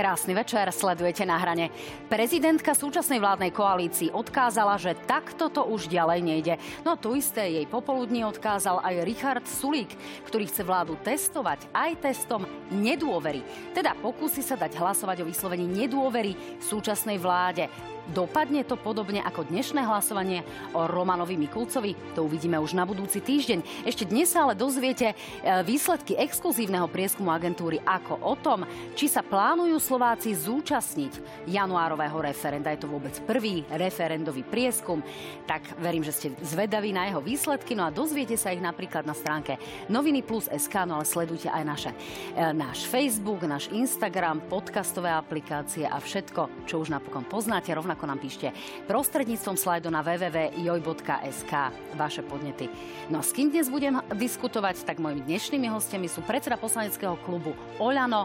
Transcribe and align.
Krásny 0.00 0.32
večer, 0.32 0.64
sledujete 0.72 1.28
na 1.28 1.36
hrane. 1.36 1.68
Prezidentka 2.08 2.72
súčasnej 2.72 3.20
vládnej 3.20 3.52
koalícii 3.52 4.08
odkázala, 4.08 4.80
že 4.80 4.96
takto 5.04 5.52
to 5.52 5.60
už 5.68 5.92
ďalej 5.92 6.20
nejde. 6.24 6.54
No 6.88 6.96
tu 6.96 7.12
isté 7.12 7.60
jej 7.60 7.68
popoludní 7.68 8.24
odkázal 8.24 8.80
aj 8.80 9.04
Richard 9.04 9.44
Sulík, 9.44 9.92
ktorý 10.24 10.48
chce 10.48 10.64
vládu 10.64 10.96
testovať 11.04 11.68
aj 11.76 12.00
testom 12.00 12.48
nedôvery. 12.72 13.44
Teda 13.76 13.92
pokúsi 13.92 14.40
sa 14.40 14.56
dať 14.56 14.80
hlasovať 14.80 15.20
o 15.20 15.28
vyslovení 15.28 15.68
nedôvery 15.68 16.32
súčasnej 16.64 17.20
vláde. 17.20 17.68
Dopadne 18.10 18.66
to 18.66 18.74
podobne 18.74 19.22
ako 19.22 19.46
dnešné 19.46 19.86
hlasovanie 19.86 20.42
o 20.74 20.90
Romanovi 20.90 21.38
Mikulcovi? 21.38 21.94
To 22.18 22.26
uvidíme 22.26 22.58
už 22.58 22.74
na 22.74 22.82
budúci 22.82 23.22
týždeň. 23.22 23.86
Ešte 23.86 24.02
dnes 24.02 24.34
sa 24.34 24.42
ale 24.50 24.58
dozviete 24.58 25.14
e, 25.14 25.16
výsledky 25.62 26.18
exkluzívneho 26.18 26.90
prieskumu 26.90 27.30
agentúry 27.30 27.78
ako 27.86 28.18
o 28.18 28.34
tom, 28.34 28.66
či 28.98 29.06
sa 29.06 29.22
plánujú 29.22 29.78
Slováci 29.78 30.34
zúčastniť 30.34 31.46
januárového 31.54 32.18
referenda. 32.18 32.74
Je 32.74 32.82
to 32.82 32.90
vôbec 32.90 33.14
prvý 33.30 33.62
referendový 33.70 34.42
prieskum, 34.42 35.06
tak 35.46 35.62
verím, 35.78 36.02
že 36.02 36.10
ste 36.10 36.28
zvedaví 36.42 36.90
na 36.90 37.06
jeho 37.06 37.22
výsledky. 37.22 37.78
No 37.78 37.86
a 37.86 37.94
dozviete 37.94 38.34
sa 38.34 38.50
ich 38.50 38.58
napríklad 38.58 39.06
na 39.06 39.14
stránke 39.14 39.54
noviny 39.86 40.26
plus 40.26 40.50
SK, 40.50 40.82
no 40.82 40.98
ale 40.98 41.06
sledujte 41.06 41.46
aj 41.46 41.62
naše, 41.62 41.90
e, 42.34 42.42
náš 42.58 42.90
Facebook, 42.90 43.46
náš 43.46 43.70
Instagram, 43.70 44.42
podcastové 44.50 45.14
aplikácie 45.14 45.86
a 45.86 46.02
všetko, 46.02 46.66
čo 46.66 46.82
už 46.82 46.90
napokon 46.90 47.22
poznáte. 47.22 47.70
Rovnako 47.70 47.99
ako 48.00 48.08
nám 48.08 48.16
píšte 48.16 48.48
prostredníctvom 48.88 49.60
slajdu 49.60 49.92
na 49.92 50.00
www.joj.sk 50.00 51.52
vaše 52.00 52.24
podnety. 52.24 52.72
No 53.12 53.20
a 53.20 53.22
s 53.22 53.36
kým 53.36 53.52
dnes 53.52 53.68
budem 53.68 54.00
diskutovať, 54.16 54.88
tak 54.88 55.04
mojimi 55.04 55.20
dnešnými 55.20 55.68
hostiami 55.68 56.08
sú 56.08 56.24
predseda 56.24 56.56
poslaneckého 56.56 57.20
klubu 57.20 57.52
Oľano, 57.76 58.24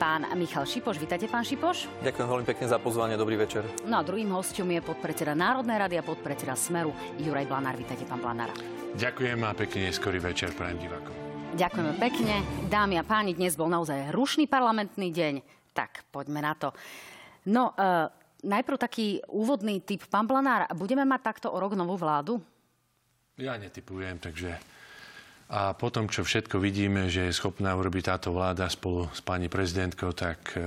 pán 0.00 0.24
Michal 0.32 0.64
Šipoš. 0.64 0.96
Vítajte, 0.96 1.28
pán 1.28 1.44
Šipoš. 1.44 1.92
Ďakujem 2.00 2.24
veľmi 2.24 2.46
pekne 2.48 2.72
za 2.72 2.80
pozvanie. 2.80 3.20
Dobrý 3.20 3.36
večer. 3.36 3.68
No 3.84 4.00
a 4.00 4.02
druhým 4.02 4.32
hostom 4.32 4.72
je 4.72 4.80
podpredseda 4.80 5.36
Národnej 5.36 5.76
rady 5.76 6.00
a 6.00 6.02
podpredseda 6.08 6.56
Smeru 6.56 6.96
Juraj 7.20 7.44
Blanár. 7.44 7.76
Vítajte, 7.76 8.08
pán 8.08 8.24
Blanár. 8.24 8.48
Ďakujem 8.96 9.44
a 9.44 9.52
pekne 9.52 9.92
neskorý 9.92 10.24
večer 10.24 10.56
prajem 10.56 10.80
divákom. 10.88 11.12
Ďakujeme 11.52 12.00
pekne. 12.00 12.40
Dámy 12.72 12.96
a 12.96 13.04
páni, 13.04 13.36
dnes 13.36 13.60
bol 13.60 13.68
naozaj 13.68 14.08
rušný 14.16 14.48
parlamentný 14.48 15.12
deň. 15.12 15.34
Tak, 15.76 16.08
poďme 16.08 16.40
na 16.40 16.56
to. 16.56 16.72
No, 17.52 17.76
uh, 17.76 18.21
Najprv 18.42 18.76
taký 18.78 19.22
úvodný 19.30 19.82
typ. 19.86 20.02
Pán 20.10 20.26
Blanár, 20.26 20.66
budeme 20.74 21.06
mať 21.06 21.20
takto 21.22 21.48
o 21.54 21.58
rok 21.62 21.78
novú 21.78 21.94
vládu? 21.94 22.42
Ja 23.38 23.54
netypujem, 23.56 24.18
takže... 24.18 24.58
A 25.52 25.76
potom, 25.76 26.08
čo 26.08 26.24
všetko 26.24 26.56
vidíme, 26.56 27.12
že 27.12 27.28
je 27.28 27.36
schopná 27.36 27.76
urobiť 27.76 28.08
táto 28.08 28.32
vláda 28.32 28.64
spolu 28.72 29.12
s 29.12 29.20
pani 29.20 29.52
prezidentkou, 29.52 30.16
tak 30.16 30.56
e, 30.56 30.64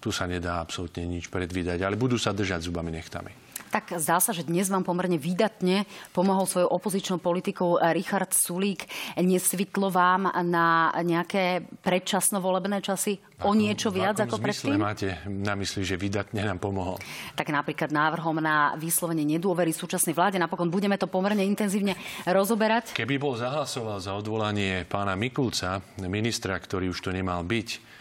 tu 0.00 0.08
sa 0.08 0.24
nedá 0.24 0.64
absolútne 0.64 1.04
nič 1.04 1.28
predvídať. 1.28 1.84
Ale 1.84 2.00
budú 2.00 2.16
sa 2.16 2.32
držať 2.32 2.64
zubami 2.64 2.88
nechtami 2.88 3.43
tak 3.74 3.98
zdá 3.98 4.22
sa, 4.22 4.30
že 4.30 4.46
dnes 4.46 4.70
vám 4.70 4.86
pomerne 4.86 5.18
výdatne 5.18 5.82
pomohol 6.14 6.46
svojou 6.46 6.70
opozičnou 6.78 7.18
politikou 7.18 7.82
Richard 7.90 8.30
Sulík. 8.30 8.86
Nesvitlo 9.18 9.90
vám 9.90 10.30
na 10.46 10.94
nejaké 11.02 11.66
predčasno 11.82 12.38
volebné 12.38 12.78
časy 12.78 13.18
o 13.42 13.50
niečo 13.50 13.90
viac 13.90 14.14
ako 14.22 14.38
predtým? 14.38 14.78
máte 14.78 15.18
na 15.26 15.58
mysli, 15.58 15.82
že 15.82 15.98
výdatne 15.98 16.46
nám 16.46 16.62
pomohol? 16.62 17.02
Tak 17.34 17.50
napríklad 17.50 17.90
návrhom 17.90 18.38
na 18.38 18.78
vyslovenie 18.78 19.26
nedôvery 19.26 19.74
súčasnej 19.74 20.14
vláde. 20.14 20.38
Napokon 20.38 20.70
budeme 20.70 20.94
to 20.94 21.10
pomerne 21.10 21.42
intenzívne 21.42 21.98
rozoberať. 22.30 22.94
Keby 22.94 23.18
bol 23.18 23.34
zahlasoval 23.34 23.98
za 23.98 24.14
odvolanie 24.14 24.86
pána 24.86 25.18
Mikulca, 25.18 25.82
ministra, 26.06 26.54
ktorý 26.62 26.94
už 26.94 27.02
to 27.02 27.10
nemal 27.10 27.42
byť, 27.42 27.93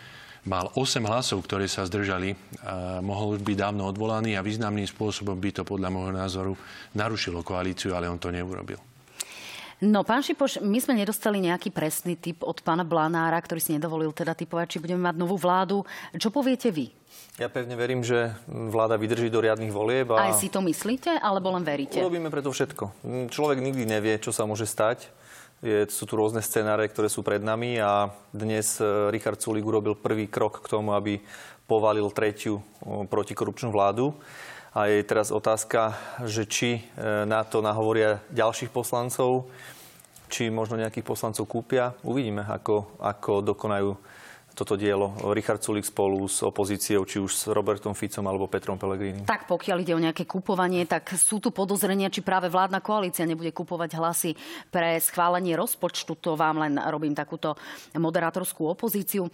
mal 0.44 0.72
8 0.76 1.04
hlasov, 1.08 1.44
ktoré 1.48 1.72
sa 1.72 1.88
zdržali, 1.88 2.36
mohol 3.00 3.40
už 3.40 3.42
byť 3.44 3.58
dávno 3.58 3.88
odvolaný 3.88 4.36
a 4.36 4.44
významným 4.44 4.88
spôsobom 4.88 5.40
by 5.40 5.50
to 5.56 5.64
podľa 5.64 5.90
môjho 5.92 6.14
názoru 6.14 6.54
narušilo 6.96 7.44
koalíciu, 7.44 7.96
ale 7.96 8.12
on 8.12 8.20
to 8.20 8.28
neurobil. 8.28 8.80
No, 9.84 10.08
pán 10.08 10.24
Šipoš, 10.24 10.64
my 10.64 10.80
sme 10.80 10.96
nedostali 10.96 11.44
nejaký 11.44 11.68
presný 11.68 12.16
typ 12.16 12.48
od 12.48 12.56
pána 12.64 12.88
Blanára, 12.88 13.36
ktorý 13.36 13.60
si 13.60 13.76
nedovolil 13.76 14.16
teda 14.16 14.32
typovať, 14.32 14.68
či 14.72 14.78
budeme 14.80 15.12
mať 15.12 15.20
novú 15.20 15.36
vládu. 15.36 15.84
Čo 16.16 16.32
poviete 16.32 16.72
vy? 16.72 16.88
Ja 17.36 17.52
pevne 17.52 17.76
verím, 17.76 18.00
že 18.00 18.32
vláda 18.48 18.96
vydrží 18.96 19.28
do 19.28 19.44
riadnych 19.44 19.76
volieb. 19.76 20.16
A... 20.16 20.32
Aj 20.32 20.40
si 20.40 20.48
to 20.48 20.64
myslíte, 20.64 21.20
alebo 21.20 21.52
len 21.52 21.68
veríte? 21.68 22.00
Urobíme 22.00 22.32
preto 22.32 22.56
všetko. 22.56 22.96
Človek 23.28 23.60
nikdy 23.60 23.84
nevie, 23.84 24.16
čo 24.24 24.32
sa 24.32 24.48
môže 24.48 24.64
stať. 24.64 25.12
Je, 25.64 25.88
sú 25.88 26.04
tu 26.04 26.20
rôzne 26.20 26.44
scenáre, 26.44 26.92
ktoré 26.92 27.08
sú 27.08 27.24
pred 27.24 27.40
nami 27.40 27.80
a 27.80 28.12
dnes 28.36 28.84
e, 28.84 29.08
Richard 29.08 29.40
Sulik 29.40 29.64
urobil 29.64 29.96
prvý 29.96 30.28
krok 30.28 30.60
k 30.60 30.68
tomu, 30.68 30.92
aby 30.92 31.24
povalil 31.64 32.12
tretiu 32.12 32.60
protikorupčnú 32.84 33.72
vládu. 33.72 34.12
A 34.76 34.92
je 34.92 35.00
teraz 35.08 35.32
otázka, 35.32 35.96
že 36.28 36.44
či 36.52 36.84
e, 36.84 37.24
na 37.24 37.48
to 37.48 37.64
nahovoria 37.64 38.20
ďalších 38.36 38.76
poslancov, 38.76 39.48
či 40.28 40.52
možno 40.52 40.76
nejakých 40.76 41.08
poslancov 41.08 41.48
kúpia. 41.48 41.96
Uvidíme, 42.04 42.44
ako, 42.44 43.00
ako 43.00 43.56
dokonajú 43.56 43.96
toto 44.54 44.78
dielo 44.78 45.18
Richard 45.34 45.66
Sulik 45.66 45.82
spolu 45.82 46.30
s 46.30 46.46
opozíciou, 46.46 47.04
či 47.10 47.18
už 47.18 47.32
s 47.34 47.44
Robertom 47.50 47.98
Ficom 47.98 48.22
alebo 48.30 48.46
Petrom 48.46 48.78
Pellegrini. 48.78 49.26
Tak 49.26 49.50
pokiaľ 49.50 49.78
ide 49.82 49.94
o 49.98 50.02
nejaké 50.02 50.30
kupovanie, 50.30 50.86
tak 50.86 51.18
sú 51.18 51.42
tu 51.42 51.50
podozrenia, 51.50 52.14
či 52.14 52.22
práve 52.22 52.54
vládna 52.54 52.80
koalícia 52.80 53.26
nebude 53.26 53.50
kupovať 53.50 53.98
hlasy 53.98 54.32
pre 54.70 55.02
schválenie 55.02 55.58
rozpočtu. 55.58 56.18
To 56.22 56.38
vám 56.38 56.62
len 56.62 56.78
robím 56.78 57.18
takúto 57.18 57.58
moderátorskú 57.98 58.70
opozíciu. 58.70 59.26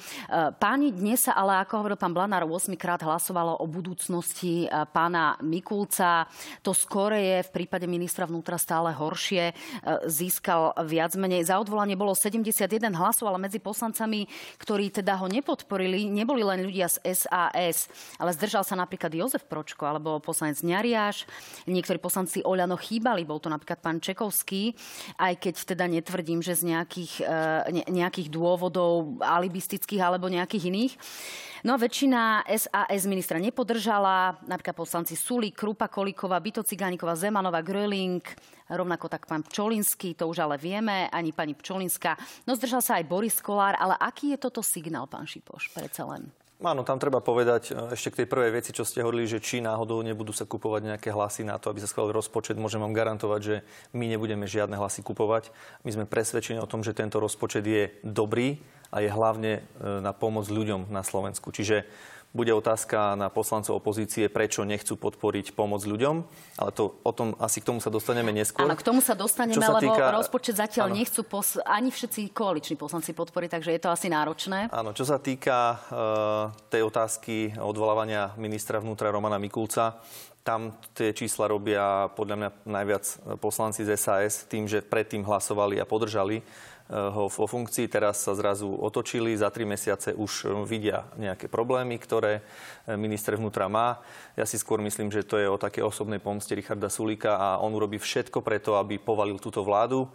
Páni, 0.56 0.96
dnes 0.96 1.28
sa 1.28 1.36
ale, 1.36 1.60
ako 1.64 1.84
hovoril 1.84 2.00
pán 2.00 2.16
Blanár, 2.16 2.48
8 2.48 2.74
krát 2.80 3.04
hlasovalo 3.04 3.60
o 3.60 3.66
budúcnosti 3.68 4.66
e, 4.66 4.68
pána 4.72 5.36
Mikulca. 5.44 6.26
To 6.64 6.72
skore 6.72 7.20
je 7.20 7.38
v 7.44 7.54
prípade 7.54 7.86
ministra 7.86 8.24
vnútra 8.24 8.56
stále 8.56 8.96
horšie. 8.96 9.52
E, 9.52 9.54
získal 10.08 10.74
viac 10.88 11.14
menej. 11.20 11.48
Za 11.48 11.60
odvolanie 11.60 12.00
bolo 12.00 12.16
71 12.16 12.70
hlasov, 12.96 13.28
ale 13.28 13.40
medzi 13.42 13.60
poslancami, 13.60 14.26
ktorí 14.60 14.94
teda 14.94 15.09
teda 15.10 15.26
ho 15.26 15.34
nepodporili, 15.34 16.06
neboli 16.06 16.46
len 16.46 16.70
ľudia 16.70 16.86
z 16.86 17.02
SAS, 17.18 17.90
ale 18.22 18.30
zdržal 18.30 18.62
sa 18.62 18.78
napríklad 18.78 19.10
Jozef 19.10 19.42
Pročko 19.42 19.90
alebo 19.90 20.22
poslanec 20.22 20.62
Ňariáš. 20.62 21.26
Niektorí 21.66 21.98
poslanci 21.98 22.46
Oľano 22.46 22.78
chýbali, 22.78 23.26
bol 23.26 23.42
to 23.42 23.50
napríklad 23.50 23.82
pán 23.82 23.98
Čekovský, 23.98 24.78
aj 25.18 25.42
keď 25.42 25.74
teda 25.74 25.90
netvrdím, 25.90 26.46
že 26.46 26.54
z 26.54 26.78
nejakých, 26.78 27.26
e, 27.26 27.90
nejakých 27.90 28.30
dôvodov 28.30 29.18
alibistických 29.18 29.98
alebo 29.98 30.30
nejakých 30.30 30.70
iných. 30.70 30.94
No 31.66 31.74
a 31.74 31.82
väčšina 31.82 32.46
SAS 32.46 33.10
ministra 33.10 33.42
nepodržala, 33.42 34.38
napríklad 34.46 34.78
poslanci 34.78 35.18
Suli, 35.18 35.50
Krupa 35.50 35.90
Kolíková, 35.90 36.38
Byto 36.38 36.62
Cigániková, 36.62 37.18
Zemanová, 37.18 37.66
Gröling, 37.66 38.22
rovnako 38.70 39.10
tak 39.10 39.26
pán 39.26 39.42
Pčolinský, 39.42 40.14
to 40.14 40.30
už 40.30 40.46
ale 40.46 40.62
vieme, 40.62 41.10
ani 41.10 41.34
pani 41.34 41.58
Pčolinská. 41.58 42.16
No 42.46 42.54
zdržal 42.54 42.86
sa 42.86 43.02
aj 43.02 43.10
Boris 43.10 43.42
Kolár, 43.42 43.76
ale 43.76 43.98
aký 43.98 44.38
je 44.38 44.40
toto 44.40 44.62
signál, 44.62 45.10
pán 45.10 45.26
Šipoš, 45.26 45.74
predsa 45.74 46.06
len? 46.06 46.30
Áno, 46.60 46.84
tam 46.84 47.00
treba 47.00 47.24
povedať 47.24 47.72
e, 47.72 47.96
ešte 47.96 48.12
k 48.12 48.18
tej 48.24 48.28
prvej 48.28 48.52
veci, 48.52 48.76
čo 48.76 48.84
ste 48.84 49.00
hovorili, 49.00 49.32
že 49.32 49.40
či 49.40 49.64
náhodou 49.64 50.04
nebudú 50.04 50.36
sa 50.36 50.44
kupovať 50.44 50.92
nejaké 50.92 51.08
hlasy 51.16 51.48
na 51.48 51.56
to, 51.56 51.72
aby 51.72 51.80
sa 51.80 51.88
schválil 51.88 52.12
rozpočet. 52.12 52.60
Môžem 52.60 52.84
vám 52.84 52.92
garantovať, 52.92 53.40
že 53.40 53.56
my 53.96 54.12
nebudeme 54.12 54.44
žiadne 54.44 54.76
hlasy 54.76 55.00
kupovať. 55.00 55.56
My 55.88 55.96
sme 55.96 56.04
presvedčení 56.04 56.60
o 56.60 56.68
tom, 56.68 56.84
že 56.84 56.92
tento 56.92 57.24
rozpočet 57.24 57.64
je 57.64 57.96
dobrý 58.04 58.60
a 58.92 59.00
je 59.00 59.08
hlavne 59.08 59.52
e, 59.56 60.02
na 60.04 60.12
pomoc 60.12 60.52
ľuďom 60.52 60.92
na 60.92 61.00
Slovensku. 61.00 61.56
Čiže 61.56 61.88
bude 62.30 62.54
otázka 62.54 63.18
na 63.18 63.34
poslancov 63.34 63.82
opozície, 63.82 64.30
prečo 64.30 64.62
nechcú 64.62 64.94
podporiť 65.02 65.58
pomoc 65.58 65.82
ľuďom, 65.82 66.16
ale 66.62 66.72
to, 66.78 67.02
o 67.02 67.12
tom 67.12 67.34
asi 67.42 67.58
k 67.58 67.74
tomu 67.74 67.82
sa 67.82 67.90
dostaneme 67.90 68.30
neskôr. 68.30 68.70
Áno, 68.70 68.78
k 68.78 68.86
tomu 68.86 69.02
sa 69.02 69.18
dostaneme, 69.18 69.58
sa 69.58 69.74
lebo 69.74 69.98
týka... 69.98 70.14
rozpočet 70.14 70.62
zatiaľ 70.62 70.94
áno. 70.94 70.98
nechcú 71.02 71.26
pos... 71.26 71.58
ani 71.66 71.90
všetci 71.90 72.30
koaliční 72.30 72.78
poslanci 72.78 73.18
podporiť, 73.18 73.50
takže 73.58 73.74
je 73.74 73.82
to 73.82 73.90
asi 73.90 74.14
náročné. 74.14 74.70
Áno, 74.70 74.94
čo 74.94 75.10
sa 75.10 75.18
týka 75.18 75.58
uh, 75.74 76.54
tej 76.70 76.86
otázky 76.86 77.58
odvolávania 77.58 78.38
ministra 78.38 78.78
vnútra 78.78 79.10
Romana 79.10 79.42
Mikulca, 79.42 79.98
tam 80.46 80.74
tie 80.94 81.14
čísla 81.14 81.50
robia 81.50 82.10
podľa 82.14 82.36
mňa 82.38 82.50
najviac 82.66 83.06
poslanci 83.42 83.86
z 83.86 83.94
SAS 83.98 84.46
tým, 84.46 84.66
že 84.66 84.86
predtým 84.86 85.26
hlasovali 85.26 85.78
a 85.82 85.86
podržali 85.86 86.42
ho 86.90 87.30
vo 87.30 87.46
funkcii, 87.46 87.86
teraz 87.86 88.26
sa 88.26 88.34
zrazu 88.34 88.66
otočili, 88.66 89.38
za 89.38 89.54
tri 89.54 89.62
mesiace 89.62 90.18
už 90.18 90.66
vidia 90.66 91.06
nejaké 91.22 91.46
problémy, 91.46 92.02
ktoré 92.02 92.42
minister 92.98 93.38
vnútra 93.38 93.70
má. 93.70 94.02
Ja 94.34 94.50
si 94.50 94.58
skôr 94.58 94.82
myslím, 94.82 95.14
že 95.14 95.22
to 95.22 95.38
je 95.38 95.46
o 95.46 95.62
také 95.62 95.86
osobnej 95.86 96.18
pomste 96.18 96.58
Richarda 96.58 96.90
Sulíka 96.90 97.38
a 97.38 97.62
on 97.62 97.78
urobí 97.78 98.02
všetko 98.02 98.42
preto, 98.42 98.82
aby 98.82 98.98
povalil 98.98 99.38
túto 99.38 99.62
vládu 99.62 100.10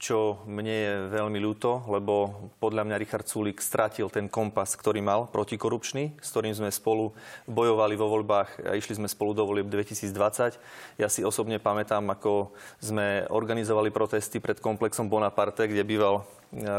čo 0.00 0.40
mne 0.48 0.72
je 0.72 0.92
veľmi 1.12 1.36
ľúto, 1.36 1.84
lebo 1.84 2.48
podľa 2.56 2.88
mňa 2.88 2.96
Richard 2.96 3.28
Sulik 3.28 3.60
stratil 3.60 4.08
ten 4.08 4.32
kompas, 4.32 4.72
ktorý 4.72 5.04
mal 5.04 5.28
protikorupčný, 5.28 6.16
s 6.16 6.32
ktorým 6.32 6.56
sme 6.56 6.72
spolu 6.72 7.12
bojovali 7.44 8.00
vo 8.00 8.08
voľbách 8.08 8.64
a 8.64 8.80
išli 8.80 8.96
sme 8.96 9.12
spolu 9.12 9.36
do 9.36 9.44
volieb 9.44 9.68
2020. 9.68 10.56
Ja 10.96 11.12
si 11.12 11.20
osobne 11.20 11.60
pamätám, 11.60 12.08
ako 12.08 12.56
sme 12.80 13.28
organizovali 13.28 13.92
protesty 13.92 14.40
pred 14.40 14.56
komplexom 14.56 15.12
Bonaparte, 15.12 15.68
kde 15.68 15.84
býval 15.84 16.24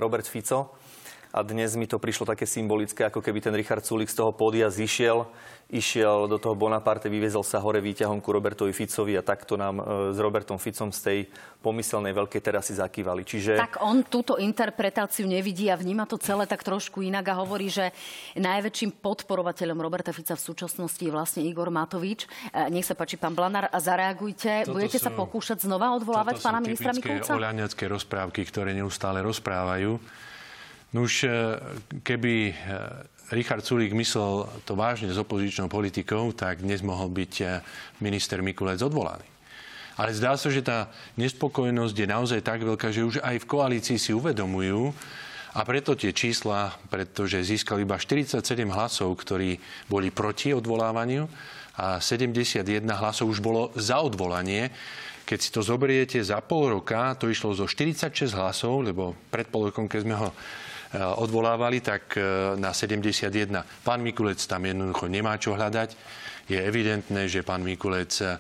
Robert 0.02 0.26
Fico 0.26 0.74
a 1.32 1.40
dnes 1.48 1.80
mi 1.80 1.88
to 1.88 1.96
prišlo 1.96 2.28
také 2.28 2.44
symbolické, 2.44 3.08
ako 3.08 3.24
keby 3.24 3.40
ten 3.40 3.56
Richard 3.56 3.88
Sulik 3.88 4.12
z 4.12 4.20
toho 4.20 4.36
pódia 4.36 4.68
zišiel, 4.68 5.24
išiel 5.72 6.28
do 6.28 6.36
toho 6.36 6.52
Bonaparte, 6.60 7.08
vyviezol 7.08 7.48
sa 7.48 7.64
hore 7.64 7.80
výťahom 7.80 8.20
ku 8.20 8.36
Robertovi 8.36 8.76
Ficovi 8.76 9.16
a 9.16 9.24
takto 9.24 9.56
nám 9.56 9.80
e, 9.80 9.84
s 10.12 10.20
Robertom 10.20 10.60
Ficom 10.60 10.92
z 10.92 11.00
tej 11.00 11.20
pomyselnej 11.64 12.12
veľkej 12.12 12.42
terasy 12.44 12.76
zakývali. 12.76 13.24
Čiže... 13.24 13.56
Tak 13.56 13.80
on 13.80 14.04
túto 14.04 14.36
interpretáciu 14.36 15.24
nevidí 15.24 15.72
a 15.72 15.80
vníma 15.80 16.04
to 16.04 16.20
celé 16.20 16.44
tak 16.44 16.68
trošku 16.68 17.00
inak 17.00 17.24
a 17.32 17.40
hovorí, 17.40 17.72
že 17.72 17.96
najväčším 18.36 19.00
podporovateľom 19.00 19.80
Roberta 19.80 20.12
Fica 20.12 20.36
v 20.36 20.44
súčasnosti 20.44 21.00
je 21.00 21.14
vlastne 21.16 21.48
Igor 21.48 21.72
Matovič. 21.72 22.28
E, 22.52 22.68
nech 22.68 22.84
sa 22.84 22.92
páči, 22.92 23.16
pán 23.16 23.32
Blanár, 23.32 23.72
zareagujte. 23.72 24.68
Toto 24.68 24.76
Budete 24.76 25.00
sú, 25.00 25.08
sa 25.08 25.12
pokúšať 25.16 25.64
znova 25.64 25.96
odvolávať 25.96 26.44
pána 26.44 26.60
ministra 26.60 26.92
Mikulca? 26.92 27.32
Toto 27.32 27.88
rozprávky, 27.88 28.44
ktoré 28.44 28.76
neustále 28.76 29.24
rozprávajú. 29.24 29.96
No 30.92 31.08
už 31.08 31.24
e, 31.24 31.30
keby 32.04 32.52
Richard 33.32 33.64
Sulík 33.64 33.96
myslel 33.96 34.44
to 34.68 34.76
vážne 34.76 35.08
s 35.08 35.16
opozičnou 35.16 35.72
politikou, 35.72 36.36
tak 36.36 36.60
dnes 36.60 36.84
mohol 36.84 37.08
byť 37.08 37.34
eh, 37.42 37.64
minister 38.04 38.44
Mikulec 38.44 38.84
odvolaný. 38.84 39.24
Ale 39.96 40.12
zdá 40.12 40.36
sa, 40.36 40.52
že 40.52 40.64
tá 40.64 40.92
nespokojnosť 41.16 41.96
je 41.96 42.08
naozaj 42.08 42.40
tak 42.44 42.64
veľká, 42.64 42.92
že 42.92 43.08
už 43.08 43.24
aj 43.24 43.44
v 43.44 43.50
koalícii 43.50 43.98
si 44.00 44.12
uvedomujú, 44.12 44.92
a 45.52 45.68
preto 45.68 46.00
tie 46.00 46.16
čísla, 46.16 46.72
pretože 46.88 47.44
získali 47.44 47.84
iba 47.84 48.00
47 48.00 48.40
hlasov, 48.72 49.12
ktorí 49.20 49.60
boli 49.92 50.08
proti 50.08 50.56
odvolávaniu 50.56 51.28
a 51.76 52.00
71 52.00 52.64
hlasov 52.88 53.28
už 53.28 53.44
bolo 53.44 53.68
za 53.76 54.00
odvolanie. 54.00 54.72
Keď 55.28 55.40
si 55.44 55.52
to 55.52 55.60
zoberiete 55.60 56.24
za 56.24 56.40
pol 56.40 56.72
roka, 56.72 57.20
to 57.20 57.28
išlo 57.28 57.52
zo 57.52 57.68
46 57.68 58.32
hlasov, 58.32 58.80
lebo 58.80 59.12
pred 59.28 59.52
pol 59.52 59.68
rokom, 59.68 59.92
keď 59.92 60.00
sme 60.08 60.16
ho 60.16 60.32
odvolávali, 61.00 61.80
tak 61.80 62.20
eh, 62.20 62.24
na 62.60 62.76
71. 62.76 63.32
Pán 63.84 64.04
Mikulec 64.04 64.44
tam 64.44 64.68
jednoducho 64.68 65.08
nemá 65.08 65.40
čo 65.40 65.56
hľadať. 65.56 65.96
Je 66.52 66.60
evidentné, 66.60 67.32
že 67.32 67.48
pán 67.48 67.64
Mikulec 67.64 68.12
eh, 68.20 68.36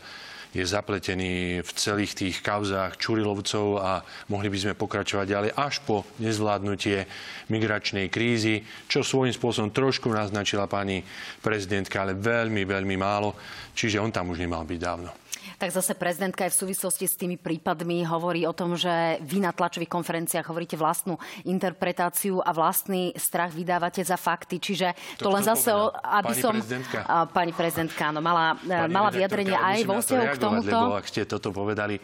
je 0.51 0.68
zapletený 0.68 1.63
v 1.63 1.71
celých 1.80 2.12
tých 2.12 2.36
kauzách 2.44 3.00
Čurilovcov 3.00 3.80
a 3.80 4.03
mohli 4.27 4.51
by 4.51 4.57
sme 4.59 4.74
pokračovať 4.75 5.25
ďalej 5.31 5.51
až 5.56 5.80
po 5.88 6.03
nezvládnutie 6.19 7.07
migračnej 7.48 8.12
krízy, 8.12 8.59
čo 8.92 9.00
svojím 9.00 9.31
spôsobom 9.31 9.71
trošku 9.71 10.12
naznačila 10.12 10.68
pani 10.68 11.07
prezidentka, 11.39 12.03
ale 12.03 12.19
veľmi, 12.19 12.68
veľmi 12.68 12.95
málo. 13.00 13.31
Čiže 13.71 14.03
on 14.03 14.12
tam 14.12 14.36
už 14.36 14.44
nemal 14.44 14.68
byť 14.68 14.80
dávno 14.83 15.21
tak 15.57 15.69
zase 15.73 15.93
prezidentka 15.97 16.45
aj 16.47 16.51
v 16.53 16.59
súvislosti 16.67 17.05
s 17.07 17.15
tými 17.15 17.38
prípadmi 17.38 18.03
hovorí 18.07 18.43
o 18.47 18.53
tom, 18.53 18.73
že 18.75 19.21
vy 19.23 19.43
na 19.43 19.51
tlačových 19.53 19.91
konferenciách 19.91 20.49
hovoríte 20.49 20.79
vlastnú 20.79 21.17
interpretáciu 21.47 22.41
a 22.41 22.51
vlastný 22.53 23.13
strach 23.17 23.53
vydávate 23.53 24.01
za 24.01 24.17
fakty. 24.17 24.61
Čiže 24.61 24.93
to, 25.17 25.27
to 25.27 25.29
len 25.33 25.43
zase, 25.43 25.71
o, 25.71 25.91
aby 25.91 26.33
pani 26.33 26.41
som... 26.41 26.53
Prezidentka? 26.55 26.99
Pani 27.31 27.53
prezidentka, 27.55 28.01
áno, 28.09 28.19
mala, 28.19 28.57
mala 28.89 29.09
vyjadrenie 29.09 29.55
aj 29.55 29.79
vo 29.85 29.97
vzťahu 29.99 30.25
k 30.25 30.38
tomuto. 30.38 30.77
Lebo 30.77 30.97
ak 30.97 31.05
ste 31.07 31.23
toto 31.25 31.49
povedali, 31.49 31.97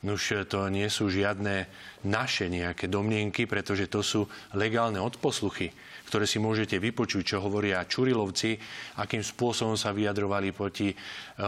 Nuž 0.00 0.48
to 0.48 0.72
nie 0.72 0.88
sú 0.88 1.12
žiadne 1.12 1.68
naše 2.08 2.48
nejaké 2.48 2.88
domnienky, 2.88 3.44
pretože 3.44 3.84
to 3.84 4.00
sú 4.00 4.24
legálne 4.56 4.96
odposluchy 4.96 5.68
ktoré 6.10 6.26
si 6.26 6.42
môžete 6.42 6.82
vypočuť, 6.82 7.22
čo 7.22 7.36
hovoria 7.38 7.86
Čurilovci, 7.86 8.58
akým 8.98 9.22
spôsobom 9.22 9.78
sa 9.78 9.94
vyjadrovali 9.94 10.50
proti, 10.50 10.90
e, 10.90 10.96
e, 10.98 11.46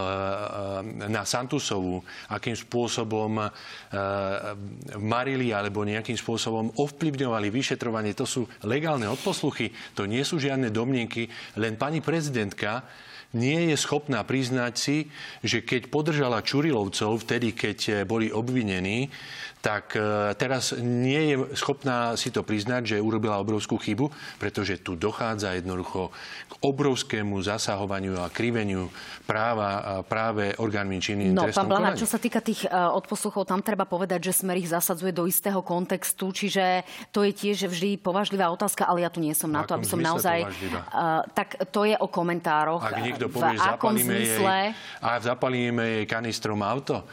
na 1.11 1.27
Santusovu, 1.27 1.99
akým 2.31 2.55
spôsobom 2.55 3.43
e, 3.43 3.47
marili 5.03 5.51
alebo 5.51 5.83
nejakým 5.83 6.15
spôsobom 6.15 6.79
ovplyvňovali 6.79 7.51
vyšetrovanie. 7.51 8.15
To 8.15 8.23
sú 8.23 8.47
legálne 8.63 9.11
odposluchy, 9.11 9.75
to 9.99 10.07
nie 10.07 10.23
sú 10.23 10.39
žiadne 10.39 10.71
domnienky, 10.71 11.27
len 11.59 11.75
pani 11.75 11.99
prezidentka 11.99 12.87
nie 13.33 13.73
je 13.73 13.77
schopná 13.81 14.21
priznať 14.29 14.75
si, 14.77 15.09
že 15.41 15.65
keď 15.65 15.89
podržala 15.89 16.45
Čurilovcov 16.45 17.25
vtedy, 17.25 17.57
keď 17.57 18.05
boli 18.05 18.29
obvinení, 18.29 19.09
tak 19.63 19.95
e, 19.95 20.35
teraz 20.35 20.75
nie 20.83 21.33
je 21.33 21.37
schopná 21.55 22.19
si 22.19 22.35
to 22.35 22.43
priznať, 22.43 22.83
že 22.93 22.97
urobila 22.99 23.39
obrovskú 23.39 23.79
chybu, 23.79 24.11
pretože 24.43 24.83
tu 24.83 24.99
dochádza 24.99 25.55
jednoducho 25.55 26.11
k 26.51 26.53
obrovskému 26.67 27.39
zasahovaniu 27.39 28.19
a 28.19 28.27
kriveniu 28.27 28.91
práva 29.23 30.03
práve 30.03 30.51
orgánmi 30.59 30.99
činným 30.99 31.31
No, 31.31 31.47
pán 31.55 31.71
Blanár, 31.71 31.95
čo 31.95 32.11
sa 32.11 32.19
týka 32.19 32.43
tých 32.43 32.67
uh, 32.67 32.91
odposluchov, 32.99 33.47
tam 33.47 33.63
treba 33.63 33.87
povedať, 33.87 34.29
že 34.29 34.43
Smer 34.43 34.59
ich 34.59 34.67
zasadzuje 34.67 35.15
do 35.15 35.31
istého 35.31 35.63
kontextu, 35.63 36.35
čiže 36.35 36.83
to 37.15 37.23
je 37.23 37.31
tiež 37.31 37.71
vždy 37.71 38.03
považlivá 38.03 38.51
otázka, 38.51 38.83
ale 38.83 39.07
ja 39.07 39.11
tu 39.15 39.23
nie 39.23 39.33
som 39.33 39.49
na 39.49 39.63
to, 39.63 39.79
aby 39.79 39.87
som 39.87 40.03
naozaj... 40.03 40.43
Uh, 40.91 41.23
tak 41.39 41.55
to 41.71 41.87
je 41.87 41.95
o 41.95 42.11
komentároch. 42.11 42.83
Ak 42.83 42.99
niekto 42.99 43.31
povie, 43.31 43.55
v 43.55 43.63
akom 43.63 43.95
zmysle... 43.95 44.75
Jej, 44.75 45.01
a 45.07 45.09
zapalíme 45.23 46.03
jej 46.03 46.05
kanistrom 46.11 46.59
auto, 46.67 47.07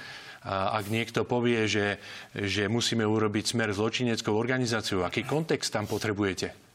ak 0.47 0.87
niekto 0.87 1.27
povie, 1.27 1.67
že, 1.67 1.99
že 2.31 2.71
musíme 2.71 3.03
urobiť 3.03 3.55
smer 3.55 3.75
zločineckou 3.75 4.31
organizáciou, 4.31 5.03
aký 5.03 5.27
kontext 5.27 5.75
tam 5.75 5.83
potrebujete? 5.83 6.69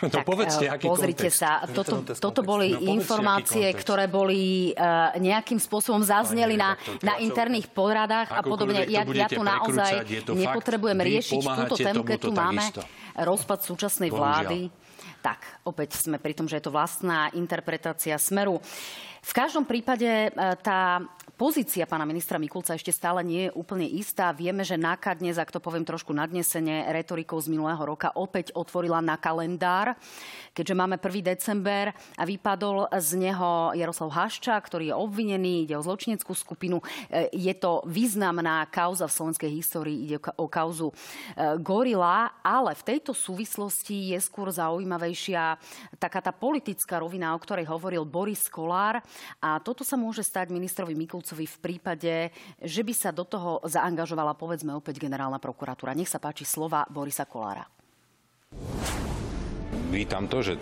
To 0.00 0.08
tak, 0.16 0.24
povedzte, 0.24 0.64
eh, 0.64 0.72
aký 0.72 0.88
pozrite 0.88 1.28
kontext. 1.28 1.44
sa, 1.44 1.60
toto, 1.68 2.00
toto 2.16 2.40
boli 2.40 2.72
no, 2.72 2.80
informácie, 2.96 3.68
ktoré 3.76 4.08
boli 4.08 4.72
uh, 4.72 5.12
nejakým 5.20 5.60
spôsobom 5.60 6.00
zazneli 6.00 6.56
na, 6.56 6.72
na 7.04 7.20
interných 7.20 7.68
poradách 7.68 8.32
a 8.32 8.40
podobne. 8.40 8.88
Ja, 8.88 9.04
ja 9.04 9.28
tu 9.28 9.44
naozaj 9.44 10.08
nepotrebujem 10.32 10.96
fakt, 10.96 11.08
riešiť 11.12 11.38
túto 11.42 11.76
tému, 11.76 12.02
keď 12.08 12.18
tu 12.22 12.32
máme 12.32 12.64
rozpad 13.16 13.58
súčasnej 13.60 14.08
Bohužiaľ. 14.08 14.24
vlády. 14.24 14.60
Tak, 15.26 15.66
opäť 15.66 15.98
sme 15.98 16.22
pri 16.22 16.38
tom, 16.38 16.46
že 16.46 16.62
je 16.62 16.70
to 16.70 16.70
vlastná 16.70 17.34
interpretácia 17.34 18.14
smeru. 18.14 18.62
V 19.26 19.32
každom 19.34 19.66
prípade 19.66 20.06
e, 20.06 20.30
tá 20.62 21.02
pozícia 21.34 21.82
pána 21.82 22.06
ministra 22.06 22.38
Mikulca 22.38 22.78
ešte 22.78 22.94
stále 22.94 23.26
nie 23.26 23.50
je 23.50 23.54
úplne 23.58 23.82
istá. 23.82 24.30
Vieme, 24.30 24.62
že 24.62 24.78
NAKA 24.78 25.18
dnes, 25.18 25.34
ak 25.34 25.50
to 25.50 25.58
poviem 25.58 25.82
trošku 25.82 26.14
nadnesene, 26.14 26.86
retorikou 26.94 27.34
z 27.42 27.50
minulého 27.50 27.82
roka 27.82 28.14
opäť 28.14 28.54
otvorila 28.54 29.02
na 29.02 29.18
kalendár, 29.18 29.98
keďže 30.54 30.78
máme 30.78 31.02
1. 31.02 31.26
december 31.26 31.90
a 32.14 32.22
vypadol 32.22 32.86
z 32.94 33.18
neho 33.18 33.74
Jaroslav 33.74 34.14
Hašča, 34.14 34.54
ktorý 34.62 34.94
je 34.94 34.96
obvinený, 34.96 35.66
ide 35.66 35.74
o 35.74 35.82
zločineckú 35.82 36.30
skupinu. 36.30 36.78
E, 37.10 37.26
je 37.34 37.54
to 37.58 37.82
významná 37.82 38.62
kauza 38.70 39.10
v 39.10 39.16
slovenskej 39.18 39.50
histórii, 39.50 40.06
ide 40.06 40.22
o 40.38 40.46
kauzu 40.46 40.94
e, 40.94 41.58
Gorila, 41.58 42.30
ale 42.46 42.78
v 42.78 42.94
tejto 42.94 43.10
súvislosti 43.10 44.14
je 44.14 44.18
skôr 44.22 44.54
zaujímavejšia 45.16 45.56
taká 45.96 46.20
tá 46.20 46.32
politická 46.36 47.00
rovina, 47.00 47.32
o 47.32 47.40
ktorej 47.40 47.64
hovoril 47.72 48.04
Boris 48.04 48.52
Kolár, 48.52 49.00
a 49.40 49.56
toto 49.64 49.80
sa 49.80 49.96
môže 49.96 50.20
stať 50.20 50.52
ministrovi 50.52 50.92
Mikulcovi 50.92 51.48
v 51.48 51.56
prípade, 51.58 52.14
že 52.60 52.84
by 52.84 52.92
sa 52.92 53.10
do 53.16 53.24
toho 53.24 53.64
zaangažovala 53.64 54.36
povedzme 54.36 54.76
opäť 54.76 55.00
generálna 55.00 55.40
prokuratúra. 55.40 55.96
Nech 55.96 56.12
sa 56.12 56.20
páči 56.20 56.44
slova 56.44 56.84
Borisa 56.92 57.24
Kolára. 57.24 57.64
Vítam 59.88 60.28
to, 60.28 60.44
že 60.44 60.60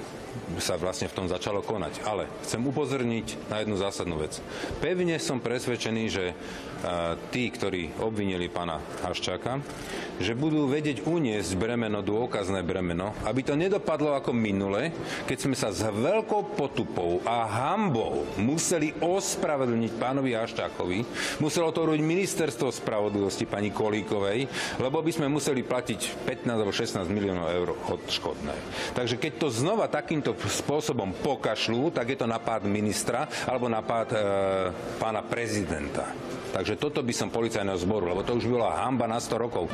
sa 0.58 0.78
vlastne 0.78 1.10
v 1.10 1.16
tom 1.16 1.26
začalo 1.26 1.64
konať. 1.64 2.04
Ale 2.06 2.30
chcem 2.46 2.62
upozorniť 2.62 3.50
na 3.50 3.62
jednu 3.62 3.76
zásadnú 3.78 4.20
vec. 4.20 4.38
Pevne 4.78 5.18
som 5.18 5.42
presvedčený, 5.42 6.02
že 6.10 6.24
tí, 7.32 7.48
ktorí 7.48 7.96
obvinili 8.04 8.52
pána 8.52 8.76
Haščáka, 9.00 9.56
že 10.20 10.36
budú 10.36 10.68
vedieť 10.68 11.08
uniesť 11.08 11.56
bremeno, 11.56 12.04
dôkazné 12.04 12.60
bremeno, 12.60 13.16
aby 13.24 13.40
to 13.40 13.56
nedopadlo 13.56 14.12
ako 14.12 14.36
minule, 14.36 14.92
keď 15.24 15.38
sme 15.40 15.56
sa 15.56 15.72
s 15.72 15.80
veľkou 15.80 16.54
potupou 16.54 17.24
a 17.24 17.48
hambou 17.48 18.28
museli 18.36 18.92
ospravedlniť 19.00 19.92
pánovi 19.96 20.36
Haščákovi, 20.36 20.98
muselo 21.40 21.72
to 21.72 21.88
robiť 21.88 22.02
ministerstvo 22.04 22.68
spravodlivosti 22.68 23.48
pani 23.48 23.72
Kolíkovej, 23.72 24.46
lebo 24.76 25.00
by 25.00 25.10
sme 25.10 25.32
museli 25.32 25.64
platiť 25.64 26.28
15 26.28 26.52
alebo 26.52 26.70
16 26.70 27.00
miliónov 27.08 27.48
eur 27.48 27.68
od 27.90 28.00
škodné. 28.06 28.54
Takže 28.92 29.16
keď 29.16 29.32
to 29.40 29.48
znova 29.48 29.88
takýmto 30.24 30.48
spôsobom 30.48 31.12
pokašľú, 31.20 31.92
tak 31.92 32.16
je 32.16 32.18
to 32.24 32.24
napád 32.24 32.64
ministra 32.64 33.28
alebo 33.44 33.68
napád 33.68 34.08
e, 34.08 34.18
pána 34.96 35.20
prezidenta. 35.20 36.08
Takže 36.56 36.80
toto 36.80 37.04
by 37.04 37.12
som 37.12 37.28
policajného 37.28 37.76
zboru, 37.76 38.08
lebo 38.08 38.24
to 38.24 38.40
už 38.40 38.48
bola 38.48 38.88
hamba 38.88 39.04
na 39.04 39.20
100 39.20 39.36
rokov. 39.36 39.68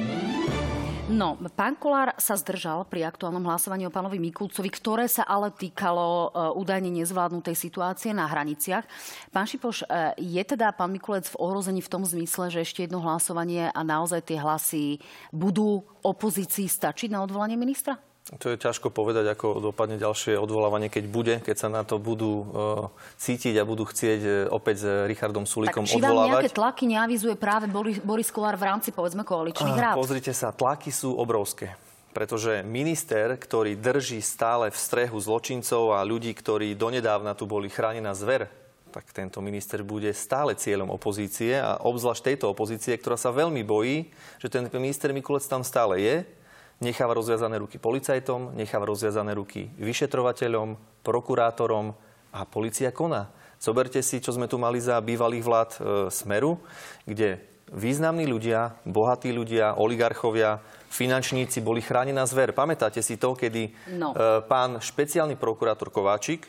No, 1.10 1.34
pán 1.58 1.74
Kolár 1.74 2.14
sa 2.22 2.38
zdržal 2.38 2.86
pri 2.86 3.02
aktuálnom 3.02 3.42
hlasovaní 3.42 3.82
o 3.82 3.90
pánovi 3.90 4.22
Mikulcovi, 4.22 4.70
ktoré 4.70 5.10
sa 5.10 5.26
ale 5.26 5.50
týkalo 5.50 6.30
uh, 6.30 6.54
údajne 6.54 6.86
nezvládnutej 7.02 7.58
situácie 7.58 8.14
na 8.14 8.30
hraniciach. 8.30 8.86
Pán 9.34 9.42
Šipoš, 9.42 9.82
uh, 9.90 10.14
je 10.14 10.38
teda 10.38 10.70
pán 10.70 10.94
Mikulec 10.94 11.26
v 11.34 11.38
ohrození 11.42 11.82
v 11.82 11.90
tom 11.90 12.06
zmysle, 12.06 12.54
že 12.54 12.62
ešte 12.62 12.86
jedno 12.86 13.02
hlasovanie 13.02 13.74
a 13.74 13.80
naozaj 13.82 14.22
tie 14.22 14.38
hlasy 14.38 15.02
budú 15.34 15.82
opozícii 16.06 16.70
stačiť 16.70 17.10
na 17.10 17.26
odvolanie 17.26 17.58
ministra? 17.58 17.98
To 18.30 18.46
je 18.52 18.60
ťažko 18.60 18.94
povedať, 18.94 19.26
ako 19.32 19.72
dopadne 19.72 19.98
ďalšie 19.98 20.38
odvolávanie, 20.38 20.86
keď 20.86 21.04
bude, 21.10 21.34
keď 21.42 21.56
sa 21.56 21.68
na 21.72 21.82
to 21.82 21.98
budú 21.98 22.32
uh, 22.32 22.46
cítiť 23.18 23.58
a 23.58 23.66
budú 23.66 23.88
chcieť 23.88 24.20
uh, 24.22 24.32
opäť 24.54 24.76
s 24.84 24.86
Richardom 25.10 25.48
Sulíkom 25.48 25.82
tak, 25.82 25.90
či 25.90 25.98
odvolávať. 25.98 26.14
či 26.14 26.20
vám 26.20 26.30
nejaké 26.38 26.50
tlaky 26.54 26.84
neavizuje 26.86 27.34
práve 27.34 27.66
Boris, 27.66 27.98
Boris 27.98 28.30
Kolár 28.30 28.54
v 28.54 28.70
rámci, 28.70 28.94
povedzme, 28.94 29.26
koaličných 29.26 29.74
rád? 29.74 29.98
Pozrite 29.98 30.30
sa, 30.30 30.54
tlaky 30.54 30.94
sú 30.94 31.16
obrovské. 31.16 31.74
pretože 32.10 32.66
minister, 32.66 33.38
ktorý 33.38 33.78
drží 33.78 34.18
stále 34.18 34.70
v 34.70 34.78
strehu 34.78 35.14
zločincov 35.18 35.94
a 35.94 36.02
ľudí, 36.02 36.34
ktorí 36.34 36.74
donedávna 36.74 37.38
tu 37.38 37.46
boli 37.46 37.70
chránená 37.70 38.14
zver, 38.18 38.50
tak 38.90 39.06
tento 39.14 39.38
minister 39.38 39.86
bude 39.86 40.10
stále 40.10 40.58
cieľom 40.58 40.90
opozície 40.90 41.54
a 41.54 41.78
obzvlášť 41.78 42.34
tejto 42.34 42.50
opozície, 42.50 42.98
ktorá 42.98 43.14
sa 43.14 43.30
veľmi 43.30 43.62
bojí, 43.62 44.10
že 44.42 44.50
ten 44.50 44.66
minister 44.74 45.14
Mikulec 45.14 45.46
tam 45.46 45.62
stále 45.62 46.02
je, 46.02 46.16
necháva 46.80 47.12
rozviazané 47.12 47.60
ruky 47.60 47.76
policajtom, 47.76 48.56
necháva 48.56 48.88
rozviazané 48.88 49.36
ruky 49.36 49.68
vyšetrovateľom, 49.76 50.80
prokurátorom 51.04 51.92
a 52.32 52.40
policia 52.48 52.88
koná. 52.88 53.28
Zoberte 53.60 54.00
si, 54.00 54.24
čo 54.24 54.32
sme 54.32 54.48
tu 54.48 54.56
mali 54.56 54.80
za 54.80 54.96
bývalých 54.96 55.44
vlád 55.44 55.70
e, 55.76 55.78
Smeru, 56.08 56.56
kde 57.04 57.44
významní 57.68 58.24
ľudia, 58.24 58.80
bohatí 58.88 59.28
ľudia, 59.28 59.76
oligarchovia, 59.76 60.64
finančníci 60.88 61.60
boli 61.60 61.84
chránená 61.84 62.24
zver. 62.24 62.56
Pamätáte 62.56 63.04
si 63.04 63.20
to, 63.20 63.36
kedy 63.36 63.76
no. 64.00 64.16
e, 64.16 64.40
pán 64.48 64.80
špeciálny 64.80 65.36
prokurátor 65.36 65.92
Kováčik 65.92 66.48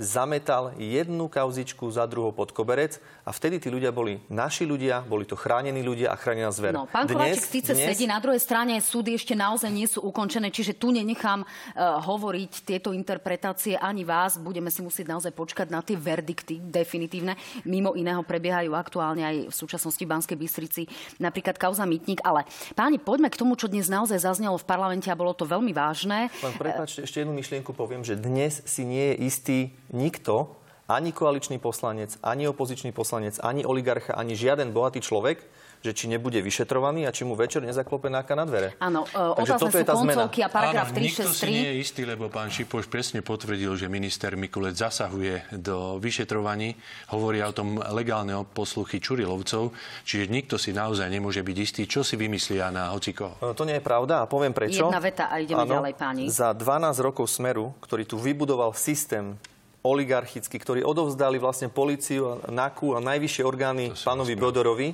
zametal 0.00 0.72
jednu 0.80 1.28
kauzičku 1.28 1.84
za 1.92 2.08
druhou 2.08 2.32
pod 2.32 2.50
koberec 2.50 2.98
a 3.22 3.30
vtedy 3.30 3.62
tí 3.62 3.68
ľudia 3.70 3.94
boli 3.94 4.18
naši 4.32 4.66
ľudia, 4.66 5.04
boli 5.04 5.28
to 5.28 5.38
chránení 5.38 5.84
ľudia 5.84 6.10
a 6.10 6.16
chránená 6.18 6.50
zver. 6.50 6.74
No, 6.74 6.90
pán 6.90 7.06
dnes, 7.06 7.38
Kováčik 7.38 7.46
síce 7.46 7.72
dnes... 7.76 7.92
sedí 7.92 8.08
na 8.08 8.18
druhej 8.18 8.40
strane, 8.42 8.80
súdy 8.82 9.14
ešte 9.14 9.36
naozaj 9.38 9.70
nie 9.70 9.86
sú 9.86 10.02
ukončené, 10.02 10.50
čiže 10.50 10.74
tu 10.74 10.90
nenechám 10.90 11.44
uh, 11.44 12.02
hovoriť 12.02 12.52
tieto 12.66 12.90
interpretácie 12.90 13.78
ani 13.78 14.02
vás. 14.02 14.40
Budeme 14.40 14.72
si 14.72 14.82
musieť 14.82 15.06
naozaj 15.12 15.32
počkať 15.36 15.68
na 15.70 15.84
tie 15.84 15.94
verdikty 15.94 16.58
definitívne. 16.58 17.38
Mimo 17.62 17.94
iného 17.94 18.26
prebiehajú 18.26 18.74
aktuálne 18.74 19.22
aj 19.22 19.36
v 19.50 19.54
súčasnosti 19.54 20.02
v 20.02 20.10
Banskej 20.10 20.38
Bystrici 20.38 20.82
napríklad 21.22 21.60
kauza 21.60 21.86
Mytník. 21.86 22.24
Ale 22.26 22.48
páni, 22.74 22.98
poďme 22.98 23.30
k 23.30 23.38
tomu, 23.38 23.54
čo 23.54 23.70
dnes 23.70 23.86
naozaj 23.86 24.18
zaznelo 24.18 24.58
v 24.58 24.66
parlamente 24.66 25.06
a 25.06 25.14
bolo 25.14 25.30
to 25.36 25.46
veľmi 25.46 25.70
vážne. 25.70 26.32
Pán, 26.42 26.58
prepáčte, 26.58 27.06
ešte 27.06 27.22
jednu 27.22 27.36
myšlienku 27.38 27.70
poviem, 27.70 28.02
že 28.02 28.18
dnes 28.18 28.64
si 28.66 28.82
nie 28.82 29.14
je 29.14 29.16
istý 29.22 29.58
nikto, 29.92 30.62
ani 30.90 31.14
koaličný 31.14 31.56
poslanec, 31.62 32.18
ani 32.20 32.44
opozičný 32.50 32.92
poslanec, 32.92 33.38
ani 33.40 33.64
oligarcha, 33.64 34.12
ani 34.12 34.36
žiaden 34.36 34.74
bohatý 34.74 35.00
človek, 35.00 35.40
že 35.82 35.90
či 35.90 36.06
nebude 36.06 36.38
vyšetrovaný 36.38 37.10
a 37.10 37.10
či 37.10 37.26
mu 37.26 37.34
večer 37.34 37.58
nezaklope 37.66 38.06
náka 38.06 38.38
na 38.38 38.46
dvere. 38.46 38.78
Áno, 38.78 39.02
e, 39.02 39.18
otázne 39.18 39.82
sú 39.82 39.82
koncovky 39.82 40.46
a 40.46 40.48
paragraf 40.48 40.94
363. 40.94 41.02
Nikto 41.02 41.22
si 41.34 41.46
nie 41.50 41.66
je 41.66 41.74
istý, 41.82 42.02
lebo 42.06 42.30
pán 42.30 42.54
Šipoš 42.54 42.86
presne 42.86 43.18
potvrdil, 43.18 43.74
že 43.74 43.90
minister 43.90 44.38
Mikulec 44.38 44.78
zasahuje 44.78 45.58
do 45.58 45.98
vyšetrovaní. 45.98 46.78
Hovoria 47.10 47.50
o 47.50 47.54
tom 47.54 47.82
legálne 47.82 48.38
posluchy 48.46 49.02
Čurilovcov, 49.02 49.74
čiže 50.06 50.30
nikto 50.30 50.54
si 50.54 50.70
naozaj 50.70 51.10
nemôže 51.10 51.42
byť 51.42 51.56
istý, 51.58 51.82
čo 51.90 52.06
si 52.06 52.14
vymyslia 52.14 52.70
na 52.70 52.94
hociko. 52.94 53.42
No, 53.42 53.50
to 53.58 53.66
nie 53.66 53.82
je 53.82 53.84
pravda 53.84 54.22
a 54.22 54.30
poviem 54.30 54.54
prečo. 54.54 54.86
Jedna 54.86 55.02
veta 55.02 55.34
a 55.34 55.42
ideme 55.42 55.66
ano, 55.66 55.82
ďalej, 55.82 55.94
páni. 55.98 56.22
Za 56.30 56.54
12 56.54 56.94
rokov 57.02 57.26
Smeru, 57.26 57.74
ktorý 57.82 58.06
tu 58.06 58.22
vybudoval 58.22 58.70
systém 58.78 59.34
oligarchickí, 59.82 60.56
ktorí 60.58 60.86
odovzdali 60.86 61.42
vlastne 61.42 61.66
policiu, 61.66 62.38
NAKU 62.46 62.94
a 62.94 63.02
najvyššie 63.02 63.42
orgány 63.42 63.84
pánovi 63.98 64.34
Bodorovi, 64.38 64.88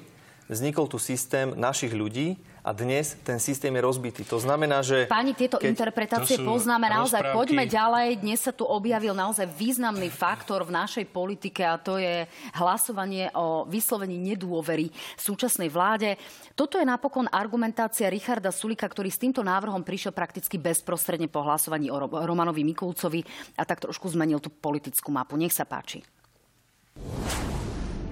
vznikol 0.49 0.89
tu 0.89 0.97
systém 0.97 1.53
našich 1.53 1.93
ľudí 1.93 2.41
a 2.69 2.77
dnes 2.77 3.17
ten 3.25 3.41
systém 3.41 3.73
je 3.73 3.81
rozbitý. 3.81 4.29
To 4.29 4.37
znamená, 4.37 4.85
že... 4.85 5.09
Páni, 5.09 5.33
tieto 5.33 5.57
keď... 5.57 5.73
interpretácie 5.73 6.37
to 6.37 6.45
poznáme 6.45 6.85
naozaj. 6.85 7.25
Rozprávky. 7.25 7.39
Poďme 7.41 7.65
ďalej. 7.65 8.09
Dnes 8.21 8.45
sa 8.45 8.53
tu 8.53 8.69
objavil 8.69 9.17
naozaj 9.17 9.49
významný 9.49 10.13
faktor 10.13 10.69
v 10.69 10.77
našej 10.77 11.09
politike 11.09 11.65
a 11.65 11.81
to 11.81 11.97
je 11.97 12.29
hlasovanie 12.61 13.33
o 13.33 13.65
vyslovení 13.65 14.21
nedôvery 14.21 14.93
súčasnej 15.17 15.73
vláde. 15.73 16.21
Toto 16.53 16.77
je 16.77 16.85
napokon 16.85 17.25
argumentácia 17.33 18.13
Richarda 18.13 18.53
Sulika, 18.53 18.85
ktorý 18.85 19.09
s 19.09 19.17
týmto 19.17 19.41
návrhom 19.41 19.81
prišiel 19.81 20.13
prakticky 20.13 20.61
bezprostredne 20.61 21.33
po 21.33 21.41
hlasovaní 21.41 21.89
o 21.89 21.97
Romanovi 22.05 22.69
Mikulcovi 22.69 23.25
a 23.57 23.65
tak 23.65 23.81
trošku 23.81 24.13
zmenil 24.13 24.45
tú 24.45 24.53
politickú 24.53 25.09
mapu. 25.09 25.41
Nech 25.41 25.57
sa 25.57 25.65
páči. 25.65 26.05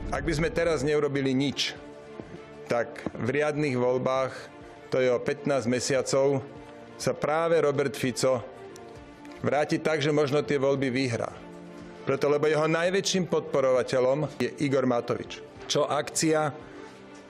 Ak 0.08 0.22
by 0.24 0.32
sme 0.32 0.48
teraz 0.48 0.80
neurobili 0.86 1.34
nič, 1.36 1.74
tak 2.66 3.06
v 3.14 3.40
riadnych 3.40 3.78
voľbách, 3.78 4.34
to 4.90 4.98
je 4.98 5.10
o 5.10 5.18
15 5.22 5.66
mesiacov, 5.70 6.42
sa 6.98 7.12
práve 7.14 7.58
Robert 7.62 7.94
Fico 7.94 8.42
vráti 9.42 9.78
tak, 9.78 10.02
že 10.02 10.14
možno 10.14 10.42
tie 10.42 10.58
voľby 10.58 10.90
vyhrá. 10.90 11.30
Preto, 12.06 12.30
lebo 12.30 12.46
jeho 12.46 12.70
najväčším 12.70 13.26
podporovateľom 13.26 14.30
je 14.38 14.50
Igor 14.62 14.86
Matovič. 14.86 15.42
Čo 15.66 15.90
akcia, 15.90 16.54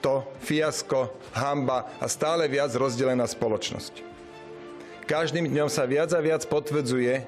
to 0.01 0.21
fiasko, 0.45 1.09
hamba 1.33 1.89
a 1.97 2.05
stále 2.05 2.45
viac 2.45 2.69
rozdelená 2.77 3.25
spoločnosť. 3.25 4.05
Každým 5.09 5.49
dňom 5.49 5.69
sa 5.71 5.89
viac 5.89 6.13
a 6.13 6.21
viac 6.21 6.45
potvrdzuje, 6.45 7.25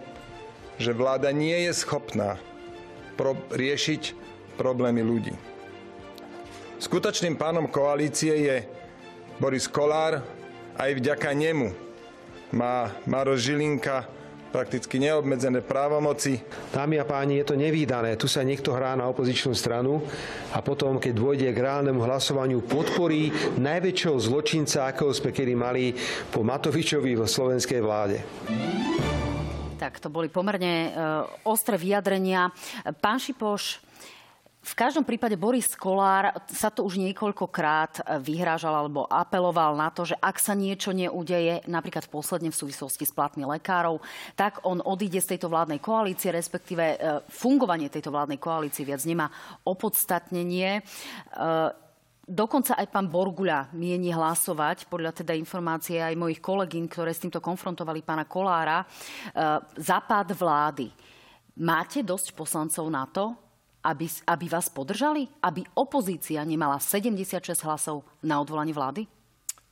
že 0.77 0.91
vláda 0.93 1.33
nie 1.33 1.65
je 1.65 1.73
schopná 1.73 2.37
pro- 3.17 3.39
riešiť 3.49 4.13
problémy 4.55 5.01
ľudí. 5.01 5.48
Skutočným 6.79 7.35
pánom 7.35 7.67
koalície 7.67 8.47
je 8.47 8.63
Boris 9.35 9.67
Kolár, 9.67 10.23
aj 10.79 10.95
vďaka 10.95 11.35
nemu 11.35 11.75
má 12.55 12.95
Maroš 13.03 13.51
Žilinka 13.51 14.07
prakticky 14.55 14.95
neobmedzené 14.95 15.59
právomoci. 15.59 16.39
Dámy 16.71 16.95
a 16.97 17.03
páni, 17.03 17.43
je 17.43 17.51
to 17.51 17.59
nevýdané. 17.59 18.15
Tu 18.15 18.31
sa 18.31 18.47
niekto 18.47 18.71
hrá 18.71 18.95
na 18.95 19.11
opozičnú 19.11 19.51
stranu 19.51 19.99
a 20.55 20.63
potom, 20.63 21.03
keď 21.03 21.13
dôjde 21.19 21.51
k 21.51 21.59
reálnemu 21.59 21.99
hlasovaniu, 21.99 22.63
podporí 22.63 23.27
najväčšieho 23.59 24.15
zločinca, 24.15 24.87
akého 24.87 25.11
sme 25.11 25.35
kedy 25.35 25.53
mali 25.59 25.91
po 26.31 26.47
Matovičovi 26.47 27.11
vo 27.19 27.27
slovenskej 27.27 27.79
vláde. 27.83 28.17
Tak 29.75 29.99
to 29.99 30.07
boli 30.07 30.31
pomerne 30.31 30.95
uh, 30.95 31.27
ostré 31.43 31.75
vyjadrenia. 31.75 32.55
Pán 33.03 33.19
Šipoš, 33.19 33.83
v 34.59 34.73
každom 34.75 35.07
prípade 35.07 35.39
Boris 35.39 35.71
Kolár 35.71 36.35
sa 36.51 36.67
to 36.67 36.83
už 36.83 36.99
niekoľkokrát 36.99 38.19
vyhrážal 38.19 38.75
alebo 38.75 39.07
apeloval 39.07 39.79
na 39.79 39.87
to, 39.87 40.03
že 40.03 40.19
ak 40.19 40.35
sa 40.35 40.51
niečo 40.51 40.91
neudeje, 40.91 41.63
napríklad 41.63 42.11
posledne 42.11 42.51
v 42.51 42.59
súvislosti 42.59 43.07
s 43.07 43.15
platmi 43.15 43.47
lekárov, 43.47 44.03
tak 44.35 44.59
on 44.67 44.83
odíde 44.83 45.23
z 45.23 45.35
tejto 45.35 45.47
vládnej 45.47 45.79
koalície, 45.79 46.35
respektíve 46.35 46.83
e, 46.83 46.97
fungovanie 47.31 47.87
tejto 47.87 48.11
vládnej 48.11 48.35
koalície 48.35 48.83
viac 48.83 48.99
nemá 49.07 49.31
opodstatnenie. 49.63 50.69
E, 50.75 50.81
dokonca 52.27 52.75
aj 52.75 52.87
pán 52.91 53.07
Borguľa 53.07 53.71
mieni 53.79 54.11
hlasovať, 54.11 54.91
podľa 54.91 55.23
teda 55.23 55.39
informácie 55.39 56.03
aj 56.03 56.19
mojich 56.19 56.43
kolegín, 56.43 56.91
ktoré 56.91 57.15
s 57.15 57.23
týmto 57.23 57.39
konfrontovali 57.39 58.03
pána 58.03 58.27
Kolára, 58.27 58.83
e, 58.83 58.85
západ 59.79 60.35
vlády. 60.35 60.91
Máte 61.63 62.03
dosť 62.03 62.35
poslancov 62.35 62.83
na 62.91 63.07
to, 63.07 63.48
aby, 63.89 64.05
aby 64.29 64.45
vás 64.45 64.69
podržali? 64.69 65.25
Aby 65.41 65.65
opozícia 65.73 66.45
nemala 66.45 66.77
76 66.77 67.41
hlasov 67.65 68.05
na 68.21 68.37
odvolanie 68.37 68.71
vlády? 68.71 69.09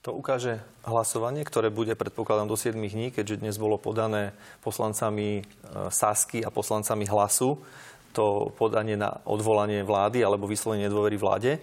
To 0.01 0.15
ukáže 0.17 0.63
hlasovanie, 0.87 1.43
ktoré 1.43 1.69
bude 1.69 1.93
predpokladám 1.93 2.47
do 2.49 2.57
7 2.57 2.73
dní, 2.79 3.13
keďže 3.13 3.43
dnes 3.43 3.55
bolo 3.59 3.77
podané 3.77 4.31
poslancami 4.63 5.41
e, 5.41 5.43
Sasky 5.91 6.41
a 6.41 6.49
poslancami 6.49 7.05
Hlasu 7.05 7.59
to 8.17 8.49
podanie 8.57 8.97
na 8.97 9.13
odvolanie 9.29 9.85
vlády 9.85 10.25
alebo 10.25 10.49
vyslovenie 10.49 10.89
nedôvery 10.89 11.21
vláde. 11.21 11.61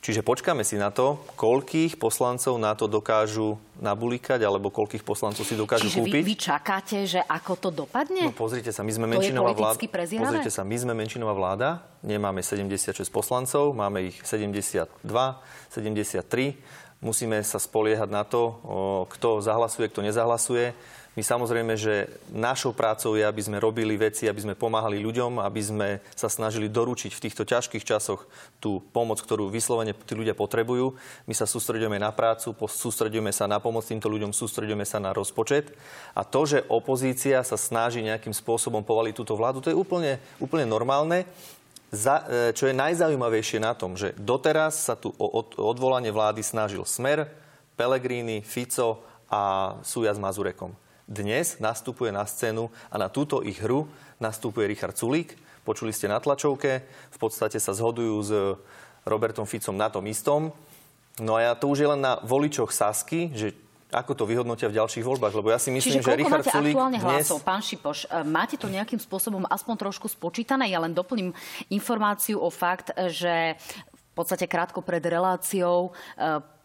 Čiže 0.00 0.24
počkáme 0.24 0.64
si 0.64 0.80
na 0.80 0.88
to, 0.88 1.20
koľkých 1.36 2.00
poslancov 2.00 2.56
na 2.56 2.72
to 2.72 2.88
dokážu 2.88 3.60
nabulikať, 3.84 4.40
alebo 4.40 4.72
koľkých 4.72 5.04
poslancov 5.04 5.44
si 5.44 5.52
dokážu 5.52 5.92
Čiže 5.92 6.00
kúpiť. 6.00 6.24
Vy, 6.24 6.28
vy 6.32 6.36
čakáte, 6.40 7.04
že 7.04 7.20
ako 7.20 7.52
to 7.60 7.68
dopadne? 7.68 8.24
No 8.24 8.32
pozrite 8.32 8.72
sa, 8.72 8.80
my 8.80 8.92
sme 8.96 9.04
to 9.04 9.20
menšinová 9.20 9.52
vláda. 9.52 9.76
Pozrite 10.00 10.48
sa, 10.48 10.64
my 10.64 10.76
sme 10.80 10.92
menšinová 10.96 11.36
vláda, 11.36 11.84
nemáme 12.00 12.40
76 12.40 12.96
poslancov, 13.12 13.76
máme 13.76 14.08
ich 14.08 14.16
72, 14.24 14.88
73. 15.04 16.56
Musíme 17.04 17.44
sa 17.44 17.60
spoliehať 17.60 18.08
na 18.08 18.24
to, 18.24 18.56
kto 19.08 19.44
zahlasuje, 19.44 19.88
kto 19.92 20.00
nezahlasuje. 20.00 20.72
My 21.20 21.28
samozrejme, 21.28 21.76
že 21.76 22.08
našou 22.32 22.72
prácou 22.72 23.12
je, 23.12 23.20
aby 23.20 23.44
sme 23.44 23.60
robili 23.60 23.92
veci, 23.92 24.24
aby 24.24 24.40
sme 24.40 24.56
pomáhali 24.56 25.04
ľuďom, 25.04 25.36
aby 25.44 25.60
sme 25.60 25.88
sa 26.16 26.32
snažili 26.32 26.72
doručiť 26.72 27.12
v 27.12 27.22
týchto 27.28 27.44
ťažkých 27.44 27.84
časoch 27.84 28.24
tú 28.56 28.80
pomoc, 28.80 29.20
ktorú 29.20 29.52
vyslovene 29.52 29.92
tí 29.92 30.16
ľudia 30.16 30.32
potrebujú. 30.32 30.96
My 31.28 31.36
sa 31.36 31.44
sústredujeme 31.44 32.00
na 32.00 32.08
prácu, 32.08 32.56
sústredujeme 32.56 33.36
sa 33.36 33.44
na 33.44 33.60
pomoc 33.60 33.84
týmto 33.84 34.08
ľuďom, 34.08 34.32
sústredujeme 34.32 34.88
sa 34.88 34.96
na 34.96 35.12
rozpočet. 35.12 35.76
A 36.16 36.24
to, 36.24 36.48
že 36.48 36.64
opozícia 36.72 37.44
sa 37.44 37.60
snaží 37.60 38.00
nejakým 38.00 38.32
spôsobom 38.32 38.80
povaliť 38.80 39.12
túto 39.12 39.36
vládu, 39.36 39.60
to 39.60 39.68
je 39.68 39.76
úplne, 39.76 40.16
úplne 40.40 40.64
normálne. 40.64 41.28
Za, 41.92 42.24
e, 42.24 42.56
čo 42.56 42.64
je 42.64 42.80
najzaujímavejšie 42.80 43.60
na 43.60 43.76
tom, 43.76 43.92
že 43.92 44.16
doteraz 44.16 44.88
sa 44.88 44.96
tu 44.96 45.12
o 45.20 45.44
odvolanie 45.60 46.08
vlády 46.08 46.40
snažil 46.40 46.80
Smer, 46.88 47.28
Pelegrini, 47.76 48.40
Fico 48.40 49.04
a 49.28 49.76
Súja 49.84 50.16
s 50.16 50.22
Mazurekom. 50.22 50.88
Dnes 51.10 51.58
nastupuje 51.58 52.14
na 52.14 52.22
scénu 52.22 52.70
a 52.86 52.94
na 52.94 53.10
túto 53.10 53.42
ich 53.42 53.58
hru 53.58 53.90
nastupuje 54.22 54.70
Richard 54.70 54.94
Sulík. 54.94 55.34
Počuli 55.66 55.90
ste 55.90 56.06
na 56.06 56.22
tlačovke, 56.22 56.86
v 56.86 57.18
podstate 57.18 57.58
sa 57.58 57.74
zhodujú 57.74 58.16
s 58.22 58.30
Robertom 59.02 59.42
Ficom 59.42 59.74
na 59.74 59.90
tom 59.90 60.06
istom. 60.06 60.54
No 61.18 61.34
a 61.34 61.50
ja 61.50 61.52
to 61.58 61.66
už 61.66 61.82
je 61.82 61.88
len 61.90 61.98
na 61.98 62.22
voličoch 62.22 62.70
Sasky, 62.70 63.26
že 63.34 63.58
ako 63.90 64.22
to 64.22 64.22
vyhodnotia 64.22 64.70
v 64.70 64.78
ďalších 64.78 65.02
voľbách, 65.02 65.34
lebo 65.34 65.50
ja 65.50 65.58
si 65.58 65.74
myslím, 65.74 65.98
Čiže 65.98 66.06
že 66.06 66.14
Richard 66.14 66.46
máte 66.46 66.54
Sulík 66.54 66.74
aktuálne 66.78 66.98
dnes... 67.02 67.26
hlasov, 67.26 67.38
pán 67.42 67.58
Šipoš? 67.58 68.06
E, 68.06 68.22
máte 68.22 68.54
to 68.54 68.70
nejakým 68.70 69.02
spôsobom 69.02 69.42
aspoň 69.50 69.90
trošku 69.90 70.06
spočítané? 70.06 70.70
Ja 70.70 70.78
len 70.78 70.94
doplním 70.94 71.34
informáciu 71.74 72.38
o 72.38 72.54
fakt, 72.54 72.94
že 73.10 73.58
v 73.90 74.12
podstate 74.14 74.46
krátko 74.46 74.78
pred 74.78 75.02
reláciou 75.02 75.90
e, 75.90 76.59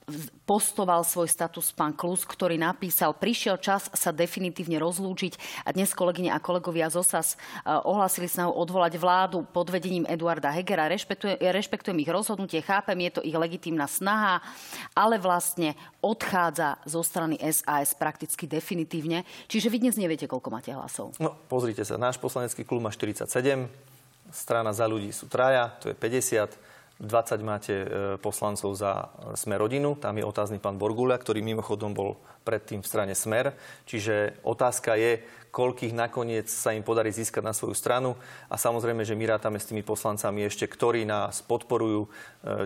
postoval 0.46 1.02
svoj 1.02 1.26
status 1.26 1.74
pán 1.74 1.90
Klus, 1.98 2.22
ktorý 2.30 2.62
napísal, 2.62 3.18
prišiel 3.18 3.58
čas 3.58 3.90
sa 3.90 4.14
definitívne 4.14 4.78
rozlúčiť 4.78 5.66
a 5.66 5.74
dnes 5.74 5.90
kolegyne 5.98 6.30
a 6.30 6.38
kolegovia 6.38 6.94
z 6.94 7.02
OSAS 7.02 7.34
e, 7.34 7.38
ohlásili 7.82 8.30
snahu 8.30 8.54
odvolať 8.54 9.02
vládu 9.02 9.42
pod 9.50 9.74
vedením 9.74 10.06
Eduarda 10.06 10.54
Hegera. 10.54 10.86
Rešpektujem, 10.86 11.42
rešpektujem 11.42 11.98
ich 12.06 12.10
rozhodnutie, 12.10 12.62
chápem, 12.62 13.10
je 13.10 13.12
to 13.18 13.22
ich 13.26 13.34
legitímna 13.34 13.90
snaha, 13.90 14.46
ale 14.94 15.18
vlastne 15.18 15.74
odchádza 16.06 16.78
zo 16.86 17.02
strany 17.02 17.42
SAS 17.50 17.98
prakticky 17.98 18.46
definitívne. 18.46 19.26
Čiže 19.50 19.74
vy 19.74 19.78
dnes 19.82 19.98
neviete, 19.98 20.30
koľko 20.30 20.54
máte 20.54 20.70
hlasov. 20.70 21.18
No, 21.18 21.34
pozrite 21.50 21.82
sa, 21.82 21.98
náš 21.98 22.22
poslanecký 22.22 22.62
klub 22.62 22.86
má 22.86 22.94
47, 22.94 23.26
strana 24.30 24.70
za 24.70 24.86
ľudí 24.86 25.10
sú 25.10 25.26
traja, 25.26 25.74
to 25.82 25.90
je 25.90 25.96
50 25.98 26.75
20 26.96 27.44
máte 27.44 27.76
e, 27.76 27.88
poslancov 28.24 28.72
za 28.80 29.12
Smer 29.36 29.60
rodinu, 29.60 30.00
tam 30.00 30.16
je 30.16 30.24
otázny 30.24 30.64
pán 30.64 30.80
Borgulia, 30.80 31.20
ktorý 31.20 31.44
mimochodom 31.44 31.92
bol 31.92 32.16
predtým 32.48 32.80
v 32.80 32.88
strane 32.88 33.12
Smer. 33.12 33.52
Čiže 33.84 34.40
otázka 34.48 34.96
je, 34.96 35.20
koľkých 35.52 35.96
nakoniec 35.96 36.52
sa 36.52 36.76
im 36.76 36.84
podarí 36.84 37.12
získať 37.12 37.44
na 37.44 37.56
svoju 37.56 37.76
stranu. 37.76 38.16
A 38.52 38.56
samozrejme, 38.56 39.08
že 39.08 39.16
my 39.16 39.28
rátame 39.28 39.60
s 39.60 39.68
tými 39.72 39.84
poslancami 39.84 40.44
ešte, 40.48 40.68
ktorí 40.68 41.04
nás 41.04 41.44
podporujú, 41.44 42.08
e, 42.08 42.10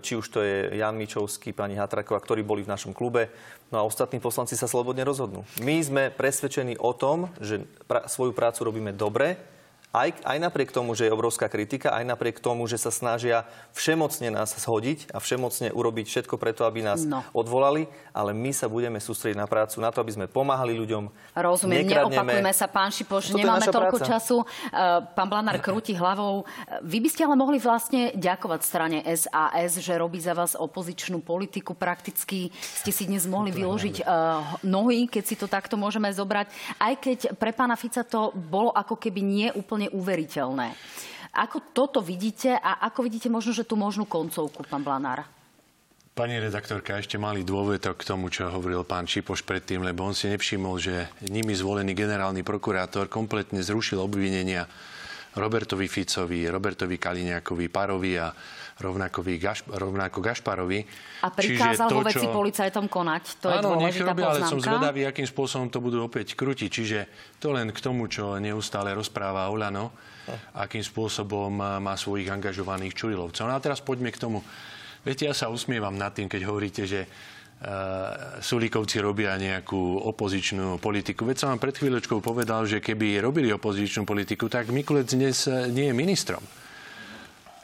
či 0.02 0.14
už 0.14 0.26
to 0.30 0.46
je 0.46 0.78
Jan 0.78 0.94
Mičovský, 0.94 1.50
pani 1.50 1.74
Hatraková, 1.78 2.22
ktorí 2.22 2.46
boli 2.46 2.62
v 2.62 2.74
našom 2.74 2.94
klube. 2.94 3.34
No 3.74 3.82
a 3.82 3.86
ostatní 3.86 4.22
poslanci 4.22 4.54
sa 4.54 4.70
slobodne 4.70 5.02
rozhodnú. 5.06 5.42
My 5.62 5.82
sme 5.82 6.14
presvedčení 6.14 6.78
o 6.78 6.94
tom, 6.94 7.34
že 7.42 7.66
pra- 7.90 8.06
svoju 8.06 8.34
prácu 8.34 8.62
robíme 8.62 8.94
dobre, 8.94 9.42
aj, 9.90 10.22
aj 10.22 10.38
napriek 10.38 10.70
tomu, 10.70 10.94
že 10.94 11.10
je 11.10 11.16
obrovská 11.16 11.50
kritika, 11.50 11.90
aj 11.98 12.06
napriek 12.06 12.38
tomu, 12.38 12.70
že 12.70 12.78
sa 12.78 12.94
snažia 12.94 13.50
všemocne 13.74 14.30
nás 14.30 14.54
zhodiť 14.54 15.10
a 15.10 15.18
všemocne 15.18 15.74
urobiť 15.74 16.06
všetko 16.06 16.38
preto, 16.38 16.70
aby 16.70 16.86
nás 16.86 17.10
no. 17.10 17.26
odvolali, 17.34 17.90
ale 18.14 18.38
my 18.38 18.54
sa 18.54 18.70
budeme 18.70 19.02
sústrediť 19.02 19.38
na 19.38 19.50
prácu, 19.50 19.82
na 19.82 19.90
to, 19.90 19.98
aby 20.06 20.14
sme 20.14 20.26
pomáhali 20.30 20.78
ľuďom. 20.78 21.10
Rozumiem, 21.34 21.90
neopakujme 21.90 22.54
sa, 22.54 22.70
pán 22.70 22.94
Šipoš, 22.94 23.34
Toto 23.34 23.42
nemáme 23.42 23.66
toľko 23.66 23.98
práca. 23.98 24.10
času. 24.14 24.38
Uh, 24.44 25.06
pán 25.18 25.26
Blanár 25.26 25.58
krúti 25.58 25.98
hlavou. 25.98 26.46
Vy 26.86 27.02
by 27.02 27.10
ste 27.10 27.22
ale 27.26 27.34
mohli 27.34 27.58
vlastne 27.58 28.14
ďakovať 28.14 28.62
strane 28.62 28.98
SAS, 29.18 29.82
že 29.82 29.94
robí 29.98 30.22
za 30.22 30.38
vás 30.38 30.54
opozičnú 30.54 31.26
politiku. 31.26 31.74
Prakticky 31.74 32.54
ste 32.54 32.92
si 32.94 33.10
dnes 33.10 33.26
mohli 33.26 33.50
vyložiť 33.50 34.06
uh, 34.06 34.62
nohy, 34.62 35.10
keď 35.10 35.24
si 35.26 35.34
to 35.34 35.50
takto 35.50 35.82
môžeme 35.82 36.14
zobrať. 36.14 36.78
Aj 36.78 36.94
keď 36.94 37.34
pre 37.40 37.56
pána 37.56 37.74
Fica 37.74 38.06
to 38.06 38.30
bolo 38.36 38.70
ako 38.76 38.94
keby 39.00 39.22
nie 39.26 39.48
úplne 39.56 39.79
úplne 39.80 39.96
uveriteľné. 39.96 40.76
Ako 41.40 41.72
toto 41.72 42.04
vidíte 42.04 42.52
a 42.60 42.84
ako 42.92 43.08
vidíte 43.08 43.32
možno, 43.32 43.56
že 43.56 43.64
tú 43.64 43.80
možnú 43.80 44.04
koncovku, 44.04 44.68
pán 44.68 44.84
Blanár? 44.84 45.24
Pani 46.12 46.36
redaktorka, 46.36 47.00
ešte 47.00 47.16
mali 47.16 47.48
dôvedok 47.48 47.96
k 47.96 48.08
tomu, 48.12 48.28
čo 48.28 48.52
hovoril 48.52 48.84
pán 48.84 49.08
Čipoš 49.08 49.48
predtým, 49.48 49.88
lebo 49.88 50.04
on 50.04 50.12
si 50.12 50.28
nevšimol, 50.28 50.76
že 50.76 51.08
nimi 51.32 51.56
zvolený 51.56 51.96
generálny 51.96 52.44
prokurátor 52.44 53.08
kompletne 53.08 53.64
zrušil 53.64 54.04
obvinenia 54.04 54.68
Robertovi 55.38 55.86
Ficovi, 55.86 56.50
Robertovi 56.50 56.98
Kaliňákovi, 56.98 57.66
Parovi 57.70 58.18
a 58.18 58.34
rovnako, 58.80 59.22
Gaš, 59.22 59.68
rovnako 59.68 60.18
Gašparovi. 60.24 60.80
A 61.22 61.30
prikázal 61.30 61.88
vo 61.92 62.02
veci 62.02 62.26
čo... 62.26 62.32
policajtom 62.32 62.88
konať. 62.88 63.24
To 63.44 63.48
Áno, 63.52 63.78
je 63.78 63.92
nech 63.92 64.00
robia, 64.00 64.26
ale 64.32 64.48
som 64.48 64.58
zvedavý, 64.58 65.06
akým 65.06 65.28
spôsobom 65.28 65.68
to 65.68 65.84
budú 65.84 66.02
opäť 66.02 66.34
krútiť. 66.34 66.70
Čiže 66.72 67.00
to 67.38 67.52
len 67.54 67.70
k 67.76 67.80
tomu, 67.84 68.08
čo 68.08 68.40
neustále 68.40 68.96
rozpráva 68.96 69.52
Olano, 69.52 69.92
akým 70.56 70.82
spôsobom 70.82 71.52
má 71.60 71.94
svojich 72.00 72.32
angažovaných 72.32 72.96
čurilovcov. 72.96 73.46
No 73.46 73.54
a 73.54 73.62
teraz 73.62 73.84
poďme 73.84 74.10
k 74.16 74.22
tomu. 74.22 74.42
Viete, 75.04 75.28
ja 75.28 75.36
sa 75.36 75.48
usmievam 75.48 75.96
nad 75.96 76.12
tým, 76.12 76.28
keď 76.28 76.42
hovoríte, 76.48 76.84
že 76.84 77.08
uh, 77.62 78.40
Sulíkovci 78.40 79.04
robia 79.04 79.36
nejakú 79.36 80.08
opozičnú 80.08 80.80
politiku. 80.80 81.28
Veď 81.28 81.38
som 81.44 81.50
vám 81.56 81.64
pred 81.64 81.76
chvíľočkou 81.76 82.24
povedal, 82.24 82.64
že 82.64 82.80
keby 82.80 83.20
robili 83.20 83.52
opozičnú 83.52 84.08
politiku, 84.08 84.48
tak 84.48 84.72
Mikulec 84.72 85.12
dnes 85.12 85.48
eh, 85.48 85.68
nie 85.68 85.92
je 85.92 85.96
ministrom. 85.96 86.44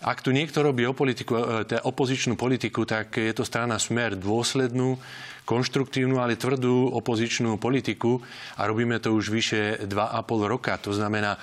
Ak 0.06 0.22
tu 0.22 0.30
niekto 0.30 0.62
robí 0.62 0.86
politiku, 0.94 1.66
e, 1.66 1.82
opozičnú 1.82 2.38
politiku, 2.38 2.86
tak 2.86 3.18
je 3.18 3.34
to 3.34 3.42
strana 3.42 3.82
Smer 3.82 4.14
dôslednú, 4.14 5.02
konštruktívnu, 5.50 6.22
ale 6.22 6.38
tvrdú 6.38 6.94
opozičnú 6.94 7.58
politiku 7.58 8.22
a 8.58 8.70
robíme 8.70 9.02
to 9.02 9.18
už 9.18 9.34
vyše 9.34 9.86
2,5 9.90 10.46
roka. 10.46 10.78
To 10.86 10.94
znamená, 10.94 11.42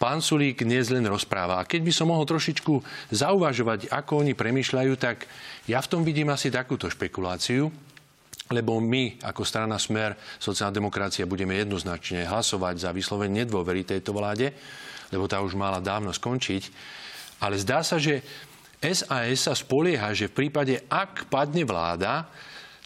pán 0.00 0.24
Sulík 0.24 0.64
dnes 0.64 0.88
len 0.88 1.04
rozpráva. 1.04 1.60
A 1.60 1.68
keď 1.68 1.80
by 1.84 1.92
som 1.92 2.08
mohol 2.08 2.24
trošičku 2.24 2.80
zauvažovať, 3.12 3.92
ako 3.92 4.24
oni 4.24 4.32
premýšľajú, 4.32 4.92
tak 4.96 5.28
ja 5.68 5.80
v 5.80 5.90
tom 5.90 6.00
vidím 6.00 6.32
asi 6.32 6.48
takúto 6.48 6.88
špekuláciu, 6.88 7.68
lebo 8.48 8.80
my 8.80 9.20
ako 9.20 9.44
strana 9.44 9.76
Smer, 9.76 10.16
sociálna 10.40 10.74
demokracia, 10.74 11.28
budeme 11.28 11.56
jednoznačne 11.56 12.24
hlasovať 12.24 12.88
za 12.88 12.90
vyslovenie 12.92 13.44
nedôvery 13.44 13.84
tejto 13.84 14.16
vláde, 14.16 14.52
lebo 15.12 15.28
tá 15.28 15.40
už 15.40 15.56
mala 15.56 15.80
dávno 15.80 16.12
skončiť. 16.12 16.62
Ale 17.44 17.60
zdá 17.60 17.84
sa, 17.86 18.00
že 18.00 18.24
SAS 18.78 19.50
sa 19.50 19.54
spolieha, 19.54 20.14
že 20.14 20.30
v 20.30 20.46
prípade, 20.46 20.86
ak 20.86 21.30
padne 21.30 21.66
vláda, 21.66 22.30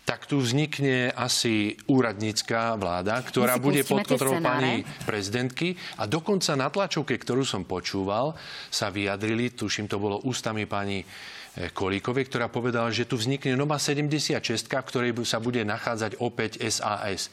tak 0.03 0.27
tu 0.27 0.43
vznikne 0.43 1.15
asi 1.15 1.79
úradnícká 1.87 2.75
vláda, 2.75 3.23
ktorá 3.23 3.63
bude 3.63 3.87
pod 3.87 4.03
kontrolou 4.03 4.43
pani 4.43 4.83
prezidentky. 5.07 5.79
A 6.03 6.11
dokonca 6.11 6.59
na 6.59 6.67
tlačovke, 6.75 7.15
ktorú 7.15 7.47
som 7.47 7.63
počúval, 7.63 8.35
sa 8.67 8.91
vyjadrili, 8.91 9.55
tuším, 9.55 9.87
to 9.87 10.03
bolo 10.03 10.19
ústami 10.27 10.67
pani 10.67 11.07
Kolíkovej, 11.53 12.33
ktorá 12.33 12.49
povedala, 12.49 12.89
že 12.89 13.05
tu 13.05 13.21
vznikne 13.21 13.53
nová 13.61 13.77
76, 13.77 14.41
v 14.41 14.89
ktorej 14.89 15.13
sa 15.29 15.37
bude 15.37 15.61
nachádzať 15.69 16.17
opäť 16.25 16.57
SAS. 16.65 17.29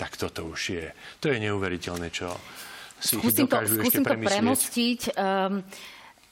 Tak 0.00 0.16
toto 0.16 0.48
už 0.48 0.60
je, 0.72 0.86
to 1.20 1.28
je 1.28 1.36
neuveriteľné, 1.36 2.08
čo 2.08 2.32
si 2.96 3.20
skúsim 3.20 3.44
dokážu 3.44 3.76
to, 3.76 3.84
ešte 3.84 4.00
skúsim 4.00 4.04
to 4.08 4.14
premostiť. 4.16 5.00
Um, 5.18 5.60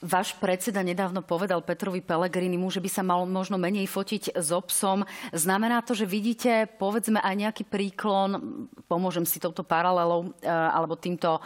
Váš 0.01 0.33
predseda 0.33 0.81
nedávno 0.81 1.21
povedal 1.21 1.61
Petrovi 1.61 2.01
Pelegrinimu, 2.01 2.73
že 2.73 2.81
by 2.81 2.89
sa 2.89 3.05
mal 3.05 3.21
možno 3.29 3.61
menej 3.61 3.85
fotiť 3.85 4.33
s 4.33 4.49
obsom. 4.49 5.05
Znamená 5.29 5.85
to, 5.85 5.93
že 5.93 6.09
vidíte, 6.09 6.65
povedzme, 6.81 7.21
aj 7.21 7.35
nejaký 7.37 7.63
príklon, 7.69 8.65
pomôžem 8.89 9.29
si 9.29 9.37
touto 9.37 9.61
paralelou, 9.61 10.33
e, 10.41 10.49
alebo 10.49 10.97
týmto, 10.97 11.37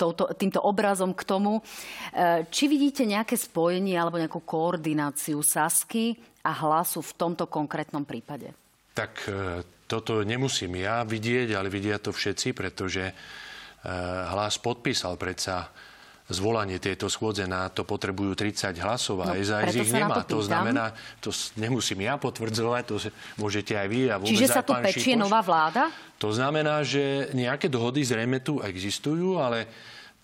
touto, 0.00 0.24
týmto 0.40 0.64
obrazom 0.64 1.12
k 1.12 1.20
tomu. 1.20 1.60
E, 1.60 2.48
či 2.48 2.64
vidíte 2.64 3.04
nejaké 3.04 3.36
spojenie 3.36 4.00
alebo 4.00 4.16
nejakú 4.16 4.40
koordináciu 4.40 5.44
Sasky 5.44 6.16
a 6.48 6.56
hlasu 6.64 7.04
v 7.04 7.12
tomto 7.12 7.44
konkrétnom 7.44 8.08
prípade? 8.08 8.56
Tak 8.96 9.12
e, 9.28 9.60
toto 9.84 10.24
nemusím 10.24 10.80
ja 10.80 11.04
vidieť, 11.04 11.52
ale 11.52 11.68
vidia 11.68 12.00
to 12.00 12.16
všetci, 12.16 12.56
pretože 12.56 13.04
hlas 14.28 14.58
podpísal 14.58 15.14
predsa 15.14 15.70
zvolanie 16.28 16.76
tejto 16.76 17.08
schôdze 17.08 17.48
na 17.48 17.72
to 17.72 17.88
potrebujú 17.88 18.36
30 18.36 18.76
hlasov 18.84 19.24
a 19.24 19.32
no, 19.32 19.40
SAS 19.40 19.72
ich 19.72 19.92
nemá. 19.92 20.20
To, 20.28 20.38
to 20.38 20.40
znamená, 20.44 20.92
to 21.24 21.32
nemusím 21.56 22.04
ja 22.04 22.20
potvrdzovať, 22.20 22.82
to 22.84 22.96
môžete 23.40 23.72
aj 23.72 23.86
vy. 23.88 24.00
A 24.12 24.20
Čiže 24.20 24.46
sa 24.46 24.60
tu 24.60 24.76
pečie 24.76 25.16
Šipoš. 25.16 25.24
nová 25.24 25.40
vláda? 25.40 25.88
To 26.20 26.28
znamená, 26.28 26.84
že 26.84 27.32
nejaké 27.32 27.72
dohody 27.72 28.04
zrejme 28.04 28.44
tu 28.44 28.60
existujú, 28.60 29.40
ale 29.40 29.64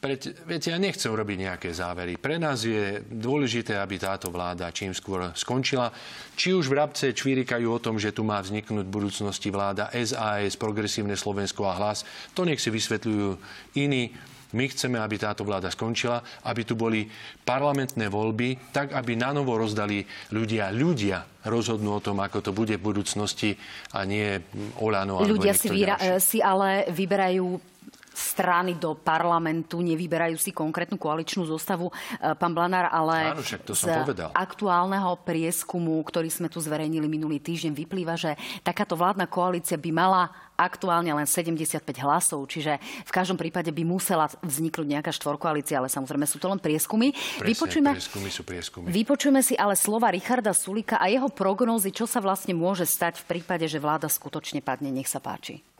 Preď, 0.04 0.36
viete, 0.44 0.68
ja 0.68 0.76
nechcem 0.76 1.08
robiť 1.08 1.38
nejaké 1.48 1.72
závery. 1.72 2.20
Pre 2.20 2.36
nás 2.36 2.60
je 2.60 3.00
dôležité, 3.08 3.80
aby 3.80 3.96
táto 3.96 4.28
vláda 4.28 4.68
čím 4.68 4.92
skôr 4.92 5.32
skončila. 5.32 5.88
Či 6.36 6.52
už 6.52 6.68
v 6.68 6.76
Rabce 6.76 7.16
čvírikajú 7.16 7.64
o 7.72 7.80
tom, 7.80 7.96
že 7.96 8.12
tu 8.12 8.20
má 8.20 8.36
vzniknúť 8.44 8.84
v 8.84 8.92
budúcnosti 9.00 9.48
vláda 9.48 9.88
SAS, 9.96 10.60
Progresívne 10.60 11.16
Slovensko 11.16 11.64
a 11.64 11.80
Hlas, 11.80 12.04
to 12.36 12.44
nech 12.44 12.60
si 12.60 12.68
vysvetľujú 12.68 13.40
iní. 13.80 14.12
My 14.54 14.70
chceme, 14.70 15.02
aby 15.02 15.18
táto 15.18 15.42
vláda 15.42 15.68
skončila, 15.68 16.22
aby 16.46 16.62
tu 16.62 16.78
boli 16.78 17.10
parlamentné 17.42 18.06
voľby, 18.06 18.70
tak 18.70 18.94
aby 18.94 19.18
na 19.18 19.34
novo 19.34 19.58
rozdali 19.58 20.06
ľudia. 20.30 20.70
Ľudia 20.70 21.44
rozhodnú 21.44 21.98
o 21.98 22.00
tom, 22.00 22.22
ako 22.22 22.38
to 22.40 22.50
bude 22.54 22.72
v 22.78 22.82
budúcnosti 22.82 23.58
a 23.92 24.06
nie 24.06 24.38
Olano. 24.80 25.20
Ľudia 25.20 25.52
si, 25.52 25.68
vyra- 25.68 26.00
si 26.22 26.38
ale 26.40 26.88
vyberajú 26.88 27.73
strany 28.14 28.78
do 28.78 28.94
parlamentu, 28.94 29.82
nevyberajú 29.82 30.38
si 30.38 30.54
konkrétnu 30.54 30.96
koaličnú 30.96 31.44
zostavu, 31.44 31.90
e, 31.90 32.32
pán 32.38 32.54
Blanár, 32.54 32.88
ale 32.88 33.34
Áno, 33.34 33.42
však 33.42 33.66
to 33.66 33.74
som 33.74 33.90
z 33.90 34.06
povedal. 34.06 34.30
aktuálneho 34.32 35.18
prieskumu, 35.26 35.98
ktorý 36.06 36.30
sme 36.30 36.46
tu 36.46 36.62
zverejnili 36.62 37.10
minulý 37.10 37.42
týždeň, 37.42 37.74
vyplýva, 37.74 38.14
že 38.14 38.38
takáto 38.62 38.94
vládna 38.94 39.26
koalícia 39.26 39.74
by 39.74 39.90
mala 39.90 40.30
aktuálne 40.54 41.10
len 41.10 41.26
75 41.26 41.82
hlasov, 42.06 42.46
čiže 42.46 42.78
v 42.78 43.10
každom 43.10 43.34
prípade 43.34 43.74
by 43.74 43.82
musela 43.82 44.30
vzniknúť 44.38 44.86
nejaká 44.86 45.10
štvorkoalícia, 45.10 45.82
ale 45.82 45.90
samozrejme 45.90 46.30
sú 46.30 46.38
to 46.38 46.46
len 46.46 46.62
prieskumy. 46.62 47.10
Presne, 47.10 47.42
vypočujme, 47.50 47.90
prieskumy 47.90 48.30
sú 48.30 48.42
prieskumy. 48.46 48.86
vypočujme 48.86 49.42
si 49.42 49.58
ale 49.58 49.74
slova 49.74 50.14
Richarda 50.14 50.54
Sulika 50.54 51.02
a 51.02 51.10
jeho 51.10 51.26
prognózy, 51.26 51.90
čo 51.90 52.06
sa 52.06 52.22
vlastne 52.22 52.54
môže 52.54 52.86
stať 52.86 53.18
v 53.26 53.38
prípade, 53.38 53.66
že 53.66 53.82
vláda 53.82 54.06
skutočne 54.06 54.62
padne. 54.62 54.94
Nech 54.94 55.10
sa 55.10 55.18
páči. 55.18 55.73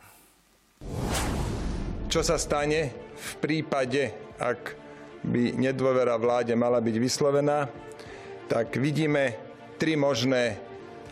Čo 2.15 2.23
sa 2.23 2.39
stane 2.39 2.95
v 3.11 3.31
prípade, 3.43 4.15
ak 4.39 4.71
by 5.27 5.51
nedôvera 5.59 6.15
vláde 6.15 6.55
mala 6.55 6.79
byť 6.79 6.95
vyslovená, 6.95 7.67
tak 8.47 8.79
vidíme 8.79 9.35
tri 9.75 9.99
možné 9.99 10.55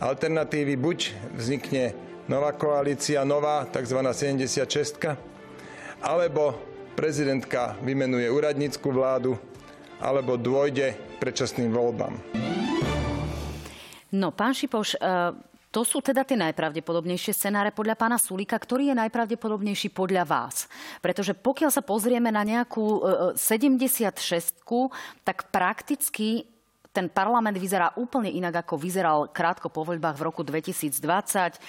alternatívy. 0.00 0.80
Buď 0.80 1.12
vznikne 1.36 1.92
nová 2.24 2.56
koalícia, 2.56 3.20
nová 3.20 3.68
tzv. 3.68 4.00
76, 4.00 5.20
alebo 6.00 6.56
prezidentka 6.96 7.76
vymenuje 7.84 8.32
úradnícku 8.32 8.88
vládu, 8.88 9.36
alebo 10.00 10.40
dôjde 10.40 10.96
predčasným 11.20 11.68
voľbám. 11.68 12.16
No, 14.08 14.32
pán 14.32 14.56
Šipoš, 14.56 14.96
e, 14.96 15.52
to 15.74 15.82
sú 15.82 15.98
teda 15.98 16.22
tie 16.22 16.38
najpravdepodobnejšie 16.38 17.34
scenáre 17.34 17.74
podľa 17.74 17.98
pána 17.98 18.14
Sulika, 18.14 18.54
ktorý 18.54 18.94
je 18.94 19.00
najpravdepodobnejší 19.02 19.90
podľa 19.90 20.22
vás. 20.22 20.70
Pretože 21.02 21.34
pokiaľ 21.34 21.74
sa 21.74 21.82
pozrieme 21.82 22.30
na 22.30 22.46
nejakú 22.46 23.02
e, 23.34 23.34
76, 23.34 24.14
tak 25.26 25.50
prakticky 25.50 26.53
ten 26.94 27.10
parlament 27.10 27.58
vyzerá 27.58 27.90
úplne 27.98 28.30
inak, 28.30 28.62
ako 28.62 28.78
vyzeral 28.78 29.26
krátko 29.34 29.66
po 29.66 29.82
voľbách 29.82 30.14
v 30.14 30.22
roku 30.22 30.46
2020. 30.46 30.94
E, 30.94 31.60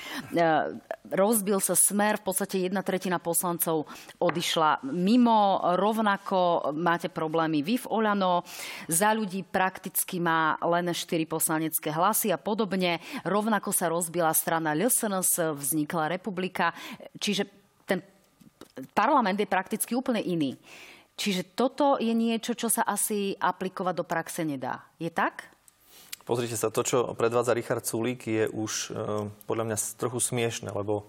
rozbil 1.10 1.58
sa 1.58 1.74
smer, 1.74 2.22
v 2.22 2.30
podstate 2.30 2.62
jedna 2.62 2.86
tretina 2.86 3.18
poslancov 3.18 3.90
odišla 4.22 4.86
mimo, 4.86 5.66
rovnako 5.82 6.70
máte 6.78 7.10
problémy 7.10 7.66
vy 7.66 7.82
v 7.82 7.90
Olano, 7.90 8.46
za 8.86 9.18
ľudí 9.18 9.42
prakticky 9.42 10.22
má 10.22 10.62
len 10.62 10.94
4 10.94 11.26
poslanecké 11.26 11.90
hlasy 11.90 12.30
a 12.30 12.38
podobne, 12.38 13.02
rovnako 13.26 13.74
sa 13.74 13.90
rozbila 13.90 14.30
strana 14.38 14.78
LSNS, 14.78 15.58
vznikla 15.58 16.14
republika, 16.14 16.70
čiže 17.18 17.50
ten 17.90 18.06
parlament 18.94 19.42
je 19.42 19.50
prakticky 19.50 19.98
úplne 19.98 20.22
iný. 20.22 20.54
Čiže 21.16 21.56
toto 21.56 21.96
je 21.96 22.12
niečo, 22.12 22.60
čo 22.60 22.68
sa 22.68 22.84
asi 22.84 23.40
aplikovať 23.40 23.94
do 23.96 24.06
praxe 24.06 24.44
nedá. 24.44 24.84
Je 25.00 25.08
tak? 25.08 25.56
Pozrite 26.26 26.58
sa, 26.60 26.74
to, 26.74 26.82
čo 26.82 27.14
predvádza 27.14 27.54
Richard 27.54 27.86
Sulík, 27.86 28.26
je 28.26 28.50
už 28.50 28.72
e, 28.90 29.30
podľa 29.46 29.64
mňa 29.70 29.78
trochu 29.96 30.18
smiešne, 30.18 30.74
lebo 30.74 31.06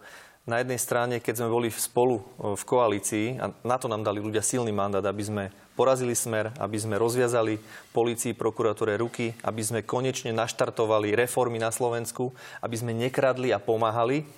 na 0.46 0.62
jednej 0.62 0.78
strane, 0.78 1.18
keď 1.18 1.42
sme 1.42 1.48
boli 1.50 1.68
spolu 1.72 2.20
e, 2.20 2.54
v 2.54 2.62
koalícii, 2.62 3.26
a 3.40 3.50
na 3.64 3.76
to 3.80 3.88
nám 3.88 4.04
dali 4.04 4.20
ľudia 4.20 4.44
silný 4.44 4.70
mandát, 4.70 5.02
aby 5.02 5.24
sme 5.24 5.44
porazili 5.72 6.12
smer, 6.12 6.52
aby 6.60 6.76
sme 6.76 7.00
rozviazali 7.00 7.56
policii, 7.96 8.36
prokuratúre 8.36 8.94
ruky, 9.00 9.32
aby 9.40 9.62
sme 9.64 9.88
konečne 9.88 10.36
naštartovali 10.36 11.16
reformy 11.16 11.58
na 11.58 11.72
Slovensku, 11.72 12.30
aby 12.60 12.76
sme 12.76 12.92
nekradli 12.92 13.50
a 13.50 13.58
pomáhali. 13.58 14.28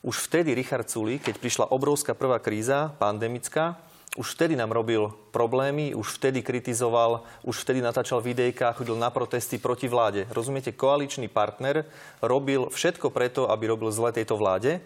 Už 0.00 0.32
vtedy 0.32 0.56
Richard 0.56 0.88
Sulík, 0.88 1.28
keď 1.28 1.36
prišla 1.38 1.70
obrovská 1.70 2.16
prvá 2.16 2.40
kríza, 2.40 2.90
pandemická, 2.96 3.78
už 4.12 4.36
vtedy 4.36 4.56
nám 4.56 4.76
robil 4.76 5.08
problémy, 5.32 5.96
už 5.96 6.20
vtedy 6.20 6.44
kritizoval, 6.44 7.24
už 7.48 7.64
vtedy 7.64 7.80
natáčal 7.80 8.20
videjka, 8.20 8.76
chodil 8.76 8.92
na 8.92 9.08
protesty 9.08 9.56
proti 9.56 9.88
vláde. 9.88 10.28
Rozumiete, 10.28 10.76
koaličný 10.76 11.32
partner 11.32 11.88
robil 12.20 12.68
všetko 12.68 13.08
preto, 13.08 13.48
aby 13.48 13.72
robil 13.72 13.88
zle 13.88 14.12
tejto 14.12 14.36
vláde. 14.36 14.84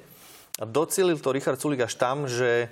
A 0.56 0.64
docelil 0.64 1.18
to 1.18 1.34
Richard 1.34 1.58
Sulik 1.58 1.82
až 1.82 1.98
tam, 1.98 2.30
že 2.30 2.70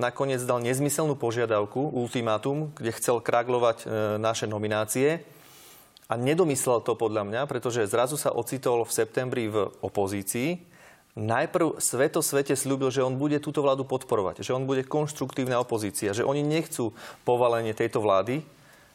nakoniec 0.00 0.40
dal 0.40 0.64
nezmyselnú 0.64 1.20
požiadavku, 1.20 1.92
ultimátum, 1.92 2.72
kde 2.80 2.96
chcel 2.96 3.20
kraglovať 3.20 3.84
e, 3.84 3.86
naše 4.16 4.48
nominácie. 4.48 5.20
A 6.08 6.16
nedomyslel 6.16 6.80
to 6.80 6.96
podľa 6.96 7.28
mňa, 7.28 7.40
pretože 7.44 7.86
zrazu 7.86 8.16
sa 8.16 8.32
ocitol 8.32 8.82
v 8.82 8.90
septembri 8.96 9.46
v 9.46 9.68
opozícii, 9.84 10.69
najprv 11.20 11.76
sveto 11.76 12.24
svete 12.24 12.56
slúbil, 12.56 12.88
že 12.88 13.04
on 13.04 13.20
bude 13.20 13.36
túto 13.44 13.60
vládu 13.60 13.84
podporovať, 13.84 14.40
že 14.40 14.56
on 14.56 14.64
bude 14.64 14.88
konštruktívna 14.88 15.60
opozícia, 15.60 16.16
že 16.16 16.24
oni 16.24 16.40
nechcú 16.40 16.96
povalenie 17.28 17.76
tejto 17.76 18.00
vlády. 18.00 18.40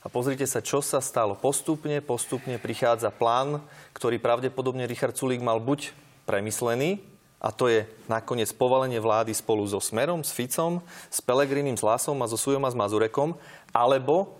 A 0.01 0.09
pozrite 0.09 0.45
sa, 0.45 0.61
čo 0.61 0.85
sa 0.85 1.01
stalo. 1.01 1.33
Postupne, 1.33 1.97
postupne 1.97 2.61
prichádza 2.61 3.09
plán, 3.09 3.57
ktorý 3.97 4.21
pravdepodobne 4.21 4.85
Richard 4.85 5.17
Sulík 5.17 5.41
mal 5.41 5.57
buď 5.57 5.97
premyslený, 6.29 7.01
a 7.41 7.53
to 7.53 7.69
je 7.69 7.85
nakoniec 8.09 8.49
povalenie 8.57 8.97
vlády 8.97 9.29
spolu 9.33 9.69
so 9.69 9.77
Smerom, 9.77 10.25
s 10.25 10.33
Ficom, 10.33 10.81
s 11.13 11.21
Pelegrinim, 11.21 11.77
s 11.77 11.85
Lasom 11.85 12.17
a 12.21 12.29
so 12.29 12.41
Sujom 12.41 12.65
a 12.65 12.73
s 12.73 12.77
Mazurekom, 12.77 13.37
alebo 13.69 14.33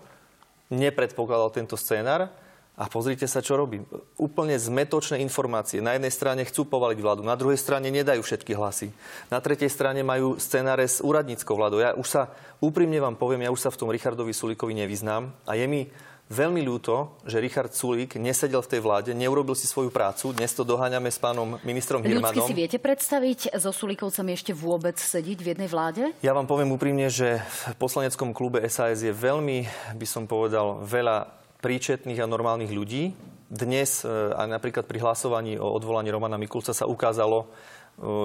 nepredpokladal 0.74 1.54
tento 1.54 1.78
scénar 1.78 2.34
a 2.76 2.84
pozrite 2.92 3.24
sa, 3.24 3.40
čo 3.40 3.56
robí. 3.56 3.80
Úplne 4.20 4.60
zmetočné 4.60 5.16
informácie. 5.24 5.80
Na 5.80 5.96
jednej 5.96 6.12
strane 6.12 6.44
chcú 6.44 6.68
povaliť 6.68 6.98
vládu, 7.00 7.24
na 7.24 7.32
druhej 7.32 7.56
strane 7.56 7.88
nedajú 7.88 8.20
všetky 8.20 8.52
hlasy. 8.52 8.92
Na 9.32 9.40
tretej 9.40 9.72
strane 9.72 10.04
majú 10.04 10.36
scenáre 10.36 10.84
s 10.84 11.00
úradníckou 11.00 11.56
vládou. 11.56 11.80
Ja 11.80 11.96
už 11.96 12.04
sa 12.04 12.22
úprimne 12.60 13.00
vám 13.00 13.16
poviem, 13.16 13.48
ja 13.48 13.50
už 13.50 13.64
sa 13.64 13.72
v 13.72 13.80
tom 13.80 13.88
Richardovi 13.88 14.36
Sulíkovi 14.36 14.76
nevyznám 14.76 15.32
a 15.48 15.56
je 15.56 15.64
mi 15.64 15.88
veľmi 16.26 16.58
ľúto, 16.66 17.22
že 17.22 17.38
Richard 17.38 17.70
Sulík 17.70 18.18
nesedel 18.18 18.58
v 18.58 18.70
tej 18.76 18.80
vláde, 18.82 19.14
neurobil 19.14 19.54
si 19.54 19.70
svoju 19.70 19.94
prácu. 19.94 20.34
Dnes 20.34 20.50
to 20.52 20.66
doháňame 20.66 21.06
s 21.06 21.22
pánom 21.22 21.54
ministrom 21.62 22.02
Hirmanom. 22.02 22.34
Ľudsky 22.34 22.50
si 22.50 22.58
viete 22.58 22.78
predstaviť 22.82 23.54
so 23.54 23.70
Sulíkovcami 23.70 24.34
ešte 24.34 24.50
vôbec 24.50 24.98
sedieť 24.98 25.38
v 25.38 25.46
jednej 25.54 25.70
vláde? 25.70 26.10
Ja 26.26 26.34
vám 26.34 26.50
poviem 26.50 26.74
úprimne, 26.74 27.06
že 27.06 27.38
v 27.70 27.78
poslaneckom 27.78 28.34
klube 28.34 28.58
SAS 28.66 29.06
je 29.06 29.14
veľmi, 29.14 29.70
by 29.94 30.06
som 30.06 30.26
povedal, 30.26 30.82
veľa 30.82 31.30
príčetných 31.60 32.20
a 32.22 32.26
normálnych 32.30 32.72
ľudí. 32.72 33.16
Dnes 33.46 34.02
e, 34.02 34.10
aj 34.34 34.48
napríklad 34.50 34.84
pri 34.86 34.98
hlasovaní 35.02 35.54
o 35.58 35.70
odvolaní 35.70 36.10
Romana 36.10 36.34
Mikulca 36.34 36.74
sa 36.74 36.86
ukázalo, 36.90 37.46
e, 37.46 37.46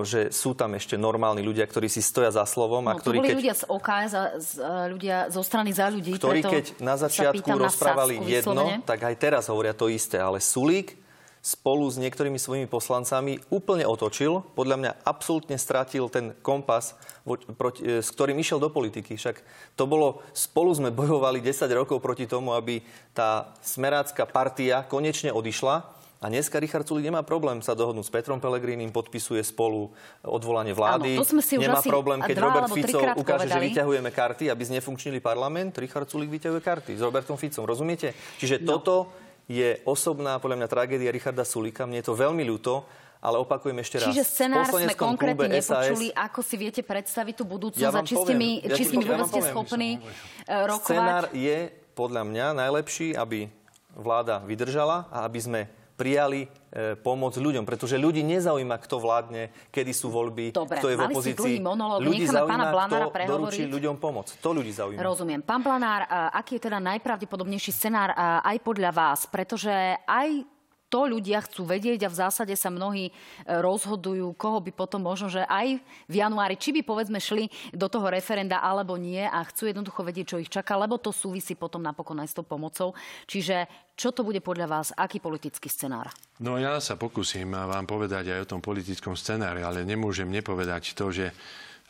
že 0.06 0.20
sú 0.34 0.58
tam 0.58 0.74
ešte 0.74 0.98
normálni 0.98 1.46
ľudia, 1.46 1.66
ktorí 1.66 1.90
si 1.90 2.02
stoja 2.02 2.34
za 2.34 2.46
slovom. 2.50 2.86
No, 2.86 2.94
a 2.94 2.98
ktorí, 2.98 3.22
boli 3.22 3.30
keď, 3.34 3.38
ľudia 3.38 3.56
z 3.58 3.64
OK, 3.70 3.90
za, 4.10 4.22
z, 4.38 4.50
e, 4.62 4.74
ľudia 4.90 5.18
zo 5.30 5.42
strany 5.46 5.70
za 5.74 5.90
ľudí. 5.90 6.18
ktorí 6.18 6.42
keď 6.42 6.66
na 6.82 6.98
začiatku 6.98 7.50
rozprávali 7.50 8.18
na 8.18 8.30
jedno, 8.30 8.66
vyslovene. 8.66 8.86
tak 8.86 9.00
aj 9.06 9.16
teraz 9.18 9.44
hovoria 9.50 9.74
to 9.74 9.90
isté. 9.90 10.18
Ale 10.22 10.42
Sulík 10.42 11.01
spolu 11.42 11.90
s 11.90 11.98
niektorými 11.98 12.38
svojimi 12.38 12.70
poslancami 12.70 13.42
úplne 13.50 13.82
otočil. 13.90 14.46
Podľa 14.54 14.78
mňa 14.78 14.92
absolútne 15.02 15.58
stratil 15.58 16.06
ten 16.06 16.38
kompas, 16.46 16.94
e, 17.26 17.98
s 17.98 18.14
ktorým 18.14 18.38
išiel 18.38 18.62
do 18.62 18.70
politiky. 18.70 19.18
Však 19.18 19.42
to 19.74 19.90
bolo, 19.90 20.22
spolu 20.38 20.70
sme 20.78 20.94
bojovali 20.94 21.42
10 21.42 21.66
rokov 21.74 21.98
proti 21.98 22.30
tomu, 22.30 22.54
aby 22.54 22.86
tá 23.12 23.58
smerácka 23.66 24.30
partia 24.30 24.86
konečne 24.86 25.34
odišla. 25.34 25.98
A 26.22 26.30
dneska 26.30 26.62
Richard 26.62 26.86
Sulik 26.86 27.10
nemá 27.10 27.26
problém 27.26 27.66
sa 27.66 27.74
dohodnúť 27.74 28.06
s 28.06 28.14
Petrom 28.14 28.38
Pelegrínim, 28.38 28.94
podpisuje 28.94 29.42
spolu 29.42 29.90
odvolanie 30.22 30.70
vlády. 30.70 31.18
Áno, 31.18 31.26
to 31.26 31.34
sme 31.34 31.42
si 31.42 31.58
už 31.58 31.66
nemá 31.66 31.82
asi 31.82 31.90
problém, 31.90 32.22
keď 32.22 32.38
Robert 32.38 32.70
Fico 32.70 33.02
ukáže, 33.18 33.50
že 33.50 33.58
povedali. 33.58 33.66
vyťahujeme 33.74 34.10
karty, 34.14 34.46
aby 34.54 34.64
znefunkčnili 34.70 35.18
parlament. 35.18 35.74
Richard 35.82 36.06
Sulik 36.06 36.30
vyťahuje 36.30 36.62
karty 36.62 36.92
s 36.94 37.02
Robertom 37.02 37.42
Ficom, 37.42 37.66
rozumiete? 37.66 38.14
Čiže 38.38 38.62
No. 38.62 38.78
toto 38.78 39.10
je 39.52 39.70
osobná, 39.84 40.40
podľa 40.40 40.64
mňa, 40.64 40.68
tragédia 40.72 41.12
Richarda 41.12 41.44
Sulika. 41.44 41.84
Mne 41.84 42.00
je 42.00 42.08
to 42.08 42.16
veľmi 42.16 42.40
ľúto, 42.48 42.88
ale 43.20 43.38
opakujem 43.44 43.76
ešte 43.84 44.00
raz. 44.00 44.08
Čiže 44.10 44.24
scenár 44.24 44.72
sme 44.72 44.96
konkrétne 44.96 45.46
klube 45.52 45.62
SAS 45.62 45.92
nepočuli. 45.92 46.08
Ako 46.16 46.40
si 46.40 46.56
viete 46.56 46.82
predstaviť 46.82 47.36
tú 47.36 47.44
budúcnosť 47.44 47.84
Ja 47.84 47.92
a 47.92 48.02
či, 48.02 48.16
ste 48.16 48.34
mi, 48.34 48.64
poviem. 48.64 48.72
Ja 48.72 48.76
či 48.80 48.84
s 48.88 48.92
nimi 48.96 49.06
ja 49.06 49.28
ste 49.28 49.42
schopní 49.44 49.90
e, 49.94 50.00
rokovať? 50.48 50.88
Scenár 50.88 51.24
je 51.36 51.58
podľa 51.94 52.24
mňa 52.26 52.46
najlepší, 52.56 53.14
aby 53.14 53.52
vláda 53.94 54.40
vydržala 54.48 55.12
a 55.12 55.28
aby 55.28 55.40
sme 55.44 55.62
prijali 56.02 56.50
e, 56.50 56.98
pomoc 56.98 57.38
ľuďom, 57.38 57.62
pretože 57.62 58.02
ľudí 58.02 58.26
nezaujíma, 58.26 58.82
kto 58.82 58.98
vládne, 58.98 59.54
kedy 59.70 59.94
sú 59.94 60.10
voľby, 60.10 60.50
Dobre, 60.50 60.82
kto 60.82 60.90
je 60.90 60.96
v 60.98 61.04
opozícii. 61.06 61.56
monológ, 61.62 62.02
ľudí 62.02 62.26
pána 62.26 62.34
zaujíma, 62.42 62.66
Blanára 62.74 63.06
kto 63.06 63.14
prehovoriť. 63.14 63.30
doručí 63.30 63.64
ľuďom 63.70 63.96
pomoc. 64.02 64.34
To 64.42 64.50
ľudí 64.50 64.74
zaujíma. 64.74 64.98
Rozumiem. 65.06 65.46
Pán 65.46 65.62
Planár, 65.62 66.10
a 66.10 66.34
aký 66.42 66.58
je 66.58 66.66
teda 66.66 66.82
najpravdepodobnejší 66.82 67.70
scenár 67.70 68.18
a, 68.18 68.42
aj 68.42 68.58
podľa 68.66 68.90
vás? 68.90 69.30
Pretože 69.30 70.02
aj 70.10 70.61
to 70.92 71.08
ľudia 71.08 71.40
chcú 71.48 71.64
vedieť 71.64 72.04
a 72.04 72.12
v 72.12 72.20
zásade 72.20 72.52
sa 72.60 72.68
mnohí 72.68 73.08
e, 73.08 73.12
rozhodujú, 73.48 74.36
koho 74.36 74.60
by 74.60 74.76
potom 74.76 75.00
možno, 75.08 75.32
že 75.32 75.48
aj 75.48 75.80
v 76.12 76.16
januári, 76.20 76.60
či 76.60 76.76
by 76.76 76.84
povedzme 76.84 77.24
šli 77.24 77.48
do 77.72 77.88
toho 77.88 78.12
referenda 78.12 78.60
alebo 78.60 79.00
nie 79.00 79.24
a 79.24 79.40
chcú 79.48 79.72
jednoducho 79.72 80.04
vedieť, 80.04 80.26
čo 80.36 80.42
ich 80.44 80.52
čaká, 80.52 80.76
lebo 80.76 81.00
to 81.00 81.16
súvisí 81.16 81.56
potom 81.56 81.80
napokon 81.80 82.20
aj 82.20 82.36
s 82.36 82.36
tou 82.36 82.44
pomocou. 82.44 82.92
Čiže 83.24 83.72
čo 83.96 84.12
to 84.12 84.28
bude 84.28 84.44
podľa 84.44 84.68
vás, 84.68 84.88
aký 84.92 85.24
politický 85.24 85.72
scenár? 85.72 86.12
No 86.44 86.60
ja 86.60 86.84
sa 86.84 87.00
pokúsim 87.00 87.48
vám 87.56 87.88
povedať 87.88 88.36
aj 88.36 88.40
o 88.44 88.50
tom 88.58 88.60
politickom 88.60 89.16
scenári, 89.16 89.64
ale 89.64 89.88
nemôžem 89.88 90.28
nepovedať 90.28 90.92
to, 90.92 91.08
že 91.08 91.32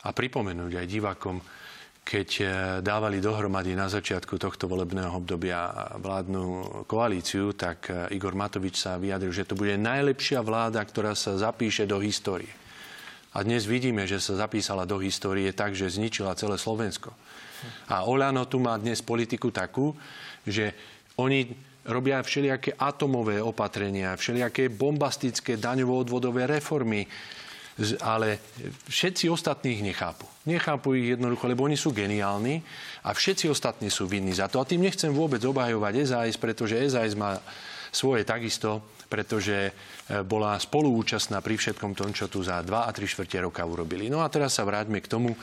a 0.02 0.10
pripomenúť 0.10 0.82
aj 0.82 0.86
divákom, 0.86 1.38
keď 2.02 2.28
e, 2.38 2.44
dávali 2.82 3.22
dohromady 3.22 3.78
na 3.78 3.86
začiatku 3.86 4.34
tohto 4.36 4.66
volebného 4.66 5.14
obdobia 5.14 5.70
vládnu 6.02 6.44
koalíciu, 6.90 7.54
tak 7.54 7.88
e, 7.88 8.10
Igor 8.18 8.34
Matovič 8.34 8.82
sa 8.82 8.98
vyjadril, 8.98 9.30
že 9.30 9.46
to 9.46 9.54
bude 9.54 9.78
najlepšia 9.78 10.42
vláda, 10.42 10.82
ktorá 10.82 11.14
sa 11.14 11.38
zapíše 11.38 11.86
do 11.86 12.02
histórie. 12.02 12.50
A 13.32 13.40
dnes 13.46 13.64
vidíme, 13.64 14.04
že 14.04 14.20
sa 14.20 14.36
zapísala 14.36 14.84
do 14.84 15.00
histórie 15.00 15.48
tak, 15.56 15.72
že 15.72 15.88
zničila 15.88 16.36
celé 16.36 16.60
Slovensko. 16.60 17.16
A 17.88 18.04
Olano 18.04 18.44
tu 18.44 18.60
má 18.60 18.76
dnes 18.76 19.00
politiku 19.00 19.48
takú, 19.48 19.94
že 20.44 20.74
oni 21.16 21.48
robia 21.86 22.22
všelijaké 22.22 22.78
atomové 22.78 23.42
opatrenia, 23.42 24.18
všelijaké 24.18 24.68
bombastické 24.68 25.58
daňovo-odvodové 25.58 26.46
reformy, 26.46 27.06
ale 28.04 28.38
všetci 28.88 29.32
ostatní 29.32 29.80
ich 29.80 29.82
nechápu. 29.82 30.28
Nechápu 30.44 30.92
ich 30.94 31.16
jednoducho, 31.16 31.48
lebo 31.48 31.64
oni 31.64 31.78
sú 31.78 31.94
geniálni 31.94 32.60
a 33.06 33.16
všetci 33.16 33.48
ostatní 33.48 33.88
sú 33.88 34.04
vinní 34.04 34.36
za 34.36 34.50
to. 34.52 34.60
A 34.60 34.68
tým 34.68 34.84
nechcem 34.84 35.08
vôbec 35.08 35.40
obhajovať 35.40 36.04
SAS, 36.04 36.36
pretože 36.36 36.76
SAS 36.92 37.16
má 37.16 37.40
svoje 37.92 38.24
takisto, 38.24 38.84
pretože 39.08 39.68
e, 39.68 39.72
bola 40.24 40.56
spoluúčastná 40.56 41.44
pri 41.44 41.60
všetkom 41.60 41.92
tom, 41.92 42.10
čo 42.16 42.28
tu 42.28 42.40
za 42.40 42.64
2 42.64 42.72
a 42.72 42.90
3 42.92 43.04
štvrte 43.04 43.38
roka 43.44 43.64
urobili. 43.64 44.08
No 44.08 44.24
a 44.24 44.32
teraz 44.32 44.56
sa 44.56 44.64
vráťme 44.64 45.00
k 45.04 45.08
tomu. 45.12 45.36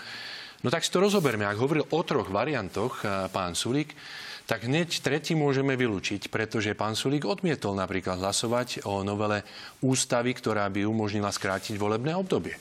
No 0.59 0.67
tak 0.73 0.81
si 0.81 0.89
to 0.89 0.99
rozoberme. 0.99 1.45
Ak 1.45 1.61
hovoril 1.61 1.85
o 1.93 2.01
troch 2.01 2.29
variantoch 2.33 3.05
e, 3.05 3.29
pán 3.29 3.53
Sulík, 3.53 3.93
tak 4.49 4.65
hneď 4.65 5.05
tretí 5.05 5.37
môžeme 5.37 5.77
vylúčiť, 5.77 6.33
pretože 6.33 6.73
pán 6.73 6.97
Sulík 6.97 7.21
odmietol 7.21 7.77
napríklad 7.77 8.17
hlasovať 8.17 8.81
o 8.89 9.05
novele 9.05 9.45
ústavy, 9.85 10.33
ktorá 10.33 10.65
by 10.73 10.89
umožnila 10.89 11.29
skrátiť 11.29 11.77
volebné 11.77 12.17
obdobie. 12.17 12.57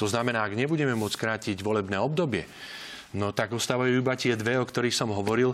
To 0.00 0.08
znamená, 0.08 0.48
ak 0.48 0.56
nebudeme 0.56 0.96
môcť 0.96 1.16
skrátiť 1.20 1.60
volebné 1.60 2.00
obdobie, 2.00 2.48
no 3.12 3.36
tak 3.36 3.52
ostávajú 3.52 4.00
iba 4.00 4.16
tie 4.16 4.32
dve, 4.32 4.56
o 4.56 4.64
ktorých 4.64 4.96
som 4.96 5.12
hovoril, 5.12 5.52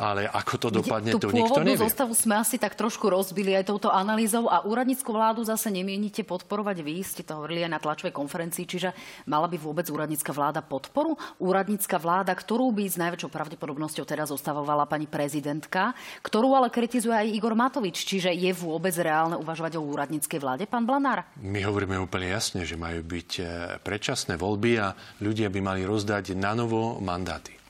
ale 0.00 0.24
ako 0.24 0.54
to 0.56 0.68
dopadne, 0.72 1.12
to 1.20 1.28
nikto 1.28 1.60
nevie. 1.60 1.76
zostavu 1.76 2.16
sme 2.16 2.40
asi 2.40 2.56
tak 2.56 2.72
trošku 2.72 3.12
rozbili 3.12 3.52
aj 3.52 3.68
touto 3.68 3.92
analýzou 3.92 4.48
a 4.48 4.64
úradnícku 4.64 5.12
vládu 5.12 5.44
zase 5.44 5.68
nemienite 5.68 6.24
podporovať 6.24 6.80
vy, 6.80 7.04
ste 7.04 7.20
to 7.20 7.36
hovorili 7.36 7.68
aj 7.68 7.76
na 7.76 7.80
tlačovej 7.84 8.16
konferencii, 8.16 8.64
čiže 8.64 8.96
mala 9.28 9.44
by 9.44 9.60
vôbec 9.60 9.84
úradnícka 9.92 10.32
vláda 10.32 10.64
podporu? 10.64 11.20
Úradnícka 11.36 12.00
vláda, 12.00 12.32
ktorú 12.32 12.72
by 12.72 12.84
s 12.88 12.96
najväčšou 12.96 13.28
pravdepodobnosťou 13.28 14.08
teraz 14.08 14.32
zostavovala 14.32 14.88
pani 14.88 15.04
prezidentka, 15.04 15.92
ktorú 16.24 16.56
ale 16.56 16.72
kritizuje 16.72 17.12
aj 17.12 17.28
Igor 17.36 17.52
Matovič, 17.52 18.00
čiže 18.08 18.32
je 18.32 18.50
vôbec 18.56 18.96
reálne 18.96 19.36
uvažovať 19.36 19.76
o 19.76 19.84
úradníckej 19.84 20.40
vláde, 20.40 20.64
pán 20.64 20.88
Blanár? 20.88 21.28
My 21.44 21.60
hovoríme 21.60 22.00
úplne 22.00 22.32
jasne, 22.32 22.64
že 22.64 22.80
majú 22.80 23.04
byť 23.04 23.30
eh, 23.36 23.46
predčasné 23.84 24.40
voľby 24.40 24.72
a 24.80 24.96
ľudia 25.20 25.52
by 25.52 25.60
mali 25.60 25.84
rozdať 25.84 26.32
na 26.32 26.56
novo 26.56 26.96
mandáty. 27.04 27.60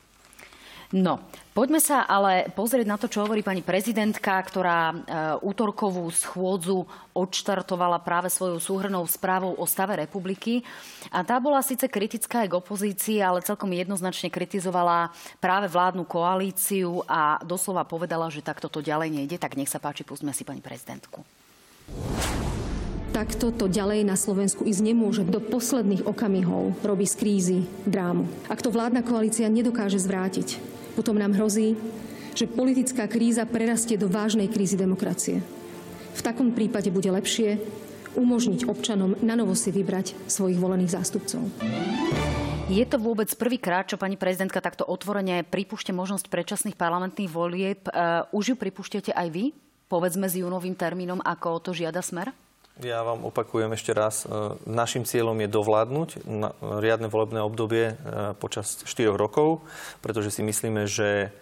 No, 0.90 1.22
poďme 1.52 1.80
sa 1.82 2.06
ale 2.06 2.48
pozrieť 2.54 2.86
na 2.86 2.96
to, 2.96 3.06
čo 3.10 3.22
hovorí 3.22 3.44
pani 3.44 3.60
prezidentka, 3.60 4.40
ktorá 4.40 4.90
e, 4.90 4.94
útorkovú 5.44 6.06
schôdzu 6.10 6.88
odštartovala 7.12 8.00
práve 8.00 8.32
svojou 8.32 8.58
súhrnou 8.62 9.04
správou 9.06 9.54
o 9.58 9.64
stave 9.68 9.98
republiky. 10.00 10.62
A 11.10 11.26
tá 11.26 11.36
bola 11.42 11.60
síce 11.60 11.90
kritická 11.90 12.46
aj 12.46 12.50
k 12.50 12.58
opozícii, 12.58 13.18
ale 13.20 13.44
celkom 13.44 13.70
jednoznačne 13.74 14.32
kritizovala 14.32 15.10
práve 15.42 15.66
vládnu 15.68 16.06
koalíciu 16.06 17.04
a 17.04 17.42
doslova 17.42 17.84
povedala, 17.84 18.30
že 18.30 18.44
takto 18.44 18.70
to 18.70 18.80
ďalej 18.80 19.10
nejde. 19.12 19.36
Tak 19.36 19.58
nech 19.58 19.68
sa 19.68 19.82
páči, 19.82 20.06
pustme 20.06 20.32
si 20.32 20.46
pani 20.46 20.64
prezidentku. 20.64 21.22
Takto 23.10 23.50
to 23.50 23.66
ďalej 23.66 24.06
na 24.06 24.14
Slovensku 24.14 24.62
ísť 24.62 24.86
nemôže. 24.86 25.26
Do 25.26 25.42
posledných 25.42 26.06
okamihov 26.06 26.78
robí 26.86 27.10
z 27.10 27.14
krízy 27.18 27.58
drámu. 27.82 28.30
Ak 28.46 28.62
to 28.62 28.70
vládna 28.70 29.02
koalícia 29.02 29.50
nedokáže 29.50 29.98
zvrátiť, 29.98 30.79
potom 31.00 31.16
nám 31.16 31.32
hrozí, 31.32 31.80
že 32.36 32.44
politická 32.44 33.08
kríza 33.08 33.48
prerastie 33.48 33.96
do 33.96 34.04
vážnej 34.04 34.52
krízy 34.52 34.76
demokracie. 34.76 35.40
V 36.12 36.20
takom 36.20 36.52
prípade 36.52 36.92
bude 36.92 37.08
lepšie 37.08 37.56
umožniť 38.20 38.68
občanom 38.68 39.16
na 39.24 39.32
novo 39.32 39.56
si 39.56 39.72
vybrať 39.72 40.12
svojich 40.28 40.60
volených 40.60 40.92
zástupcov. 40.92 41.40
Je 42.68 42.84
to 42.84 43.00
vôbec 43.00 43.32
prvýkrát, 43.32 43.88
čo 43.88 43.96
pani 43.96 44.20
prezidentka 44.20 44.60
takto 44.60 44.84
otvorene 44.84 45.40
pripúšte 45.40 45.90
možnosť 45.96 46.28
predčasných 46.28 46.76
parlamentných 46.76 47.32
volieb. 47.32 47.80
Uh, 47.88 48.28
už 48.36 48.52
ju 48.52 48.56
pripúšťate 48.60 49.16
aj 49.16 49.28
vy? 49.32 49.44
Povedzme 49.88 50.28
s 50.28 50.36
júnovým 50.36 50.76
termínom, 50.76 51.24
ako 51.24 51.64
to 51.64 51.70
žiada 51.72 52.04
smer? 52.04 52.28
Ja 52.78 53.02
vám 53.02 53.26
opakujem 53.26 53.74
ešte 53.74 53.90
raz. 53.90 54.24
E, 54.24 54.56
našim 54.64 55.02
cieľom 55.02 55.36
je 55.42 55.48
dovládnuť 55.50 56.08
riadne 56.80 57.10
volebné 57.10 57.42
obdobie 57.42 57.92
e, 57.92 57.94
počas 58.38 58.80
4 58.86 59.10
rokov, 59.18 59.66
pretože 60.00 60.30
si 60.30 60.46
myslíme, 60.46 60.86
že 60.86 61.34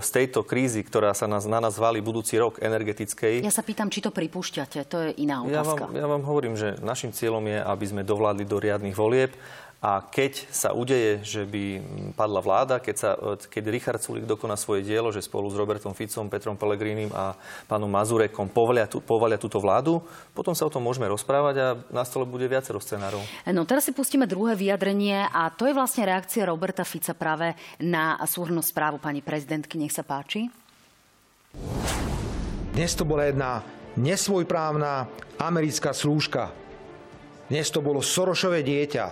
z 0.00 0.08
tejto 0.08 0.48
krízy, 0.48 0.80
ktorá 0.80 1.12
sa 1.12 1.28
nás, 1.28 1.44
na 1.44 1.60
nás 1.60 1.76
valí 1.76 2.00
budúci 2.00 2.40
rok 2.40 2.56
energetickej. 2.62 3.44
Ja 3.44 3.52
sa 3.52 3.60
pýtam, 3.60 3.92
či 3.92 4.00
to 4.00 4.08
pripúšťate, 4.08 4.88
to 4.88 4.96
je 5.04 5.10
iná 5.20 5.44
otázka. 5.44 5.92
Ja 5.92 5.92
vám, 5.92 5.92
ja 5.92 6.06
vám 6.08 6.22
hovorím, 6.24 6.54
že 6.56 6.80
našim 6.80 7.12
cieľom 7.12 7.44
je, 7.44 7.58
aby 7.60 7.84
sme 7.84 8.00
dovládli 8.00 8.48
do 8.48 8.56
riadnych 8.56 8.96
volieb 8.96 9.36
a 9.78 10.02
keď 10.02 10.50
sa 10.50 10.74
udeje, 10.74 11.22
že 11.22 11.46
by 11.46 11.78
padla 12.18 12.42
vláda, 12.42 12.82
keď, 12.82 12.96
sa, 12.98 13.14
keď 13.38 13.62
Richard 13.70 14.02
Sulik 14.02 14.26
dokoná 14.26 14.58
svoje 14.58 14.82
dielo, 14.82 15.14
že 15.14 15.22
spolu 15.22 15.46
s 15.46 15.54
Robertom 15.54 15.94
Ficom, 15.94 16.26
Petrom 16.26 16.58
Pelegrínim 16.58 17.14
a 17.14 17.38
pánom 17.70 17.86
Mazurekom 17.86 18.50
povalia, 18.50 18.90
tú, 18.90 18.98
povalia 18.98 19.38
túto 19.38 19.62
vládu, 19.62 20.02
potom 20.34 20.50
sa 20.50 20.66
o 20.66 20.72
tom 20.74 20.82
môžeme 20.82 21.06
rozprávať 21.06 21.54
a 21.62 21.66
na 21.94 22.02
stole 22.02 22.26
bude 22.26 22.50
viacero 22.50 22.82
scenárov. 22.82 23.22
No 23.54 23.62
teraz 23.70 23.86
si 23.86 23.94
pustíme 23.94 24.26
druhé 24.26 24.58
vyjadrenie 24.58 25.30
a 25.30 25.46
to 25.54 25.70
je 25.70 25.78
vlastne 25.78 26.02
reakcia 26.10 26.42
Roberta 26.50 26.82
Fica 26.82 27.14
práve 27.14 27.54
na 27.78 28.18
súhrnú 28.26 28.58
správu 28.66 28.98
pani 28.98 29.22
prezidentky. 29.22 29.78
Nech 29.78 29.94
sa 29.94 30.02
páči. 30.02 30.50
Dnes 32.74 32.98
to 32.98 33.06
bola 33.06 33.30
jedna 33.30 33.62
nesvojprávna 33.94 35.06
americká 35.38 35.94
slúžka, 35.94 36.50
dnes 37.46 37.70
to 37.70 37.78
bolo 37.78 38.02
Sorošové 38.04 38.60
dieťa. 38.66 39.04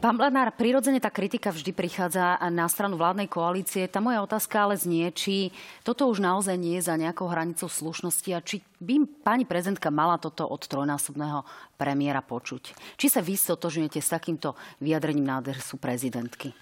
Pán 0.00 0.16
Blanár, 0.16 0.56
prirodzene 0.56 0.96
tá 0.96 1.12
kritika 1.12 1.52
vždy 1.52 1.76
prichádza 1.76 2.40
na 2.48 2.64
stranu 2.72 2.96
vládnej 2.96 3.28
koalície. 3.28 3.84
Tá 3.84 4.00
moja 4.00 4.24
otázka 4.24 4.64
ale 4.64 4.80
znie, 4.80 5.12
či 5.12 5.52
toto 5.84 6.08
už 6.08 6.24
naozaj 6.24 6.56
nie 6.56 6.80
je 6.80 6.88
za 6.88 6.96
nejakou 6.96 7.28
hranicou 7.28 7.68
slušnosti 7.68 8.30
a 8.32 8.40
či 8.40 8.64
by 8.80 9.04
pani 9.20 9.44
prezidentka 9.44 9.92
mala 9.92 10.16
toto 10.16 10.48
od 10.48 10.64
trojnásobného 10.64 11.44
premiéra 11.76 12.24
počuť. 12.24 12.96
Či 12.96 13.12
sa 13.12 13.20
vy 13.20 13.36
stotožňujete 13.36 14.00
s 14.00 14.08
takýmto 14.08 14.56
vyjadrením 14.80 15.28
na 15.28 15.44
adresu 15.44 15.76
prezidentky? 15.76 16.56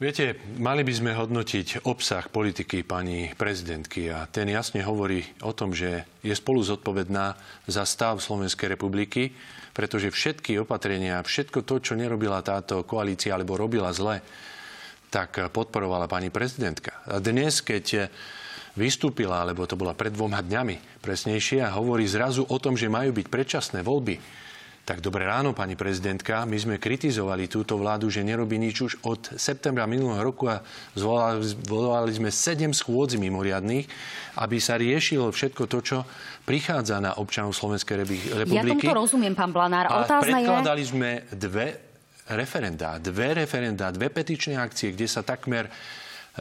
Viete, 0.00 0.40
mali 0.56 0.88
by 0.88 0.92
sme 0.96 1.12
hodnotiť 1.12 1.84
obsah 1.84 2.32
politiky 2.32 2.80
pani 2.80 3.28
prezidentky 3.36 4.08
a 4.08 4.24
ten 4.24 4.48
jasne 4.48 4.80
hovorí 4.80 5.20
o 5.44 5.52
tom, 5.52 5.76
že 5.76 6.08
je 6.24 6.32
spolu 6.32 6.64
zodpovedná 6.64 7.36
za 7.68 7.84
stav 7.84 8.24
Slovenskej 8.24 8.72
republiky, 8.72 9.36
pretože 9.72 10.12
všetky 10.12 10.60
opatrenia, 10.60 11.24
všetko 11.24 11.64
to, 11.64 11.80
čo 11.80 11.92
nerobila 11.96 12.44
táto 12.44 12.84
koalícia 12.84 13.32
alebo 13.32 13.56
robila 13.56 13.90
zle, 13.90 14.20
tak 15.12 15.52
podporovala 15.52 16.08
pani 16.08 16.32
prezidentka. 16.32 17.04
A 17.08 17.20
dnes, 17.20 17.60
keď 17.60 18.08
vystúpila, 18.76 19.44
alebo 19.44 19.68
to 19.68 19.76
bola 19.76 19.92
pred 19.92 20.12
dvoma 20.12 20.40
dňami 20.40 21.00
presnejšie, 21.04 21.60
a 21.60 21.76
hovorí 21.76 22.08
zrazu 22.08 22.48
o 22.48 22.56
tom, 22.56 22.76
že 22.76 22.88
majú 22.88 23.12
byť 23.12 23.26
predčasné 23.28 23.84
voľby, 23.84 24.16
tak 24.82 24.98
dobré 24.98 25.22
ráno, 25.30 25.54
pani 25.54 25.78
prezidentka. 25.78 26.42
My 26.42 26.58
sme 26.58 26.74
kritizovali 26.82 27.46
túto 27.46 27.78
vládu, 27.78 28.10
že 28.10 28.26
nerobí 28.26 28.58
nič 28.58 28.76
už 28.82 28.92
od 29.06 29.38
septembra 29.38 29.86
minulého 29.86 30.18
roku 30.18 30.50
a 30.50 30.58
zvolali, 30.98 31.38
zvolali 31.46 32.10
sme 32.10 32.34
sedem 32.34 32.74
schôdzi 32.74 33.14
mimoriadných, 33.22 33.86
aby 34.42 34.56
sa 34.58 34.74
riešilo 34.74 35.30
všetko 35.30 35.70
to, 35.70 35.78
čo 35.86 35.98
prichádza 36.42 36.98
na 36.98 37.14
občanov 37.14 37.54
Slovenskej 37.54 38.02
republiky. 38.02 38.58
Ja 38.58 38.66
tomto 38.66 38.94
rozumiem, 39.06 39.38
pán 39.38 39.54
Blanár. 39.54 39.86
A 39.86 40.02
predkladali 40.18 40.82
je... 40.82 40.90
sme 40.90 41.10
dve 41.30 41.66
referendá, 42.34 42.98
dve 42.98 43.38
referendá, 43.38 43.94
dve 43.94 44.10
petičné 44.10 44.58
akcie, 44.58 44.90
kde 44.90 45.06
sa 45.06 45.22
takmer 45.22 45.70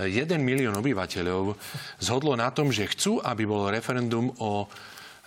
jeden 0.02 0.42
milión 0.42 0.74
obyvateľov 0.80 1.54
zhodlo 2.00 2.34
na 2.40 2.50
tom, 2.50 2.72
že 2.72 2.88
chcú, 2.90 3.20
aby 3.22 3.44
bolo 3.44 3.70
referendum 3.70 4.32
o 4.40 4.66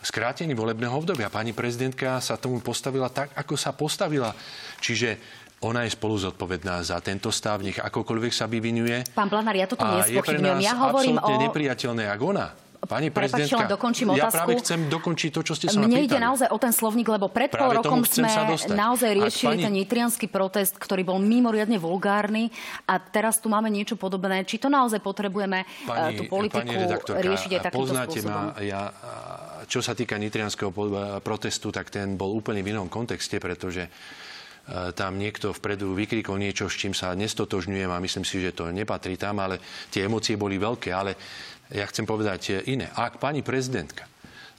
skrátení 0.05 0.53
volebného 0.53 0.93
obdobia. 0.93 1.33
Pani 1.33 1.57
prezidentka 1.57 2.21
sa 2.21 2.37
tomu 2.37 2.61
postavila 2.61 3.09
tak, 3.09 3.33
ako 3.35 3.57
sa 3.57 3.73
postavila. 3.73 4.37
Čiže 4.79 5.17
ona 5.64 5.88
je 5.88 5.97
spolu 5.97 6.21
zodpovedná 6.21 6.85
za 6.85 7.01
tento 7.01 7.33
stav, 7.33 7.64
nech 7.64 7.81
akokoľvek 7.81 8.33
sa 8.37 8.45
vyvinuje. 8.45 9.17
Pán 9.17 9.33
Blanár, 9.33 9.57
ja 9.57 9.64
toto 9.64 9.88
nespochybňujem. 9.88 10.61
Ja 10.61 10.77
hovorím 10.77 11.17
o... 11.17 11.40
nepriateľné, 11.49 12.05
ako 12.12 12.37
ona. 12.37 12.53
Pani 12.85 13.09
prezidentka, 13.09 13.64
dokončím 13.66 14.12
otázku. 14.12 14.25
ja 14.25 14.31
práve 14.31 14.53
chcem 14.61 14.81
dokončiť 14.88 15.31
to, 15.33 15.40
čo 15.40 15.53
ste 15.57 15.66
sa 15.73 15.81
Mne 15.81 16.05
ide 16.05 16.20
naozaj 16.20 16.49
o 16.53 16.59
ten 16.61 16.73
slovník, 16.73 17.09
lebo 17.09 17.33
pred 17.33 17.49
pol 17.49 17.81
rokom 17.81 18.05
sme 18.05 18.29
naozaj 18.73 19.11
riešili 19.16 19.57
pani... 19.59 19.64
ten 19.64 19.75
nitrianský 19.75 20.27
protest, 20.29 20.77
ktorý 20.77 21.03
bol 21.05 21.18
mimoriadne 21.20 21.81
vulgárny 21.81 22.53
a 22.85 23.01
teraz 23.01 23.40
tu 23.40 23.49
máme 23.49 23.73
niečo 23.73 23.97
podobné. 23.97 24.44
Či 24.44 24.61
to 24.61 24.68
naozaj 24.68 25.01
potrebujeme 25.01 25.64
eh, 25.64 25.88
pani, 25.88 26.16
tú 26.16 26.23
politiku 26.29 26.73
riešiť 27.09 27.51
aj 27.57 27.61
takýmto 27.68 27.81
poznáte 27.88 28.18
spôsobom? 28.20 28.42
Ma, 28.53 28.61
ja, 28.61 28.83
čo 29.66 29.81
sa 29.81 29.97
týka 29.97 30.20
nitrianského 30.20 30.70
protestu, 31.25 31.73
tak 31.73 31.88
ten 31.88 32.14
bol 32.14 32.33
úplne 32.37 32.61
v 32.61 32.77
inom 32.77 32.88
kontexte, 32.92 33.40
pretože 33.40 33.88
tam 34.97 35.20
niekto 35.20 35.53
vpredu 35.53 35.92
vykrikol 35.92 36.40
niečo, 36.40 36.73
s 36.73 36.81
čím 36.81 36.97
sa 36.97 37.12
nestotožňujem 37.12 37.90
a 37.92 38.01
myslím 38.01 38.25
si, 38.25 38.40
že 38.40 38.57
to 38.57 38.73
nepatrí 38.73 39.20
tam, 39.20 39.44
ale 39.44 39.61
tie 39.92 40.09
emócie 40.09 40.40
boli 40.40 40.57
veľké. 40.57 40.88
Ale 40.88 41.12
ja 41.72 41.85
chcem 41.88 42.05
povedať 42.05 42.64
iné. 42.68 42.92
Ak 42.92 43.22
pani 43.22 43.40
prezidentka 43.40 44.09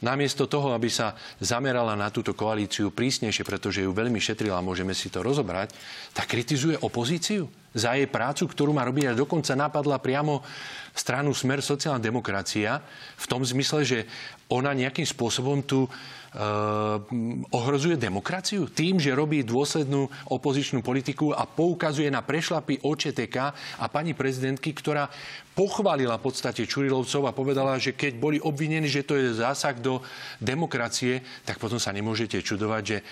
namiesto 0.04 0.46
toho, 0.46 0.76
aby 0.76 0.92
sa 0.92 1.16
zamerala 1.40 1.96
na 1.96 2.12
túto 2.12 2.36
koalíciu 2.36 2.92
prísnejšie, 2.92 3.48
pretože 3.48 3.82
ju 3.82 3.96
veľmi 3.96 4.20
šetrila, 4.20 4.60
môžeme 4.62 4.92
si 4.92 5.08
to 5.08 5.24
rozobrať, 5.24 5.72
tak 6.12 6.28
kritizuje 6.28 6.76
opozíciu 6.84 7.48
za 7.72 7.96
jej 7.96 8.08
prácu, 8.08 8.48
ktorú 8.48 8.72
má 8.76 8.84
robiť 8.84 9.12
a 9.12 9.18
dokonca 9.18 9.56
napadla 9.56 10.00
priamo 10.00 10.44
stranu 10.96 11.32
Smer 11.36 11.60
sociálna 11.60 12.00
demokracia 12.00 12.80
v 13.20 13.26
tom 13.28 13.44
zmysle, 13.44 13.82
že 13.84 14.00
ona 14.48 14.72
nejakým 14.72 15.04
spôsobom 15.04 15.64
tu 15.64 15.88
ohrozuje 17.56 17.96
demokraciu 17.96 18.68
tým, 18.68 19.00
že 19.00 19.16
robí 19.16 19.40
dôslednú 19.48 20.12
opozičnú 20.28 20.84
politiku 20.84 21.32
a 21.32 21.48
poukazuje 21.48 22.12
na 22.12 22.20
prešlapy 22.20 22.84
OČTK 22.84 23.36
a 23.80 23.86
pani 23.88 24.12
prezidentky, 24.12 24.76
ktorá 24.76 25.08
pochválila 25.56 26.20
v 26.20 26.24
podstate 26.28 26.68
Čurilovcov 26.68 27.24
a 27.24 27.32
povedala, 27.32 27.80
že 27.80 27.96
keď 27.96 28.20
boli 28.20 28.38
obvinení, 28.44 28.92
že 28.92 29.08
to 29.08 29.16
je 29.16 29.40
zásah 29.40 29.80
do 29.80 30.04
demokracie, 30.44 31.24
tak 31.48 31.56
potom 31.56 31.80
sa 31.80 31.96
nemôžete 31.96 32.44
čudovať, 32.44 32.84
že 32.84 32.98
e, 33.00 33.04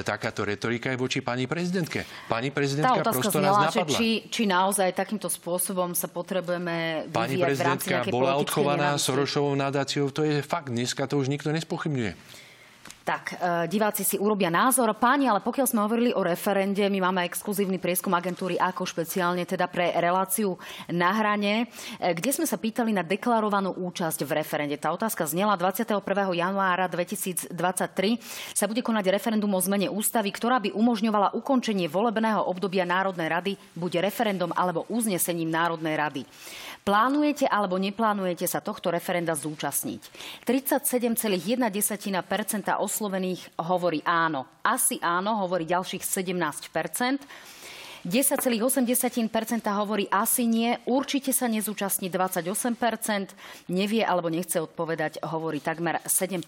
takáto 0.00 0.48
retorika 0.48 0.88
je 0.88 0.96
voči 0.96 1.20
pani 1.20 1.44
prezidentke. 1.44 2.08
Pani 2.32 2.48
prezidentka 2.48 3.04
prosto 3.04 3.44
nás 3.44 3.68
napadla. 3.68 3.92
Či, 4.00 4.32
či 4.32 4.48
naozaj 4.48 4.96
takýmto 4.96 5.28
spôsobom 5.28 5.92
sa 5.92 6.08
potrebujeme 6.08 7.04
Pani 7.12 7.36
prezidentka 7.36 8.08
bola 8.08 8.40
odchovaná 8.40 8.96
Sorošovou 8.96 9.52
nadáciou, 9.52 10.08
to 10.08 10.24
je 10.24 10.40
fakt. 10.40 10.72
Dneska 10.72 11.04
to 11.04 11.20
už 11.20 11.28
nikto 11.28 11.52
nespochybňuje. 11.52 12.40
Tak, 13.00 13.32
e, 13.32 13.36
diváci 13.64 14.04
si 14.04 14.20
urobia 14.20 14.52
názor. 14.52 14.92
Páni, 14.92 15.24
ale 15.24 15.40
pokiaľ 15.40 15.66
sme 15.66 15.80
hovorili 15.88 16.12
o 16.12 16.20
referende, 16.20 16.84
my 16.84 17.00
máme 17.08 17.24
exkluzívny 17.24 17.80
prieskum 17.80 18.12
agentúry 18.12 18.60
AKO 18.60 18.84
špeciálne 18.84 19.48
teda 19.48 19.72
pre 19.72 19.96
reláciu 19.96 20.60
na 20.92 21.08
hrane, 21.16 21.64
e, 21.96 22.12
kde 22.12 22.30
sme 22.36 22.44
sa 22.44 22.60
pýtali 22.60 22.92
na 22.92 23.00
deklarovanú 23.00 23.72
účasť 23.72 24.20
v 24.28 24.44
referende. 24.44 24.76
Tá 24.76 24.92
otázka 24.92 25.24
znela 25.24 25.56
21. 25.56 26.36
januára 26.36 26.92
2023 26.92 27.56
sa 28.52 28.68
bude 28.68 28.84
konať 28.84 29.04
referendum 29.16 29.48
o 29.48 29.60
zmene 29.64 29.88
ústavy, 29.88 30.28
ktorá 30.28 30.60
by 30.60 30.76
umožňovala 30.76 31.32
ukončenie 31.40 31.88
volebného 31.88 32.44
obdobia 32.44 32.84
Národnej 32.84 33.32
rady 33.32 33.52
buď 33.80 34.04
referendum 34.04 34.52
alebo 34.52 34.84
uznesením 34.92 35.48
Národnej 35.48 35.96
rady. 35.96 36.22
Plánujete 36.90 37.46
alebo 37.46 37.78
neplánujete 37.78 38.50
sa 38.50 38.58
tohto 38.58 38.90
referenda 38.90 39.38
zúčastniť? 39.38 40.10
37,1% 40.42 41.62
oslovených 42.82 43.62
hovorí 43.62 44.02
áno. 44.02 44.50
Asi 44.66 44.98
áno, 44.98 45.38
hovorí 45.38 45.70
ďalších 45.70 46.02
17%. 46.02 47.22
10,8% 48.02 49.70
hovorí 49.70 50.10
asi 50.10 50.50
nie, 50.50 50.74
určite 50.90 51.30
sa 51.30 51.46
nezúčastní 51.46 52.10
28%, 52.10 52.74
nevie 53.70 54.02
alebo 54.02 54.26
nechce 54.26 54.58
odpovedať, 54.58 55.22
hovorí 55.30 55.62
takmer 55.62 56.02
7%. 56.02 56.42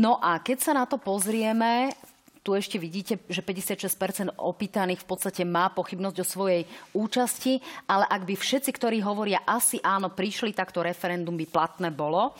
No 0.00 0.16
a 0.16 0.40
keď 0.40 0.58
sa 0.64 0.72
na 0.72 0.88
to 0.88 0.96
pozrieme, 0.96 1.92
tu 2.40 2.56
ešte 2.56 2.80
vidíte, 2.80 3.20
že 3.28 3.44
56% 3.44 4.40
opýtaných 4.40 5.04
v 5.04 5.08
podstate 5.08 5.42
má 5.44 5.68
pochybnosť 5.68 6.16
o 6.20 6.26
svojej 6.26 6.62
účasti, 6.96 7.60
ale 7.84 8.08
ak 8.08 8.24
by 8.24 8.34
všetci, 8.36 8.70
ktorí 8.72 9.04
hovoria 9.04 9.44
asi 9.44 9.76
áno, 9.84 10.08
prišli, 10.08 10.56
tak 10.56 10.72
to 10.72 10.80
referendum 10.80 11.36
by 11.36 11.44
platné 11.44 11.92
bolo. 11.92 12.32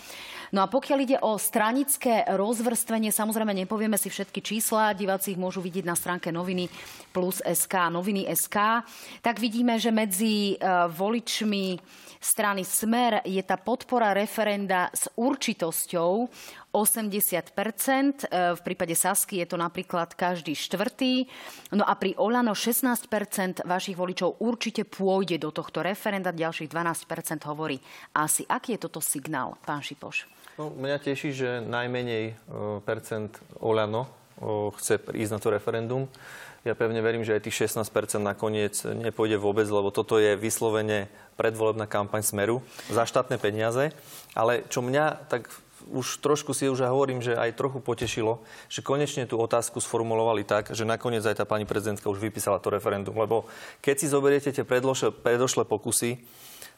No 0.50 0.64
a 0.64 0.70
pokiaľ 0.72 0.98
ide 1.04 1.18
o 1.22 1.38
stranické 1.38 2.26
rozvrstvenie, 2.26 3.14
samozrejme 3.14 3.54
nepovieme 3.54 3.94
si 3.94 4.10
všetky 4.10 4.42
čísla, 4.42 4.98
diváci 4.98 5.36
ich 5.36 5.40
môžu 5.40 5.62
vidieť 5.62 5.86
na 5.86 5.94
stránke 5.94 6.34
noviny 6.34 6.66
plus 7.14 7.38
SK, 7.38 7.94
noviny 7.94 8.26
SK, 8.34 8.82
tak 9.22 9.38
vidíme, 9.38 9.78
že 9.78 9.94
medzi 9.94 10.58
uh, 10.58 10.90
voličmi 10.90 11.78
strany 12.20 12.66
Smer 12.68 13.24
je 13.24 13.40
tá 13.40 13.56
podpora 13.56 14.12
referenda 14.12 14.92
s 14.92 15.08
určitosťou 15.16 16.28
80 16.70 17.10
e, 17.10 18.54
V 18.54 18.60
prípade 18.62 18.94
Sasky 18.94 19.42
je 19.42 19.46
to 19.50 19.56
napríklad 19.58 20.14
každý 20.14 20.54
štvrtý. 20.54 21.26
No 21.74 21.82
a 21.82 21.98
pri 21.98 22.14
Olano 22.16 22.54
16% 22.54 23.66
vašich 23.66 23.98
voličov 23.98 24.38
určite 24.38 24.86
pôjde 24.86 25.42
do 25.42 25.50
tohto 25.50 25.82
referenda, 25.82 26.30
ďalších 26.30 26.70
12% 26.70 27.42
hovorí 27.50 27.82
asi. 28.14 28.46
Aký 28.46 28.78
je 28.78 28.86
toto 28.86 29.02
signál, 29.02 29.58
pán 29.66 29.82
Šipoš? 29.82 30.30
No, 30.58 30.70
mňa 30.70 30.98
teší, 31.02 31.30
že 31.34 31.50
najmenej 31.64 32.24
e, 32.30 32.34
percent 32.86 33.34
Olano 33.58 34.20
chce 34.80 34.96
ísť 35.12 35.32
na 35.36 35.40
to 35.40 35.52
referendum. 35.52 36.08
Ja 36.60 36.76
pevne 36.76 37.00
verím, 37.00 37.24
že 37.24 37.36
aj 37.36 37.48
tých 37.48 37.72
16% 37.72 38.20
nakoniec 38.20 38.84
nepôjde 38.84 39.40
vôbec, 39.40 39.64
lebo 39.64 39.88
toto 39.88 40.20
je 40.20 40.36
vyslovene 40.36 41.08
predvolebná 41.40 41.88
kampaň 41.88 42.20
Smeru 42.20 42.60
za 42.92 43.08
štátne 43.08 43.40
peniaze. 43.40 43.96
Ale 44.36 44.68
čo 44.68 44.84
mňa 44.84 45.28
tak 45.32 45.48
už 45.88 46.20
trošku 46.20 46.52
si 46.52 46.68
už 46.68 46.84
hovorím, 46.84 47.24
že 47.24 47.38
aj 47.38 47.56
trochu 47.56 47.80
potešilo, 47.80 48.44
že 48.68 48.84
konečne 48.84 49.24
tú 49.24 49.40
otázku 49.40 49.80
sformulovali 49.80 50.44
tak, 50.44 50.76
že 50.76 50.84
nakoniec 50.84 51.24
aj 51.24 51.40
tá 51.40 51.44
pani 51.48 51.64
prezidentka 51.64 52.12
už 52.12 52.20
vypísala 52.20 52.60
to 52.60 52.68
referendum. 52.68 53.16
Lebo 53.16 53.48
keď 53.80 53.94
si 53.96 54.06
zoberiete 54.12 54.50
tie 54.52 54.64
predošlé 54.66 55.64
pokusy, 55.64 56.20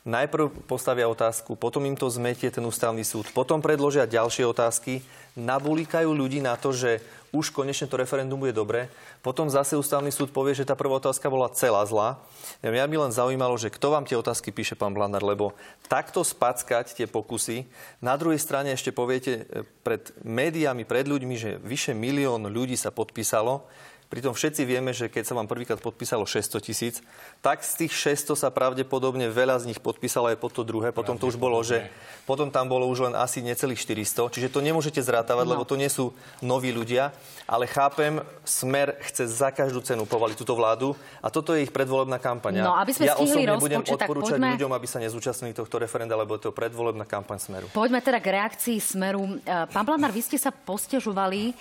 najprv 0.02 0.66
postavia 0.66 1.06
otázku, 1.06 1.54
potom 1.54 1.86
im 1.86 1.94
to 1.94 2.10
zmetie 2.10 2.50
ten 2.50 2.66
ústavný 2.66 3.06
súd, 3.06 3.30
potom 3.30 3.62
predložia 3.62 4.10
ďalšie 4.10 4.42
otázky, 4.46 5.02
nabulíkajú 5.38 6.10
ľudí 6.10 6.42
na 6.42 6.58
to, 6.58 6.74
že 6.74 6.98
už 7.32 7.48
konečne 7.48 7.88
to 7.88 7.96
referendum 7.96 8.36
bude 8.36 8.52
dobre. 8.52 8.92
Potom 9.24 9.48
zase 9.48 9.72
ústavný 9.72 10.12
súd 10.12 10.30
povie, 10.36 10.52
že 10.52 10.68
tá 10.68 10.76
prvá 10.76 11.00
otázka 11.00 11.32
bola 11.32 11.48
celá 11.56 11.80
zlá. 11.88 12.20
Ja 12.60 12.84
by 12.84 13.08
len 13.08 13.12
zaujímalo, 13.12 13.56
že 13.56 13.72
kto 13.72 13.96
vám 13.96 14.04
tie 14.04 14.20
otázky 14.20 14.52
píše, 14.52 14.76
pán 14.76 14.92
Blanár, 14.92 15.24
lebo 15.24 15.56
takto 15.88 16.20
spackať 16.20 16.92
tie 16.92 17.08
pokusy. 17.08 17.64
Na 18.04 18.20
druhej 18.20 18.36
strane 18.36 18.76
ešte 18.76 18.92
poviete 18.92 19.48
e, 19.48 19.64
pred 19.80 20.12
médiami, 20.20 20.84
pred 20.84 21.08
ľuďmi, 21.08 21.34
že 21.40 21.50
vyše 21.64 21.96
milión 21.96 22.44
ľudí 22.52 22.76
sa 22.76 22.92
podpísalo 22.92 23.64
Pritom 24.12 24.36
všetci 24.36 24.68
vieme, 24.68 24.92
že 24.92 25.08
keď 25.08 25.24
sa 25.24 25.32
vám 25.32 25.48
prvýkrát 25.48 25.80
podpísalo 25.80 26.28
600 26.28 26.60
tisíc, 26.60 27.00
tak 27.40 27.64
z 27.64 27.88
tých 27.88 28.12
600 28.20 28.36
sa 28.36 28.52
pravdepodobne 28.52 29.32
veľa 29.32 29.64
z 29.64 29.72
nich 29.72 29.80
podpísalo 29.80 30.28
aj 30.28 30.36
pod 30.36 30.52
to 30.52 30.68
druhé. 30.68 30.92
Potom 30.92 31.16
to 31.16 31.32
už 31.32 31.40
bolo, 31.40 31.56
že 31.64 31.88
potom 32.28 32.52
tam 32.52 32.68
bolo 32.68 32.84
už 32.92 33.08
len 33.08 33.16
asi 33.16 33.40
necelých 33.40 33.80
400. 33.80 34.28
Čiže 34.28 34.52
to 34.52 34.60
nemôžete 34.60 35.00
zrátavať, 35.00 35.48
no. 35.48 35.56
lebo 35.56 35.64
to 35.64 35.80
nie 35.80 35.88
sú 35.88 36.12
noví 36.44 36.76
ľudia. 36.76 37.08
Ale 37.48 37.64
chápem, 37.64 38.20
Smer 38.44 39.00
chce 39.00 39.32
za 39.32 39.48
každú 39.48 39.80
cenu 39.80 40.04
povaliť 40.04 40.36
túto 40.36 40.52
vládu 40.52 40.92
a 41.24 41.32
toto 41.32 41.56
je 41.56 41.64
ich 41.64 41.72
predvolebná 41.72 42.20
kampaň. 42.20 42.60
No, 42.60 42.76
aby 42.76 42.92
sme 42.92 43.08
ja 43.08 43.16
osobne 43.16 43.56
budem 43.56 43.80
odporúčať 43.80 44.36
poďme... 44.36 44.60
ľuďom, 44.60 44.72
aby 44.76 44.86
sa 44.92 45.00
nezúčastnili 45.00 45.56
tohto 45.56 45.80
referenda, 45.80 46.20
lebo 46.20 46.36
to 46.36 46.52
je 46.52 46.54
predvolebná 46.54 47.08
kampaň 47.08 47.40
Smeru. 47.40 47.72
Poďme 47.72 48.04
teda 48.04 48.20
k 48.20 48.28
reakcii 48.28 48.76
Smeru. 48.76 49.40
E, 49.40 49.64
pán 49.72 49.88
Planár, 49.88 50.12
vy 50.12 50.20
ste 50.20 50.36
sa 50.36 50.52
postežovali 50.52 51.48
e, 51.48 51.52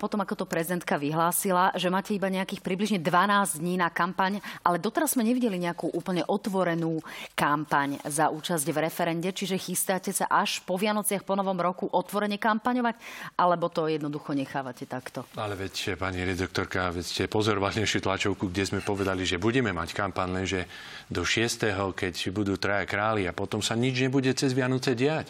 potom, 0.00 0.24
ako 0.24 0.40
to 0.40 0.44
prezidentka 0.48 0.96
vyhlásila, 0.96 1.74
že 1.82 1.90
máte 1.90 2.14
iba 2.14 2.30
nejakých 2.30 2.62
približne 2.62 3.02
12 3.02 3.58
dní 3.58 3.74
na 3.74 3.90
kampaň, 3.90 4.38
ale 4.62 4.78
doteraz 4.78 5.18
sme 5.18 5.26
nevideli 5.26 5.58
nejakú 5.58 5.90
úplne 5.90 6.22
otvorenú 6.22 7.02
kampaň 7.34 7.98
za 8.06 8.30
účasť 8.30 8.70
v 8.70 8.78
referende, 8.86 9.26
čiže 9.34 9.58
chystáte 9.58 10.14
sa 10.14 10.30
až 10.30 10.62
po 10.62 10.78
Vianociach, 10.78 11.26
po 11.26 11.34
Novom 11.34 11.58
roku 11.58 11.90
otvorene 11.90 12.38
kampaňovať, 12.38 12.94
alebo 13.34 13.66
to 13.66 13.90
jednoducho 13.90 14.30
nechávate 14.38 14.86
takto? 14.86 15.26
Ale 15.34 15.58
veď, 15.58 15.98
pani 15.98 16.22
redaktorka, 16.22 16.94
veď 16.94 17.04
ste 17.04 17.24
pozorovali 17.26 17.82
našu 17.82 17.98
tlačovku, 17.98 18.46
kde 18.46 18.62
sme 18.62 18.80
povedali, 18.80 19.26
že 19.26 19.42
budeme 19.42 19.74
mať 19.74 19.90
kampaň, 19.90 20.38
lenže 20.38 20.70
do 21.10 21.26
6. 21.26 21.66
keď 21.98 22.14
budú 22.30 22.54
traja 22.54 22.86
králi 22.86 23.26
a 23.26 23.34
potom 23.34 23.58
sa 23.58 23.74
nič 23.74 23.98
nebude 23.98 24.30
cez 24.38 24.54
Vianoce 24.54 24.94
diať. 24.94 25.26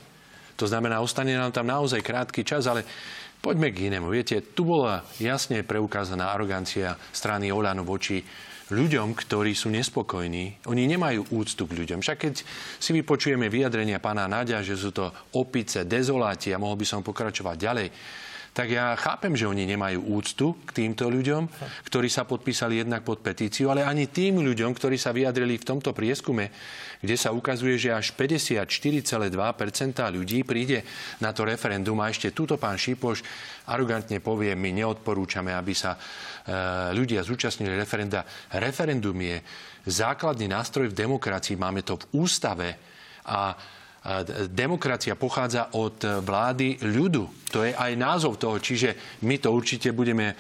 To 0.60 0.68
znamená, 0.68 1.00
ostane 1.00 1.32
nám 1.32 1.50
tam 1.50 1.64
naozaj 1.64 2.04
krátky 2.04 2.44
čas, 2.44 2.68
ale 2.68 2.84
Poďme 3.42 3.74
k 3.74 3.90
inému. 3.90 4.06
Viete, 4.14 4.38
tu 4.54 4.62
bola 4.62 5.02
jasne 5.18 5.66
preukázaná 5.66 6.30
arogancia 6.30 6.94
strany 7.10 7.50
Olano 7.50 7.82
voči 7.82 8.22
ľuďom, 8.70 9.18
ktorí 9.18 9.50
sú 9.50 9.66
nespokojní. 9.74 10.62
Oni 10.70 10.86
nemajú 10.86 11.26
úctu 11.34 11.66
k 11.66 11.74
ľuďom. 11.74 12.06
Však 12.06 12.18
keď 12.22 12.34
si 12.78 12.90
vypočujeme 12.94 13.50
vyjadrenia 13.50 13.98
pána 13.98 14.30
Nadia, 14.30 14.62
že 14.62 14.78
sú 14.78 14.94
to 14.94 15.10
opice, 15.34 15.82
dezoláti 15.82 16.54
a 16.54 16.62
mohol 16.62 16.78
by 16.78 16.86
som 16.86 17.02
pokračovať 17.02 17.56
ďalej, 17.58 17.86
tak 18.52 18.68
ja 18.68 18.92
chápem, 19.00 19.32
že 19.32 19.48
oni 19.48 19.64
nemajú 19.64 20.12
úctu 20.12 20.60
k 20.68 20.84
týmto 20.84 21.08
ľuďom, 21.08 21.48
ktorí 21.88 22.12
sa 22.12 22.28
podpísali 22.28 22.84
jednak 22.84 23.00
pod 23.00 23.24
petíciu, 23.24 23.72
ale 23.72 23.80
ani 23.80 24.12
tým 24.12 24.44
ľuďom, 24.44 24.76
ktorí 24.76 25.00
sa 25.00 25.08
vyjadrili 25.16 25.56
v 25.56 25.64
tomto 25.64 25.96
prieskume, 25.96 26.52
kde 27.00 27.16
sa 27.16 27.32
ukazuje, 27.32 27.80
že 27.80 27.96
až 27.96 28.12
54,2% 28.12 29.32
ľudí 30.12 30.44
príde 30.44 30.84
na 31.24 31.32
to 31.32 31.48
referendum 31.48 31.96
a 32.04 32.12
ešte 32.12 32.36
túto 32.36 32.60
pán 32.60 32.76
Šipoš 32.76 33.24
arogantne 33.72 34.20
povie, 34.20 34.52
my 34.52 34.70
neodporúčame, 34.84 35.56
aby 35.56 35.72
sa 35.72 35.96
e, 35.96 35.98
ľudia 36.92 37.24
zúčastnili 37.24 37.72
referenda. 37.72 38.20
Referendum 38.52 39.16
je 39.16 39.40
základný 39.88 40.44
nástroj 40.44 40.92
v 40.92 40.98
demokracii, 41.08 41.56
máme 41.56 41.80
to 41.80 41.96
v 41.96 42.20
ústave 42.20 42.68
a 43.24 43.56
demokracia 44.50 45.14
pochádza 45.14 45.70
od 45.78 46.02
vlády 46.02 46.82
ľudu. 46.82 47.30
To 47.54 47.62
je 47.62 47.70
aj 47.70 47.92
názov 47.94 48.40
toho, 48.40 48.58
čiže 48.58 49.20
my 49.22 49.38
to 49.38 49.54
určite 49.54 49.94
budeme 49.94 50.32
e, 50.32 50.34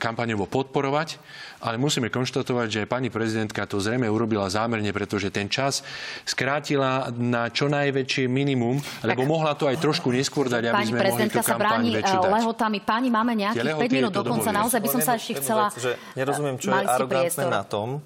kampaňovo 0.00 0.48
podporovať, 0.48 1.20
ale 1.60 1.76
musíme 1.76 2.08
konštatovať, 2.08 2.68
že 2.70 2.80
pani 2.88 3.12
prezidentka 3.12 3.68
to 3.68 3.76
zrejme 3.82 4.08
urobila 4.08 4.48
zámerne, 4.48 4.88
pretože 4.94 5.28
ten 5.28 5.52
čas 5.52 5.84
skrátila 6.24 7.12
na 7.12 7.52
čo 7.52 7.68
najväčšie 7.68 8.24
minimum, 8.30 8.80
lebo 9.04 9.26
tak, 9.26 9.28
mohla 9.28 9.52
to 9.58 9.68
aj 9.68 9.76
trošku 9.82 10.08
neskôr 10.08 10.48
dať, 10.48 10.72
aby 10.72 10.84
sme 10.88 10.98
mohli 11.04 11.28
tú 11.28 11.42
sa 11.44 11.60
bráni 11.60 11.92
e, 11.92 12.06
lehotami. 12.08 12.78
Páni, 12.80 13.12
máme 13.12 13.36
nejakých 13.36 13.76
5 13.76 13.98
minút 14.00 14.12
dokonca. 14.16 14.48
Naozaj 14.48 14.80
by 14.80 14.88
som 14.88 15.00
sa 15.04 15.12
ešte 15.20 15.44
chcela... 15.44 15.68
Vec, 15.68 15.82
že 15.82 15.92
nerozumiem, 16.16 16.56
čo 16.56 16.72
je 16.72 16.86
arogantné 16.88 17.44
na 17.50 17.66
tom, 17.66 18.00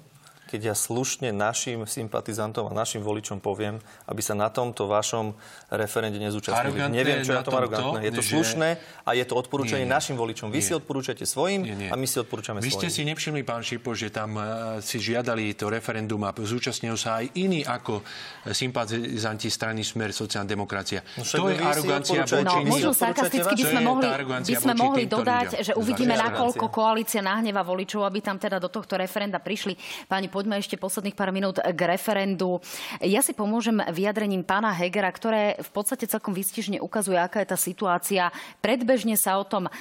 keď 0.49 0.73
ja 0.73 0.75
slušne 0.75 1.29
našim 1.29 1.85
sympatizantom 1.85 2.65
a 2.65 2.73
našim 2.73 3.05
voličom 3.05 3.37
poviem, 3.37 3.77
aby 4.09 4.21
sa 4.25 4.33
na 4.33 4.49
tomto 4.49 4.89
vašom 4.89 5.37
referende 5.69 6.17
nezúčastnili. 6.17 6.73
Arogantné 6.73 6.97
Neviem, 6.97 7.21
čo 7.21 7.37
je 7.37 7.37
na 7.37 7.45
tom 7.45 7.53
arogantné. 7.53 7.99
Je 8.09 8.13
to 8.17 8.23
že... 8.25 8.29
slušné 8.33 8.69
a 9.05 9.09
je 9.13 9.25
to 9.29 9.37
odporúčanie 9.37 9.85
nie, 9.85 9.93
nie. 9.93 9.97
našim 10.01 10.17
voličom. 10.17 10.49
Vy 10.49 10.57
nie. 10.57 10.65
si 10.65 10.73
odporúčate 10.73 11.21
svojim 11.29 11.61
nie, 11.61 11.77
nie. 11.85 11.89
a 11.93 11.95
my 11.95 12.07
si 12.09 12.17
odporúčame 12.17 12.65
Vy 12.65 12.73
ste 12.73 12.89
si 12.89 13.05
nevšimli, 13.05 13.45
pán 13.45 13.61
Šipo, 13.61 13.93
že 13.93 14.09
tam 14.09 14.41
uh, 14.41 14.81
si 14.81 14.97
žiadali 14.97 15.53
to 15.53 15.69
referendum 15.69 16.25
a 16.25 16.33
zúčastnil 16.33 16.97
sa 16.97 17.21
aj 17.21 17.29
iní 17.37 17.61
ako 17.61 18.01
sympatizanti 18.49 19.53
strany 19.53 19.85
Smer 19.85 20.09
sociálna 20.09 20.49
demokracia. 20.49 21.05
No, 21.13 21.21
to 21.21 21.53
je 21.53 21.61
arogancia 21.61 22.25
voči 22.25 22.41
no, 22.41 22.65
možno 22.65 22.91
sarkasticky 22.97 23.53
by 23.53 23.65
sme 23.69 23.81
mohli, 23.85 24.07
by 24.49 24.55
sme 24.57 24.73
mohli 24.73 25.03
dodať, 25.05 25.61
že 25.61 25.73
uvidíme, 25.77 26.17
nakoľko 26.17 26.65
koalícia 26.73 27.21
nahneva 27.21 27.61
voličov, 27.61 28.01
aby 28.01 28.19
tam 28.25 28.41
teda 28.41 28.57
do 28.57 28.71
tohto 28.71 28.97
referenda 28.97 29.37
prišli. 29.37 29.77
Pani 30.09 30.31
poďme 30.39 30.55
ešte 30.55 30.79
posledných 30.79 31.19
pár 31.19 31.35
minút 31.35 31.59
k 31.59 31.81
referendu. 31.83 32.63
Ja 33.03 33.19
si 33.19 33.35
pomôžem 33.35 33.83
vyjadrením 33.91 34.47
pána 34.47 34.71
Hegera, 34.71 35.11
ktoré 35.11 35.59
v 35.59 35.69
podstate 35.75 36.07
celkom 36.07 36.31
výstižne 36.31 36.79
ukazuje, 36.79 37.19
aká 37.19 37.43
je 37.43 37.51
tá 37.51 37.59
situácia. 37.59 38.31
Predbežne 38.63 39.19
sa 39.19 39.35
o 39.35 39.43
tom, 39.43 39.67
e, 39.67 39.71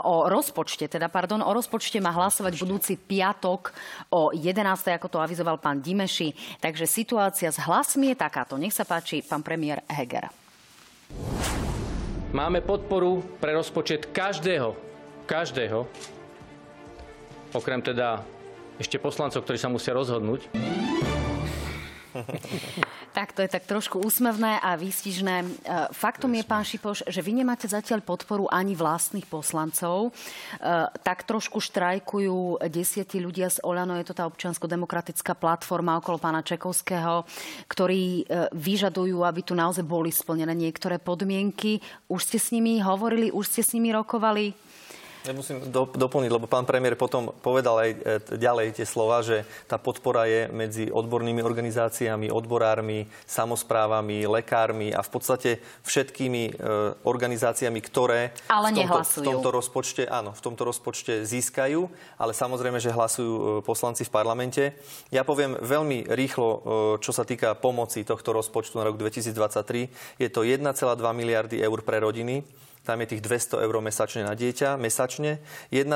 o 0.00 0.24
rozpočte, 0.32 0.88
teda 0.88 1.12
pardon, 1.12 1.44
o 1.44 1.52
rozpočte 1.52 2.00
má 2.00 2.16
hlasovať 2.16 2.56
budúci 2.56 2.96
piatok 2.96 3.76
o 4.08 4.32
11. 4.32 4.56
ako 4.96 5.12
to 5.12 5.18
avizoval 5.20 5.60
pán 5.60 5.84
Dimeši. 5.84 6.32
Takže 6.64 6.88
situácia 6.88 7.52
s 7.52 7.60
hlasmi 7.60 8.16
je 8.16 8.16
takáto. 8.16 8.56
Nech 8.56 8.72
sa 8.72 8.88
páči, 8.88 9.20
pán 9.20 9.44
premiér 9.44 9.84
Heger. 9.92 10.32
Máme 12.32 12.64
podporu 12.64 13.20
pre 13.36 13.52
rozpočet 13.52 14.16
každého, 14.16 14.72
každého, 15.28 15.84
okrem 17.52 17.84
teda 17.84 18.35
ešte 18.76 19.00
poslancov, 19.00 19.44
ktorí 19.44 19.58
sa 19.60 19.72
musia 19.72 19.96
rozhodnúť. 19.96 20.48
Tak 23.16 23.32
to 23.32 23.40
je 23.40 23.48
tak 23.48 23.64
trošku 23.64 23.96
úsmevné 24.04 24.60
a 24.60 24.76
výstižné. 24.76 25.36
E, 25.40 25.46
faktom 25.96 26.36
je, 26.36 26.44
pán 26.44 26.60
Šipoš, 26.68 27.08
že 27.08 27.24
vy 27.24 27.40
nemáte 27.40 27.64
zatiaľ 27.64 28.04
podporu 28.04 28.44
ani 28.52 28.76
vlastných 28.76 29.24
poslancov. 29.24 30.12
E, 30.12 30.60
tak 31.00 31.24
trošku 31.24 31.56
štrajkujú 31.56 32.60
desiatí 32.68 33.16
ľudia 33.16 33.48
z 33.48 33.64
Olano, 33.64 33.96
je 33.96 34.04
to 34.04 34.12
tá 34.12 34.28
občiansko-demokratická 34.28 35.32
platforma 35.32 35.96
okolo 35.96 36.20
pána 36.20 36.44
Čekovského, 36.44 37.24
ktorí 37.72 38.28
e, 38.28 38.52
vyžadujú, 38.52 39.24
aby 39.24 39.40
tu 39.40 39.56
naozaj 39.56 39.88
boli 39.88 40.12
splnené 40.12 40.52
niektoré 40.52 41.00
podmienky. 41.00 41.80
Už 42.12 42.20
ste 42.20 42.36
s 42.36 42.52
nimi 42.52 42.84
hovorili, 42.84 43.32
už 43.32 43.48
ste 43.48 43.64
s 43.64 43.72
nimi 43.72 43.96
rokovali? 43.96 44.65
Ja 45.26 45.34
musím 45.34 45.58
do, 45.74 45.90
doplniť, 45.90 46.30
lebo 46.30 46.46
pán 46.46 46.62
premiér 46.62 46.94
potom 46.94 47.34
povedal 47.42 47.82
aj 47.82 47.90
e, 47.90 47.96
ďalej 48.38 48.78
tie 48.78 48.86
slova, 48.86 49.26
že 49.26 49.42
tá 49.66 49.74
podpora 49.74 50.30
je 50.30 50.46
medzi 50.54 50.86
odbornými 50.86 51.42
organizáciami, 51.42 52.30
odborármi, 52.30 53.10
samozprávami, 53.26 54.22
lekármi 54.30 54.94
a 54.94 55.02
v 55.02 55.10
podstate 55.10 55.50
všetkými 55.82 56.42
e, 56.46 56.52
organizáciami, 57.02 57.80
ktoré 57.82 58.38
ale 58.46 58.70
v, 58.70 58.86
tomto, 58.86 59.02
v 59.02 59.26
tomto 59.26 59.50
rozpočte, 59.50 60.06
áno, 60.06 60.30
v 60.30 60.42
tomto 60.46 60.62
rozpočte 60.62 61.26
získajú, 61.26 61.90
ale 62.22 62.30
samozrejme, 62.30 62.78
že 62.78 62.94
hlasujú 62.94 63.34
e, 63.34 63.42
poslanci 63.66 64.06
v 64.06 64.14
parlamente. 64.14 64.78
Ja 65.10 65.26
poviem 65.26 65.58
veľmi 65.58 66.06
rýchlo, 66.06 66.48
čo 67.02 67.10
sa 67.10 67.26
týka 67.26 67.58
pomoci 67.58 68.06
tohto 68.06 68.30
rozpočtu 68.30 68.78
na 68.78 68.86
rok 68.86 68.94
2023. 68.94 70.22
Je 70.22 70.28
to 70.30 70.46
1,2 70.46 70.62
miliardy 71.10 71.58
eur 71.58 71.82
pre 71.82 71.98
rodiny 71.98 72.46
tam 72.86 73.02
je 73.02 73.18
tých 73.18 73.22
200 73.26 73.66
eur 73.66 73.74
mesačne 73.82 74.22
na 74.22 74.38
dieťa, 74.38 74.78
mesačne, 74.78 75.42
1,1 75.74 75.90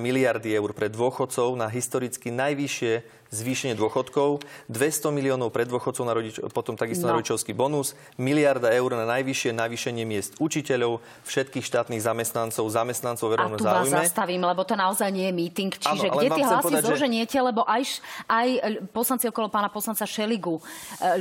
miliardy 0.00 0.56
eur 0.56 0.72
pre 0.72 0.88
dôchodcov 0.88 1.52
na 1.52 1.68
historicky 1.68 2.32
najvyššie 2.32 3.19
zvýšenie 3.30 3.78
dôchodkov, 3.78 4.42
200 4.66 5.14
miliónov 5.14 5.54
pre 5.54 5.62
dôchodcov, 5.62 6.02
na 6.02 6.14
rodič, 6.14 6.42
potom 6.50 6.74
takisto 6.74 7.06
no. 7.06 7.14
na 7.14 7.22
rodičovský 7.22 7.54
bonus, 7.54 7.94
miliarda 8.18 8.74
eur 8.74 8.98
na 8.98 9.06
najvyššie 9.06 9.54
navýšenie 9.54 10.02
miest 10.02 10.34
učiteľov, 10.42 10.98
všetkých 11.24 11.62
štátnych 11.62 12.02
zamestnancov, 12.02 12.66
zamestnancov 12.66 13.26
verejného 13.30 13.62
záujme. 13.62 13.94
A 13.94 14.02
tu 14.02 14.06
zastavím, 14.10 14.42
lebo 14.42 14.62
to 14.66 14.74
naozaj 14.74 15.08
nie 15.14 15.30
je 15.30 15.34
meeting. 15.34 15.70
Čiže 15.70 16.06
ano, 16.10 16.14
kde 16.18 16.28
tie 16.34 16.44
hlasy 16.44 16.64
povedať, 16.66 16.82
zoženiete, 16.90 17.38
že... 17.38 17.46
lebo 17.46 17.62
aj, 17.62 17.82
aj 18.26 18.48
poslanci 18.90 19.30
okolo 19.30 19.46
pána 19.46 19.70
poslanca 19.70 20.02
Šeligu, 20.02 20.58
e, 20.58 20.62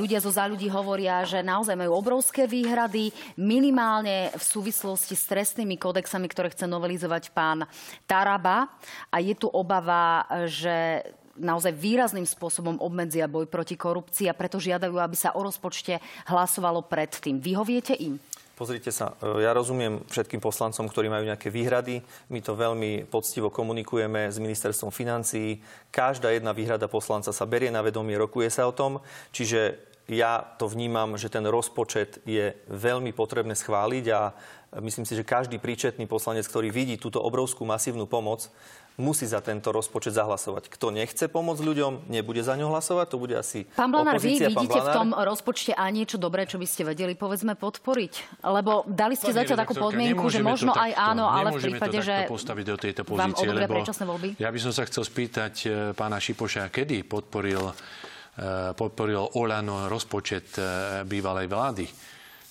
ľudia 0.01 0.17
zo 0.17 0.33
za 0.33 0.49
ľudí 0.49 0.65
hovoria, 0.73 1.21
že 1.29 1.45
naozaj 1.45 1.77
majú 1.77 1.93
obrovské 1.93 2.49
výhrady, 2.49 3.13
minimálne 3.37 4.33
v 4.33 4.43
súvislosti 4.43 5.13
s 5.13 5.29
trestnými 5.29 5.77
kodexami, 5.77 6.25
ktoré 6.25 6.49
chce 6.49 6.65
novelizovať 6.65 7.29
pán 7.29 7.69
Taraba. 8.09 8.73
A 9.13 9.21
je 9.21 9.37
tu 9.37 9.45
obava, 9.45 10.25
že 10.49 11.05
naozaj 11.39 11.73
výrazným 11.73 12.27
spôsobom 12.27 12.77
obmedzia 12.83 13.31
boj 13.31 13.47
proti 13.47 13.79
korupcii 13.79 14.27
a 14.27 14.37
preto 14.37 14.59
žiadajú, 14.59 14.99
aby 14.99 15.17
sa 15.17 15.33
o 15.33 15.41
rozpočte 15.41 15.97
hlasovalo 16.27 16.85
predtým. 16.85 17.39
Vyhoviete 17.39 17.95
im? 17.95 18.19
Pozrite 18.59 18.91
sa, 18.91 19.15
e, 19.23 19.47
ja 19.47 19.55
rozumiem 19.55 20.03
všetkým 20.11 20.43
poslancom, 20.43 20.91
ktorí 20.91 21.07
majú 21.07 21.23
nejaké 21.23 21.47
výhrady. 21.47 22.03
My 22.27 22.43
to 22.43 22.59
veľmi 22.59 23.07
poctivo 23.07 23.47
komunikujeme 23.47 24.27
s 24.27 24.35
ministerstvom 24.35 24.91
financií. 24.91 25.63
Každá 25.95 26.27
jedna 26.35 26.51
výhrada 26.51 26.91
poslanca 26.91 27.31
sa 27.31 27.47
berie 27.47 27.71
na 27.71 27.79
vedomie, 27.79 28.19
rokuje 28.19 28.51
sa 28.51 28.67
o 28.67 28.75
tom. 28.75 28.99
Čiže 29.31 29.79
ja 30.11 30.43
to 30.59 30.67
vnímam, 30.67 31.15
že 31.15 31.31
ten 31.31 31.47
rozpočet 31.47 32.19
je 32.27 32.51
veľmi 32.67 33.15
potrebné 33.15 33.55
schváliť 33.55 34.05
a 34.11 34.35
myslím 34.83 35.07
si, 35.07 35.15
že 35.15 35.23
každý 35.23 35.55
príčetný 35.61 36.03
poslanec, 36.09 36.43
ktorý 36.43 36.67
vidí 36.67 36.99
túto 36.99 37.23
obrovskú 37.23 37.63
masívnu 37.63 38.11
pomoc, 38.11 38.51
musí 38.99 39.23
za 39.25 39.39
tento 39.39 39.71
rozpočet 39.71 40.13
zahlasovať. 40.13 40.67
Kto 40.67 40.91
nechce 40.91 41.31
pomôcť 41.31 41.63
ľuďom, 41.63 42.11
nebude 42.11 42.43
za 42.43 42.59
ňo 42.59 42.67
hlasovať, 42.69 43.07
to 43.07 43.17
bude 43.17 43.33
asi 43.33 43.63
Pán 43.73 43.89
Blanár, 43.89 44.19
vy 44.19 44.35
vidíte 44.37 44.83
Blanár? 44.83 44.91
v 44.91 44.95
tom 44.95 45.09
rozpočte 45.15 45.71
aj 45.71 45.89
niečo 45.95 46.17
dobré, 46.19 46.43
čo 46.43 46.59
by 46.59 46.67
ste 46.67 46.83
vedeli, 46.83 47.15
povedzme, 47.15 47.55
podporiť? 47.55 48.43
Lebo 48.43 48.83
dali 48.85 49.15
ste 49.15 49.31
zatiaľ 49.31 49.63
takú 49.63 49.79
podmienku, 49.79 50.27
že 50.27 50.43
možno 50.43 50.75
aj 50.75 50.91
áno, 50.93 51.31
ale 51.31 51.55
v 51.55 51.71
prípade, 51.71 52.03
že 52.03 52.27
postaviť 52.27 52.65
do 52.67 52.77
tejto 52.77 53.01
pozície, 53.07 53.47
lebo 53.47 53.79
voľby? 53.81 54.35
ja 54.35 54.51
by 54.51 54.59
som 54.59 54.75
sa 54.75 54.83
chcel 54.83 55.07
spýtať 55.07 55.53
e, 55.63 55.67
pána 55.95 56.19
Šipoša, 56.19 56.67
kedy 56.67 57.07
podporil, 57.07 57.71
e, 57.71 57.73
podporil 58.75 59.39
Olano 59.39 59.87
rozpočet 59.87 60.59
e, 60.59 60.61
bývalej 61.07 61.47
vlády. 61.47 61.85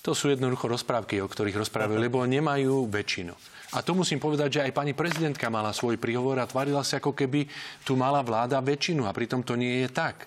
To 0.01 0.16
sú 0.16 0.32
jednoducho 0.32 0.72
rozprávky, 0.72 1.20
o 1.20 1.28
ktorých 1.28 1.61
rozprávajú, 1.61 2.01
lebo 2.01 2.24
nemajú 2.24 2.88
väčšinu. 2.88 3.57
A 3.76 3.84
to 3.84 3.92
musím 3.92 4.16
povedať, 4.16 4.60
že 4.60 4.64
aj 4.64 4.72
pani 4.72 4.96
prezidentka 4.96 5.52
mala 5.52 5.76
svoj 5.76 6.00
príhovor 6.00 6.40
a 6.40 6.48
tvarila 6.48 6.80
sa, 6.80 6.96
ako 6.96 7.12
keby 7.12 7.44
tu 7.84 8.00
mala 8.00 8.24
vláda 8.24 8.64
väčšinu 8.64 9.04
a 9.04 9.12
pritom 9.12 9.44
to 9.44 9.60
nie 9.60 9.84
je 9.84 9.88
tak. 9.92 10.24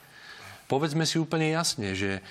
Povedzme 0.70 1.10
si 1.10 1.18
úplne 1.18 1.50
jasne, 1.50 1.98
že 1.98 2.22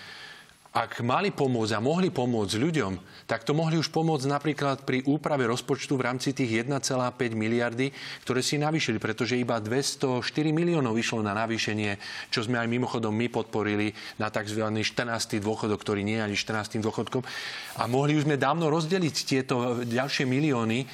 ak 0.70 1.02
mali 1.02 1.34
pomôcť 1.34 1.74
a 1.74 1.82
mohli 1.82 2.14
pomôcť 2.14 2.54
ľuďom, 2.54 2.92
tak 3.26 3.42
to 3.42 3.50
mohli 3.58 3.74
už 3.74 3.90
pomôcť 3.90 4.26
napríklad 4.30 4.86
pri 4.86 5.02
úprave 5.02 5.42
rozpočtu 5.50 5.98
v 5.98 6.06
rámci 6.06 6.30
tých 6.30 6.62
1,5 6.62 6.94
miliardy, 7.34 7.90
ktoré 8.22 8.38
si 8.38 8.54
navýšili, 8.54 9.02
pretože 9.02 9.34
iba 9.34 9.58
204 9.58 10.22
miliónov 10.54 10.94
vyšlo 10.94 11.26
na 11.26 11.34
navýšenie, 11.34 11.98
čo 12.30 12.46
sme 12.46 12.62
aj 12.62 12.70
mimochodom 12.70 13.10
my 13.10 13.26
podporili 13.26 13.90
na 14.22 14.30
tzv. 14.30 14.62
14. 14.62 15.42
dôchodok, 15.42 15.82
ktorý 15.82 16.06
nie 16.06 16.22
je 16.22 16.26
ani 16.30 16.36
14. 16.38 16.78
dôchodkom. 16.78 17.26
A 17.82 17.90
mohli 17.90 18.14
už 18.14 18.30
sme 18.30 18.38
dávno 18.38 18.70
rozdeliť 18.70 19.16
tieto 19.26 19.82
ďalšie 19.82 20.22
milióny, 20.22 20.86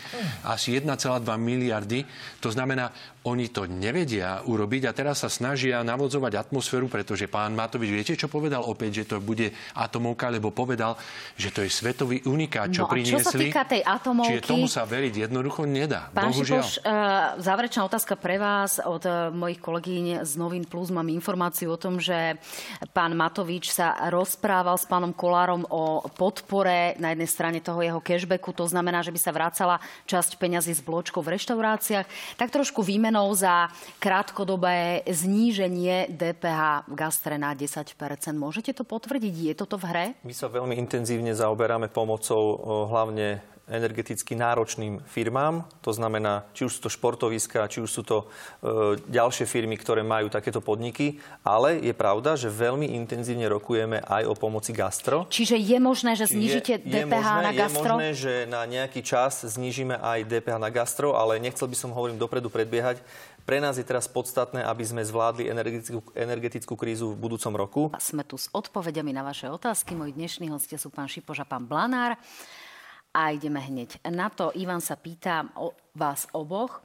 asi 0.49 0.73
1,2 0.73 1.21
miliardy. 1.37 2.09
To 2.41 2.49
znamená, 2.49 2.97
oni 3.27 3.51
to 3.51 3.67
nevedia 3.67 4.39
urobiť 4.47 4.87
a 4.87 4.95
teraz 4.95 5.27
sa 5.27 5.31
snažia 5.31 5.83
navodzovať 5.83 6.47
atmosféru, 6.47 6.87
pretože 6.87 7.27
pán 7.27 7.59
Matovič, 7.59 7.91
viete, 7.91 8.15
čo 8.15 8.31
povedal 8.31 8.63
opäť, 8.63 9.03
že 9.03 9.05
to 9.11 9.17
bude 9.19 9.51
atomovka, 9.75 10.31
lebo 10.31 10.55
povedal, 10.55 10.95
že 11.35 11.51
to 11.51 11.67
je 11.67 11.71
svetový 11.71 12.23
unikát, 12.23 12.71
čo 12.71 12.87
no 12.87 12.91
priniesli. 12.95 13.19
čo 13.19 13.27
sa 13.27 13.35
týka 13.35 13.63
tej 13.67 13.83
atomovky... 13.83 14.39
Čiže 14.39 14.47
tomu 14.47 14.71
sa 14.71 14.87
veriť 14.87 15.27
jednoducho 15.27 15.67
nedá. 15.67 16.07
Pán 16.15 16.31
Bohužiaľ. 16.31 16.63
Šipoš, 16.63 16.71
uh, 16.87 17.43
záverečná 17.43 17.83
otázka 17.83 18.15
pre 18.15 18.39
vás 18.39 18.79
od 18.79 19.03
uh, 19.03 19.35
mojich 19.35 19.59
kolegyň 19.59 20.23
z 20.23 20.33
Novín 20.39 20.63
Plus. 20.63 20.95
Mám 20.95 21.11
informáciu 21.11 21.75
o 21.75 21.79
tom, 21.81 21.99
že 21.99 22.39
pán 22.95 23.11
Matovič 23.19 23.75
sa 23.75 24.07
rozprával 24.07 24.79
s 24.79 24.87
pánom 24.87 25.11
Kolárom 25.11 25.67
o 25.67 26.07
podpore 26.15 26.95
na 27.03 27.11
jednej 27.11 27.27
strane 27.27 27.59
toho 27.59 27.83
jeho 27.83 27.99
cashbacku. 27.99 28.55
To 28.55 28.71
znamená, 28.71 29.03
že 29.03 29.11
by 29.11 29.19
sa 29.19 29.35
vracala 29.35 29.83
časť 30.07 30.39
peňazí 30.39 30.79
z 30.79 30.87
bločkov 30.87 31.27
v 31.27 31.35
reštauráciách. 31.35 32.07
Tak 32.39 32.55
trošku 32.55 32.87
výmeno 32.87 33.16
občanov 33.17 33.33
za 33.33 33.73
krátkodobé 33.97 35.01
zníženie 35.09 36.13
DPH 36.13 36.85
v 36.85 36.95
gastre 36.95 37.41
na 37.41 37.57
10% 37.57 37.97
Môžete 38.37 38.77
to 38.77 38.85
potvrdiť? 38.85 39.35
Je 39.35 39.55
toto 39.57 39.81
v 39.81 39.85
hre? 39.89 40.07
My 40.21 40.37
sa 40.37 40.53
veľmi 40.53 40.77
intenzívne 40.77 41.33
zaoberáme 41.33 41.89
pomocou 41.89 42.61
hlavne 42.93 43.41
energeticky 43.67 44.39
náročným 44.39 45.03
firmám. 45.11 45.67
To 45.83 45.91
znamená, 45.91 46.47
či 46.55 46.71
už 46.71 46.79
sú 46.79 46.81
to 46.87 46.91
športoviska, 46.91 47.67
či 47.67 47.83
už 47.83 47.91
sú 47.91 48.03
to 48.07 48.19
e, 48.23 48.27
ďalšie 49.11 49.43
firmy, 49.43 49.75
ktoré 49.75 50.07
majú 50.07 50.31
takéto 50.31 50.63
podniky. 50.63 51.19
Ale 51.43 51.83
je 51.83 51.91
pravda, 51.91 52.39
že 52.39 52.47
veľmi 52.47 52.95
intenzívne 52.95 53.51
rokujeme 53.51 54.07
aj 54.07 54.23
o 54.31 54.35
pomoci 54.39 54.71
gastro. 54.71 55.27
Čiže 55.27 55.59
je 55.59 55.79
možné, 55.83 56.15
že 56.15 56.31
znižíte 56.31 56.79
je, 56.79 56.83
DPH 56.87 56.95
je 56.95 57.05
možné, 57.11 57.43
na 57.43 57.53
gastro? 57.53 57.83
Je 57.83 57.99
možné, 57.99 58.09
že 58.15 58.33
na 58.47 58.63
nejaký 58.71 59.01
čas 59.03 59.43
znížime 59.43 59.99
aj 59.99 60.31
DPH 60.31 60.57
na 60.63 60.71
gastro, 60.71 61.19
ale 61.19 61.43
nechcel 61.43 61.67
by 61.67 61.75
som, 61.75 61.91
hovorím, 61.91 62.23
dopredu 62.23 62.47
predbiehať. 62.47 63.03
Pre 63.47 63.63
nás 63.63 63.79
je 63.79 63.87
teraz 63.87 64.11
podstatné, 64.11 64.67
aby 64.67 64.83
sme 64.83 65.07
zvládli 65.07 65.47
energetickú, 65.47 66.03
energetickú 66.19 66.75
krízu 66.75 67.15
v 67.15 67.31
budúcom 67.31 67.55
roku. 67.55 67.83
Sme 68.03 68.27
tu 68.27 68.35
s 68.35 68.51
odpovediami 68.51 69.15
na 69.15 69.23
vaše 69.23 69.47
otázky. 69.47 69.95
Moji 69.95 70.19
dnešní 70.19 70.51
hostia 70.51 70.83
sú 70.83 70.91
pán 70.91 71.07
Šipoš 71.07 71.43
a 71.43 71.47
pán 71.47 71.63
Blanár. 71.63 72.19
A 73.17 73.33
ideme 73.33 73.65
hneď 73.65 73.97
na 74.13 74.29
to. 74.29 74.53
Ivan 74.53 74.85
sa 74.85 74.93
pýta 74.93 75.49
o 75.57 75.73
vás 75.97 76.29
oboch. 76.37 76.85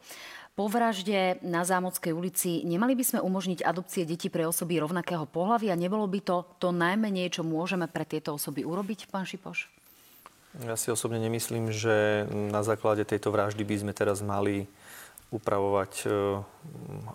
Po 0.56 0.72
vražde 0.72 1.44
na 1.44 1.68
Zámodskej 1.68 2.16
ulici 2.16 2.64
nemali 2.64 2.96
by 2.96 3.04
sme 3.04 3.20
umožniť 3.20 3.68
adopcie 3.68 4.08
detí 4.08 4.32
pre 4.32 4.48
osoby 4.48 4.80
rovnakého 4.80 5.28
pohľavia? 5.28 5.76
Nebolo 5.76 6.08
by 6.08 6.20
to 6.24 6.48
to 6.56 6.72
najmenej, 6.72 7.36
čo 7.36 7.44
môžeme 7.44 7.92
pre 7.92 8.08
tieto 8.08 8.36
osoby 8.36 8.64
urobiť, 8.64 9.12
pán 9.12 9.28
Šipoš? 9.28 9.68
Ja 10.64 10.76
si 10.76 10.92
osobne 10.92 11.20
nemyslím, 11.20 11.72
že 11.72 12.28
na 12.32 12.64
základe 12.64 13.08
tejto 13.08 13.32
vraždy 13.32 13.64
by 13.64 13.76
sme 13.80 13.94
teraz 13.96 14.20
mali 14.20 14.68
upravovať 15.32 15.92
e, 16.04 16.08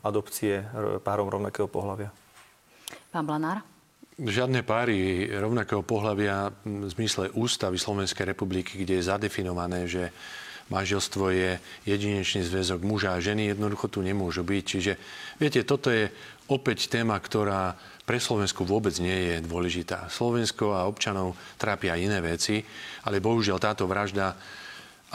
adopcie 0.01 0.65
párom 1.05 1.29
rovnakého 1.29 1.69
pohľavia. 1.69 2.09
Pán 3.13 3.29
Blanár? 3.29 3.76
Žiadne 4.17 4.65
páry 4.65 5.29
rovnakého 5.29 5.85
pohľavia 5.85 6.49
v 6.65 6.89
zmysle 6.89 7.37
ústavy 7.37 7.77
Slovenskej 7.77 8.25
republiky, 8.25 8.81
kde 8.81 8.97
je 8.97 9.09
zadefinované, 9.13 9.85
že 9.85 10.09
manželstvo 10.73 11.29
je 11.37 11.61
jedinečný 11.85 12.41
zväzok 12.41 12.81
muža 12.81 13.13
a 13.13 13.21
ženy, 13.21 13.53
jednoducho 13.53 13.93
tu 13.93 14.01
nemôžu 14.01 14.41
byť. 14.41 14.65
Čiže, 14.65 14.93
viete, 15.37 15.61
toto 15.69 15.93
je 15.93 16.09
opäť 16.49 16.89
téma, 16.89 17.21
ktorá 17.21 17.77
pre 18.09 18.17
Slovensku 18.17 18.65
vôbec 18.65 18.97
nie 19.05 19.37
je 19.37 19.45
dôležitá. 19.45 20.09
Slovensko 20.09 20.73
a 20.73 20.89
občanov 20.89 21.37
trápia 21.61 22.01
iné 22.01 22.25
veci, 22.25 22.65
ale 23.05 23.21
bohužiaľ 23.21 23.61
táto 23.61 23.85
vražda 23.85 24.33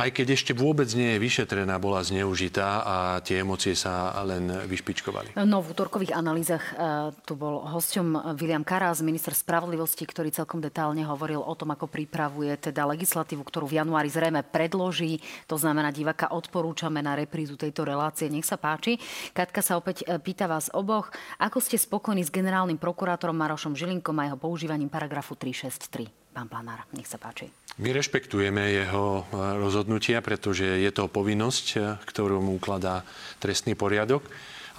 aj 0.02 0.12
keď 0.18 0.28
ešte 0.34 0.52
vôbec 0.58 0.90
nie 0.98 1.16
je 1.16 1.24
vyšetrená, 1.24 1.78
bola 1.78 2.02
zneužitá 2.02 2.82
a 2.82 2.96
tie 3.22 3.46
emócie 3.46 3.78
sa 3.78 4.12
len 4.26 4.50
vyšpičkovali. 4.66 5.38
No 5.46 5.62
v 5.62 5.72
útorkových 5.72 6.18
analýzach 6.18 6.64
uh, 6.74 7.14
tu 7.26 7.38
bol 7.38 7.62
hosťom 7.62 8.36
William 8.38 8.66
Karas, 8.66 9.06
minister 9.06 9.38
spravodlivosti, 9.38 10.04
ktorý 10.04 10.34
celkom 10.34 10.60
detálne 10.60 11.06
hovoril 11.06 11.42
o 11.42 11.54
tom, 11.54 11.74
ako 11.74 11.86
pripravuje 11.86 12.58
teda 12.58 12.88
legislatívu, 12.90 13.46
ktorú 13.46 13.70
v 13.70 13.78
januári 13.84 14.10
zrejme 14.10 14.42
predloží. 14.42 15.22
To 15.46 15.56
znamená, 15.56 15.94
diváka 15.94 16.34
odporúčame 16.34 17.00
na 17.06 17.14
reprízu 17.14 17.56
tejto 17.56 17.86
relácie. 17.86 18.32
Nech 18.32 18.48
sa 18.48 18.58
páči. 18.58 18.98
Katka 19.36 19.62
sa 19.62 19.78
opäť 19.78 20.04
e, 20.04 20.18
pýta 20.18 20.50
vás 20.50 20.74
oboch, 20.74 21.14
ako 21.38 21.62
ste 21.62 21.78
spokojní 21.78 22.26
s 22.26 22.34
generálnym 22.34 22.82
prokurátorom 22.82 23.38
Marošom 23.38 23.78
Žilinkom 23.78 24.18
a 24.20 24.32
jeho 24.32 24.38
používaním 24.40 24.90
paragrafu 24.90 25.38
363? 25.38 26.21
Pán 26.32 26.48
Planár, 26.48 26.88
nech 26.96 27.12
sa 27.12 27.20
páči. 27.20 27.52
My 27.84 27.92
rešpektujeme 27.92 28.72
jeho 28.72 29.24
e, 29.24 29.24
rozhodnutia, 29.60 30.24
pretože 30.24 30.64
je 30.64 30.92
to 30.96 31.12
povinnosť, 31.12 31.66
e, 31.76 31.78
ktorú 32.08 32.40
mu 32.40 32.56
ukladá 32.56 33.04
trestný 33.40 33.76
poriadok. 33.76 34.24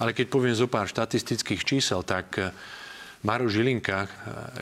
Ale 0.01 0.17
keď 0.17 0.25
poviem 0.33 0.57
zo 0.57 0.65
pár 0.65 0.89
štatistických 0.89 1.61
čísel, 1.61 2.01
tak 2.01 2.41
e, 2.41 2.49
Maro 3.23 3.47
Žilinka, 3.47 4.03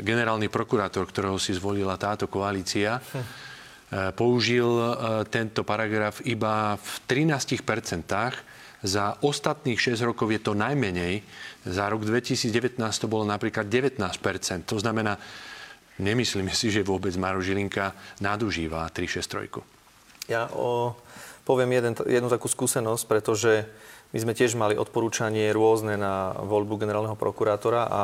generálny 0.06 0.46
prokurátor, 0.46 1.10
ktorého 1.10 1.42
si 1.42 1.50
zvolila 1.58 1.98
táto 1.98 2.30
koalícia, 2.30 3.02
použil 4.14 4.70
tento 5.34 5.66
paragraf 5.66 6.22
iba 6.30 6.78
v 6.78 6.94
13% 7.10 7.66
za 8.82 9.06
ostatných 9.22 9.78
6 9.78 10.02
rokov 10.06 10.30
je 10.34 10.42
to 10.42 10.58
najmenej. 10.58 11.22
Za 11.70 11.90
rok 11.90 12.02
2019 12.02 12.82
to 12.82 13.06
bolo 13.06 13.26
napríklad 13.26 13.70
19% 13.70 14.10
To 14.66 14.78
znamená, 14.82 15.18
Nemyslíme 16.00 16.54
si, 16.56 16.72
že 16.72 16.88
vôbec 16.88 17.12
Maro 17.20 17.44
Žilinka 17.44 17.92
nadužíva 18.24 18.88
363. 18.94 20.32
Ja 20.32 20.48
o, 20.56 20.96
poviem 21.44 21.76
jeden, 21.76 21.94
jednu 22.08 22.32
takú 22.32 22.48
skúsenosť, 22.48 23.04
pretože 23.10 23.68
my 24.12 24.20
sme 24.20 24.36
tiež 24.36 24.60
mali 24.60 24.76
odporúčanie 24.76 25.52
rôzne 25.56 25.96
na 25.96 26.36
voľbu 26.36 26.80
generálneho 26.80 27.16
prokurátora 27.16 27.88
a 27.88 28.02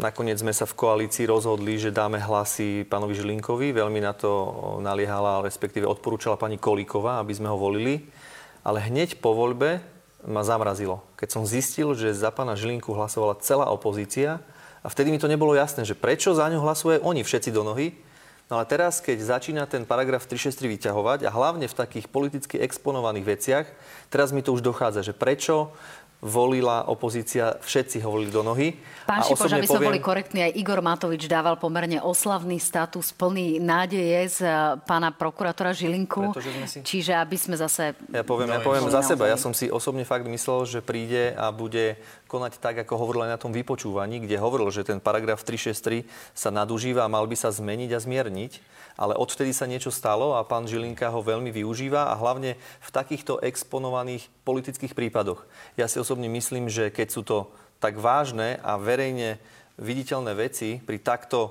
nakoniec 0.00 0.40
sme 0.40 0.52
sa 0.52 0.64
v 0.64 0.76
koalícii 0.76 1.28
rozhodli, 1.28 1.76
že 1.80 1.92
dáme 1.92 2.20
hlasy 2.20 2.84
pánovi 2.88 3.16
Žilinkovi. 3.16 3.76
Veľmi 3.76 4.00
na 4.00 4.12
to 4.12 4.52
naliehala, 4.80 5.44
respektíve 5.44 5.88
odporúčala 5.88 6.40
pani 6.40 6.60
Kolíková, 6.60 7.20
aby 7.20 7.32
sme 7.32 7.48
ho 7.52 7.60
volili. 7.60 8.08
Ale 8.64 8.80
hneď 8.84 9.20
po 9.20 9.36
voľbe 9.36 9.84
ma 10.24 10.42
zamrazilo. 10.42 11.04
Keď 11.20 11.28
som 11.28 11.44
zistil, 11.44 11.92
že 11.92 12.16
za 12.16 12.32
pána 12.32 12.58
Žilinku 12.58 12.92
hlasovala 12.92 13.38
celá 13.44 13.68
opozícia, 13.68 14.42
a 14.86 14.88
vtedy 14.88 15.10
mi 15.10 15.18
to 15.18 15.26
nebolo 15.26 15.50
jasné, 15.58 15.82
že 15.82 15.98
prečo 15.98 16.30
za 16.30 16.46
ňu 16.46 16.62
hlasuje 16.62 17.02
oni 17.02 17.26
všetci 17.26 17.50
do 17.50 17.66
nohy. 17.66 17.98
No 18.46 18.62
ale 18.62 18.70
teraz, 18.70 19.02
keď 19.02 19.18
začína 19.18 19.66
ten 19.66 19.82
paragraf 19.82 20.30
363 20.30 20.70
vyťahovať 20.70 21.26
a 21.26 21.34
hlavne 21.34 21.66
v 21.66 21.74
takých 21.74 22.06
politicky 22.06 22.62
exponovaných 22.62 23.26
veciach, 23.26 23.66
teraz 24.06 24.30
mi 24.30 24.46
to 24.46 24.54
už 24.54 24.62
dochádza, 24.62 25.02
že 25.02 25.18
prečo 25.18 25.74
volila 26.22 26.88
opozícia, 26.88 27.60
všetci 27.60 28.00
ho 28.00 28.08
volili 28.08 28.32
do 28.32 28.40
nohy. 28.40 28.72
Pán 29.04 29.20
Šipoš, 29.20 29.52
aby 29.52 29.68
poviem... 29.68 29.90
boli 29.92 30.00
korektní, 30.00 30.48
aj 30.48 30.52
Igor 30.56 30.80
Matovič 30.80 31.28
dával 31.28 31.60
pomerne 31.60 32.00
oslavný 32.00 32.56
status 32.56 33.12
plný 33.12 33.60
nádeje 33.60 34.40
z 34.40 34.48
eh, 34.48 34.80
pána 34.88 35.12
prokurátora 35.12 35.76
Žilinku. 35.76 36.32
Si... 36.64 36.80
Čiže 36.80 37.20
aby 37.20 37.36
sme 37.36 37.60
zase... 37.60 37.92
Ja 38.08 38.24
poviem, 38.24 38.48
ja 38.48 38.64
poviem 38.64 38.88
za 38.88 39.04
seba. 39.04 39.28
Ja 39.28 39.36
som 39.36 39.52
si 39.52 39.68
osobne 39.68 40.08
fakt 40.08 40.24
myslel, 40.24 40.64
že 40.64 40.78
príde 40.80 41.36
a 41.36 41.52
bude 41.52 42.00
konať 42.26 42.58
tak, 42.58 42.82
ako 42.82 42.98
hovoril 42.98 43.26
aj 43.26 43.38
na 43.38 43.42
tom 43.42 43.54
vypočúvaní, 43.54 44.22
kde 44.22 44.42
hovoril, 44.42 44.68
že 44.74 44.86
ten 44.86 44.98
paragraf 44.98 45.46
363 45.46 46.06
sa 46.34 46.50
nadužíva 46.50 47.06
a 47.06 47.12
mal 47.12 47.24
by 47.24 47.38
sa 47.38 47.54
zmeniť 47.54 47.90
a 47.94 48.02
zmierniť 48.02 48.52
ale 48.96 49.12
odvtedy 49.12 49.52
sa 49.52 49.68
niečo 49.68 49.92
stalo 49.92 50.34
a 50.34 50.44
pán 50.44 50.64
Žilinka 50.64 51.12
ho 51.12 51.20
veľmi 51.20 51.52
využíva 51.52 52.08
a 52.10 52.18
hlavne 52.18 52.56
v 52.56 52.90
takýchto 52.90 53.38
exponovaných 53.44 54.26
politických 54.42 54.96
prípadoch. 54.96 55.44
Ja 55.76 55.86
si 55.86 56.00
osobne 56.00 56.32
myslím, 56.32 56.72
že 56.72 56.88
keď 56.88 57.08
sú 57.12 57.22
to 57.22 57.38
tak 57.76 58.00
vážne 58.00 58.56
a 58.64 58.80
verejne 58.80 59.36
viditeľné 59.76 60.32
veci 60.32 60.80
pri 60.80 60.96
takto 60.96 61.38
e, 61.44 61.50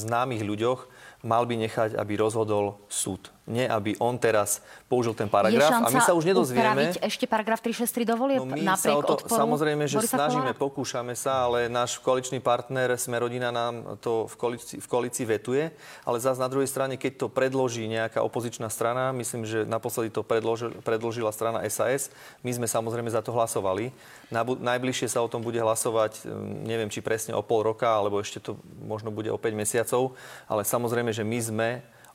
známych 0.00 0.40
ľuďoch, 0.40 0.88
mal 1.20 1.44
by 1.44 1.68
nechať, 1.68 1.90
aby 2.00 2.16
rozhodol 2.16 2.80
súd 2.88 3.28
nie 3.48 3.64
aby 3.64 3.96
on 3.96 4.20
teraz 4.20 4.60
použil 4.86 5.16
ten 5.16 5.26
paragraf. 5.26 5.72
a 5.72 5.88
my 5.88 6.00
sa 6.04 6.12
už 6.12 6.28
nedozvieme. 6.28 6.92
ešte 7.00 7.24
paragraf 7.24 7.64
363 7.64 8.04
dovolie 8.04 8.36
no 8.36 8.44
my 8.44 8.60
sa 8.76 8.92
o 8.94 9.02
to, 9.02 9.16
odporu 9.24 9.40
Samozrejme, 9.40 9.84
že 9.88 9.96
Borisa 9.96 10.16
snažíme, 10.20 10.52
Kolára? 10.52 10.60
pokúšame 10.60 11.14
sa, 11.16 11.48
ale 11.48 11.72
náš 11.72 11.96
koaličný 12.04 12.44
partner 12.44 12.92
Smerodina 13.00 13.48
nám 13.48 13.96
to 14.04 14.28
v 14.28 14.34
koalícii, 14.36 14.78
v 14.78 14.86
koalícii 14.86 15.24
vetuje. 15.24 15.72
Ale 16.04 16.20
zase 16.20 16.36
na 16.38 16.50
druhej 16.50 16.68
strane, 16.68 17.00
keď 17.00 17.24
to 17.24 17.26
predloží 17.32 17.88
nejaká 17.88 18.20
opozičná 18.20 18.68
strana, 18.68 19.10
myslím, 19.16 19.48
že 19.48 19.64
naposledy 19.64 20.12
to 20.12 20.20
predložil, 20.20 20.74
predložila 20.84 21.32
strana 21.32 21.64
SAS, 21.72 22.12
my 22.44 22.50
sme 22.52 22.66
samozrejme 22.68 23.08
za 23.08 23.24
to 23.24 23.32
hlasovali. 23.32 23.94
Na, 24.28 24.44
najbližšie 24.44 25.08
sa 25.08 25.24
o 25.24 25.30
tom 25.30 25.40
bude 25.40 25.56
hlasovať, 25.56 26.28
hm, 26.28 26.68
neviem, 26.68 26.92
či 26.92 27.00
presne 27.00 27.32
o 27.32 27.40
pol 27.40 27.64
roka, 27.64 27.88
alebo 27.88 28.20
ešte 28.20 28.42
to 28.42 28.60
možno 28.84 29.08
bude 29.08 29.32
o 29.32 29.40
5 29.40 29.56
mesiacov. 29.56 30.12
Ale 30.50 30.66
samozrejme, 30.66 31.14
že 31.14 31.24
my 31.24 31.38
sme 31.40 31.68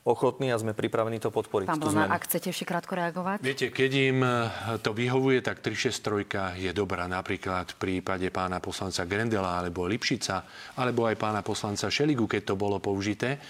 ochotní 0.04 0.52
a 0.52 0.60
sme 0.60 0.76
pripravení 0.76 1.16
to 1.16 1.32
podporiť. 1.32 1.64
Pán 1.64 1.80
Blona, 1.80 2.12
ak 2.12 2.28
chcete 2.28 2.52
ešte 2.52 2.68
krátko 2.68 2.92
reagovať? 2.92 3.40
Viete, 3.40 3.72
keď 3.72 3.90
im 3.96 4.18
eh, 4.20 4.32
to 4.84 4.92
vyhovuje, 4.92 5.40
tak 5.40 5.64
363 5.64 6.60
je 6.60 6.70
dobrá. 6.76 7.08
Napríklad 7.08 7.72
v 7.74 7.76
prípade 7.80 8.28
pána 8.28 8.60
poslanca 8.60 9.08
Grendela 9.08 9.56
alebo 9.64 9.88
Lipšica, 9.88 10.44
alebo 10.76 11.08
aj 11.08 11.16
pána 11.16 11.40
poslanca 11.40 11.88
Šeligu, 11.88 12.28
keď 12.28 12.52
to 12.52 12.54
bolo 12.54 12.76
použité. 12.78 13.40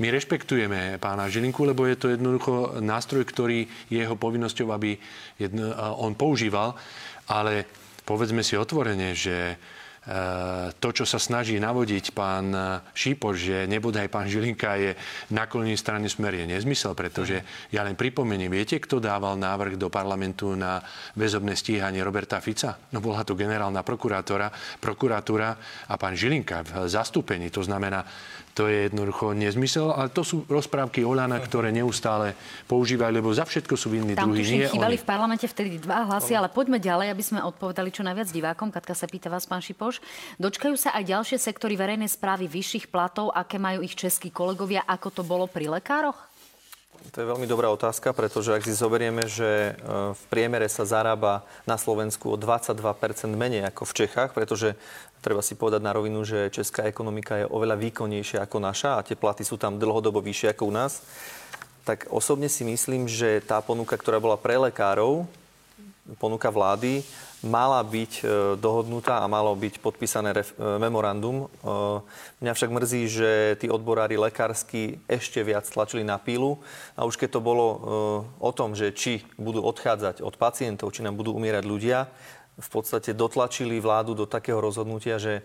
My 0.00 0.08
rešpektujeme 0.08 0.96
pána 0.96 1.28
Žilinku, 1.28 1.68
lebo 1.68 1.84
je 1.84 2.00
to 2.00 2.08
jednoducho 2.08 2.80
nástroj, 2.80 3.28
ktorý 3.28 3.68
je 3.92 4.00
jeho 4.00 4.16
povinnosťou, 4.16 4.72
aby 4.72 4.96
jedno, 5.36 5.68
eh, 5.68 5.76
on 6.00 6.16
používal. 6.16 6.72
Ale 7.28 7.68
povedzme 8.08 8.40
si 8.40 8.56
otvorene, 8.56 9.12
že 9.12 9.60
to, 10.82 10.88
čo 10.90 11.06
sa 11.06 11.22
snaží 11.22 11.62
navodiť 11.62 12.10
pán 12.10 12.50
Šípoš, 12.90 13.36
že 13.38 13.58
nebude 13.70 14.02
aj 14.02 14.10
pán 14.10 14.26
Žilinka 14.26 14.74
je 14.74 14.98
naklonený 15.30 15.78
strany 15.78 16.10
smer, 16.10 16.34
je 16.42 16.50
nezmysel, 16.50 16.98
pretože 16.98 17.46
ja 17.70 17.86
len 17.86 17.94
pripomeniem, 17.94 18.50
viete, 18.50 18.82
kto 18.82 18.98
dával 18.98 19.38
návrh 19.38 19.78
do 19.78 19.86
parlamentu 19.86 20.58
na 20.58 20.82
väzobné 21.14 21.54
stíhanie 21.54 22.02
Roberta 22.02 22.42
Fica? 22.42 22.82
No 22.90 22.98
bola 22.98 23.22
to 23.22 23.38
generálna 23.38 23.86
prokurátora, 23.86 24.50
prokuratúra 24.82 25.54
a 25.86 25.94
pán 25.94 26.18
Žilinka 26.18 26.66
v 26.66 26.90
zastúpení. 26.90 27.46
To 27.54 27.62
znamená, 27.62 28.02
To 28.52 28.68
je 28.68 28.92
jednoducho 28.92 29.32
nezmysel, 29.32 29.96
ale 29.96 30.12
to 30.12 30.20
sú 30.20 30.44
rozprávky 30.44 31.00
Olana, 31.08 31.40
ktoré 31.40 31.72
neustále 31.72 32.36
používajú, 32.68 33.08
lebo 33.08 33.32
za 33.32 33.48
všetko 33.48 33.80
sú 33.80 33.88
vinní 33.88 34.12
Tam 34.12 34.28
druhí, 34.28 34.44
nie 34.44 34.68
chýbali 34.68 35.00
oni. 35.00 35.02
v 35.02 35.06
parlamente 35.08 35.48
vtedy 35.48 35.80
dva 35.80 36.04
hlasy, 36.04 36.36
ale 36.36 36.52
poďme 36.52 36.76
ďalej, 36.76 37.16
aby 37.16 37.24
sme 37.24 37.40
odpovedali 37.40 37.88
čo 37.88 38.04
najviac 38.04 38.28
divákom. 38.28 38.68
Katka 38.68 38.92
sa 38.92 39.08
pýta 39.08 39.32
vás, 39.32 39.48
pán 39.48 39.64
Šipoš. 39.64 40.04
Dočkajú 40.36 40.76
sa 40.76 40.92
aj 40.92 41.04
ďalšie 41.08 41.40
sektory 41.40 41.80
verejnej 41.80 42.12
správy 42.12 42.44
vyšších 42.44 42.92
platov, 42.92 43.32
aké 43.32 43.56
majú 43.56 43.80
ich 43.80 43.96
českí 43.96 44.28
kolegovia, 44.28 44.84
ako 44.84 45.08
to 45.08 45.22
bolo 45.24 45.48
pri 45.48 45.72
lekároch? 45.72 46.32
To 47.10 47.18
je 47.18 47.26
veľmi 47.26 47.50
dobrá 47.50 47.66
otázka, 47.74 48.14
pretože 48.14 48.54
ak 48.54 48.62
si 48.62 48.70
zoberieme, 48.70 49.26
že 49.26 49.74
e, 49.74 50.14
v 50.14 50.22
priemere 50.30 50.70
sa 50.70 50.86
zarába 50.86 51.42
na 51.66 51.74
Slovensku 51.74 52.30
o 52.30 52.36
22% 52.38 52.78
menej 53.34 53.66
ako 53.66 53.82
v 53.90 54.06
Čechách, 54.06 54.30
pretože 54.30 54.78
treba 55.22 55.40
si 55.40 55.54
povedať 55.54 55.80
na 55.80 55.94
rovinu, 55.94 56.26
že 56.26 56.50
česká 56.50 56.90
ekonomika 56.90 57.38
je 57.38 57.46
oveľa 57.46 57.78
výkonnejšia 57.78 58.42
ako 58.42 58.58
naša 58.58 58.98
a 58.98 59.04
tie 59.06 59.14
platy 59.14 59.46
sú 59.46 59.54
tam 59.54 59.78
dlhodobo 59.78 60.18
vyššie 60.18 60.52
ako 60.52 60.68
u 60.68 60.72
nás, 60.74 61.00
tak 61.86 62.10
osobne 62.10 62.50
si 62.50 62.66
myslím, 62.66 63.06
že 63.06 63.38
tá 63.46 63.62
ponuka, 63.62 63.94
ktorá 63.94 64.18
bola 64.18 64.34
pre 64.34 64.58
lekárov, 64.58 65.26
ponuka 66.18 66.50
vlády, 66.50 67.06
mala 67.42 67.82
byť 67.82 68.12
e, 68.22 68.24
dohodnutá 68.58 69.18
a 69.22 69.30
malo 69.30 69.50
byť 69.58 69.82
podpísané 69.82 70.30
ref, 70.30 70.54
e, 70.54 70.78
memorandum. 70.78 71.46
E, 71.46 71.46
mňa 72.38 72.52
však 72.54 72.70
mrzí, 72.70 73.02
že 73.10 73.30
tí 73.58 73.66
odborári 73.66 74.14
lekársky 74.14 75.02
ešte 75.10 75.42
viac 75.42 75.66
tlačili 75.66 76.06
na 76.06 76.22
pílu 76.22 76.62
a 76.94 77.02
už 77.02 77.18
keď 77.18 77.38
to 77.38 77.40
bolo 77.42 77.66
o 78.38 78.50
tom, 78.54 78.78
že 78.78 78.94
či 78.94 79.26
budú 79.34 79.62
odchádzať 79.66 80.22
od 80.22 80.34
pacientov, 80.38 80.94
či 80.94 81.02
nám 81.02 81.18
budú 81.18 81.34
umierať 81.34 81.64
ľudia, 81.66 82.06
v 82.62 82.70
podstate 82.70 83.10
dotlačili 83.10 83.82
vládu 83.82 84.14
do 84.14 84.26
takého 84.26 84.62
rozhodnutia, 84.62 85.18
že 85.18 85.42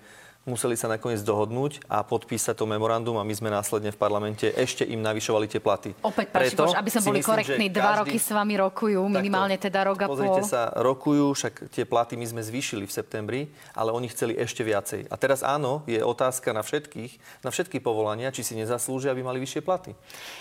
museli 0.48 0.80
sa 0.80 0.88
nakoniec 0.88 1.20
dohodnúť 1.22 1.84
a 1.91 2.02
podpísať 2.08 2.56
to 2.56 2.64
memorandum 2.64 3.20
a 3.20 3.28
my 3.28 3.34
sme 3.36 3.52
následne 3.52 3.91
v 3.91 4.00
parlamente 4.00 4.48
ešte 4.56 4.88
im 4.88 5.04
navyšovali 5.04 5.52
tie 5.52 5.60
platy. 5.60 5.91
Opäť, 6.00 6.32
pán 6.32 6.48
Šipoš, 6.48 6.80
aby 6.80 6.89
sme 6.89 7.02
boli 7.04 7.20
myslím, 7.20 7.32
korektní, 7.36 7.68
dva 7.68 7.84
každý- 7.84 8.00
roky 8.08 8.18
s 8.18 8.30
vami 8.32 8.56
rokujú, 8.56 9.02
minimálne 9.12 9.60
teda 9.60 9.84
rok 9.84 10.00
a 10.00 10.08
Pozrite 10.08 10.41
pol. 10.41 10.48
sa, 10.48 10.72
rokujú, 10.80 11.26
však 11.36 11.54
tie 11.68 11.84
platy 11.84 12.16
my 12.16 12.26
sme 12.26 12.41
zvýšili 12.41 12.88
v 12.88 12.93
septembri, 12.95 13.41
ale 13.76 13.91
oni 13.91 14.08
chceli 14.08 14.39
ešte 14.39 14.64
viacej. 14.64 15.12
A 15.12 15.16
teraz 15.20 15.43
áno, 15.43 15.84
je 15.84 16.00
otázka 16.00 16.56
na 16.56 16.64
všetkých, 16.64 17.43
na 17.43 17.52
všetky 17.52 17.84
povolania, 17.84 18.32
či 18.32 18.48
si 18.48 18.56
nezaslúžia, 18.56 19.12
aby 19.12 19.28
mali 19.28 19.43
vyššie 19.43 19.60
platy. 19.60 19.91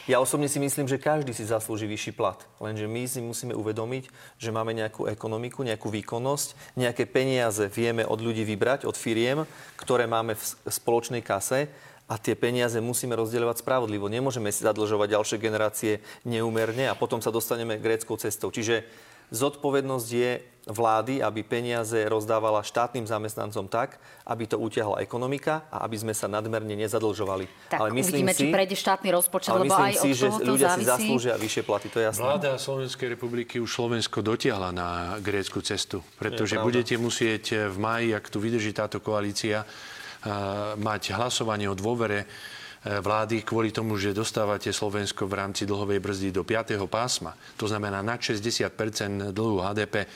Ja 0.07 0.23
osobne 0.23 0.47
si 0.47 0.63
myslím, 0.63 0.87
že 0.87 1.03
každý 1.03 1.35
si 1.35 1.43
zaslúži 1.43 1.91
vyšší 1.91 2.15
plat. 2.15 2.39
Lenže 2.63 2.87
my 2.87 3.03
si 3.11 3.19
musíme 3.19 3.59
uvedomiť, 3.59 4.07
že 4.39 4.55
máme 4.55 4.71
nejakú 4.71 5.11
ekonomiku, 5.11 5.67
nejakú 5.67 5.91
výkonnosť, 5.91 6.79
nejaké 6.79 7.09
peniaze 7.09 7.67
vieme 7.73 8.07
od 8.07 8.21
ľudí 8.23 8.47
vybrať, 8.47 8.85
od 8.85 8.95
firiem, 8.95 9.49
ktoré 9.81 9.96
máme 10.05 10.37
v 10.37 10.45
spoločnej 10.69 11.25
kase 11.25 11.73
a 12.05 12.21
tie 12.21 12.37
peniaze 12.37 12.77
musíme 12.85 13.17
rozdeľovať 13.17 13.65
spravodlivo. 13.65 14.13
Nemôžeme 14.13 14.53
si 14.53 14.63
zadlžovať 14.63 15.17
ďalšie 15.17 15.39
generácie 15.41 16.05
neúmerne 16.29 16.93
a 16.93 16.95
potom 16.95 17.25
sa 17.25 17.33
dostaneme 17.33 17.81
gréckou 17.81 18.21
cestou. 18.21 18.53
Čiže 18.53 18.85
zodpovednosť 19.33 20.09
je 20.13 20.31
vlády, 20.67 21.23
aby 21.23 21.47
peniaze 21.47 21.95
rozdávala 22.11 22.59
štátnym 22.67 23.07
zamestnancom 23.07 23.71
tak, 23.71 24.03
aby 24.27 24.51
to 24.51 24.59
utiahla 24.59 24.99
ekonomika 24.99 25.63
a 25.71 25.87
aby 25.87 25.95
sme 25.95 26.11
sa 26.11 26.27
nadmerne 26.27 26.75
nezadlžovali. 26.75 27.71
Tak 27.71 27.79
ale 27.79 27.95
myslím 27.95 28.27
uvidíme, 28.27 28.35
si, 28.35 28.41
či 28.43 28.45
prejde 28.51 28.75
štátny 28.75 29.09
rozpočet, 29.15 29.55
ale 29.55 29.63
lebo 29.63 29.67
myslím 29.71 29.87
aj 29.87 29.95
si, 29.95 30.11
že 30.19 30.27
ľudia 30.43 30.69
si 30.75 30.83
závisí. 30.83 31.07
zaslúžia 31.07 31.35
vyššie 31.39 31.63
platy, 31.63 31.87
to 31.87 31.99
je 32.03 32.05
jasné. 32.11 32.27
Vláda 32.27 32.51
Slovenskej 32.59 33.09
republiky 33.15 33.63
už 33.63 33.71
Slovensko 33.71 34.19
dotiahla 34.27 34.75
na 34.75 34.89
grécku 35.23 35.63
cestu, 35.63 36.03
pretože 36.19 36.59
budete 36.59 36.99
musieť 36.99 37.71
v 37.71 37.77
máji, 37.79 38.09
ak 38.11 38.27
tu 38.27 38.43
vydrží 38.43 38.75
táto 38.75 38.99
koalícia, 38.99 39.63
mať 40.77 41.15
hlasovanie 41.15 41.71
o 41.71 41.79
dôvere 41.79 42.27
eh, 42.27 42.99
vlády 42.99 43.47
kvôli 43.47 43.71
tomu, 43.71 43.95
že 43.95 44.17
dostávate 44.17 44.75
Slovensko 44.75 45.31
v 45.31 45.35
rámci 45.39 45.63
dlhovej 45.69 46.03
brzdy 46.03 46.29
do 46.35 46.43
5. 46.43 46.79
pásma. 46.91 47.39
To 47.61 47.71
znamená 47.71 48.03
nad 48.03 48.19
60% 48.19 49.31
dlhu 49.31 49.63
HDP. 49.63 50.07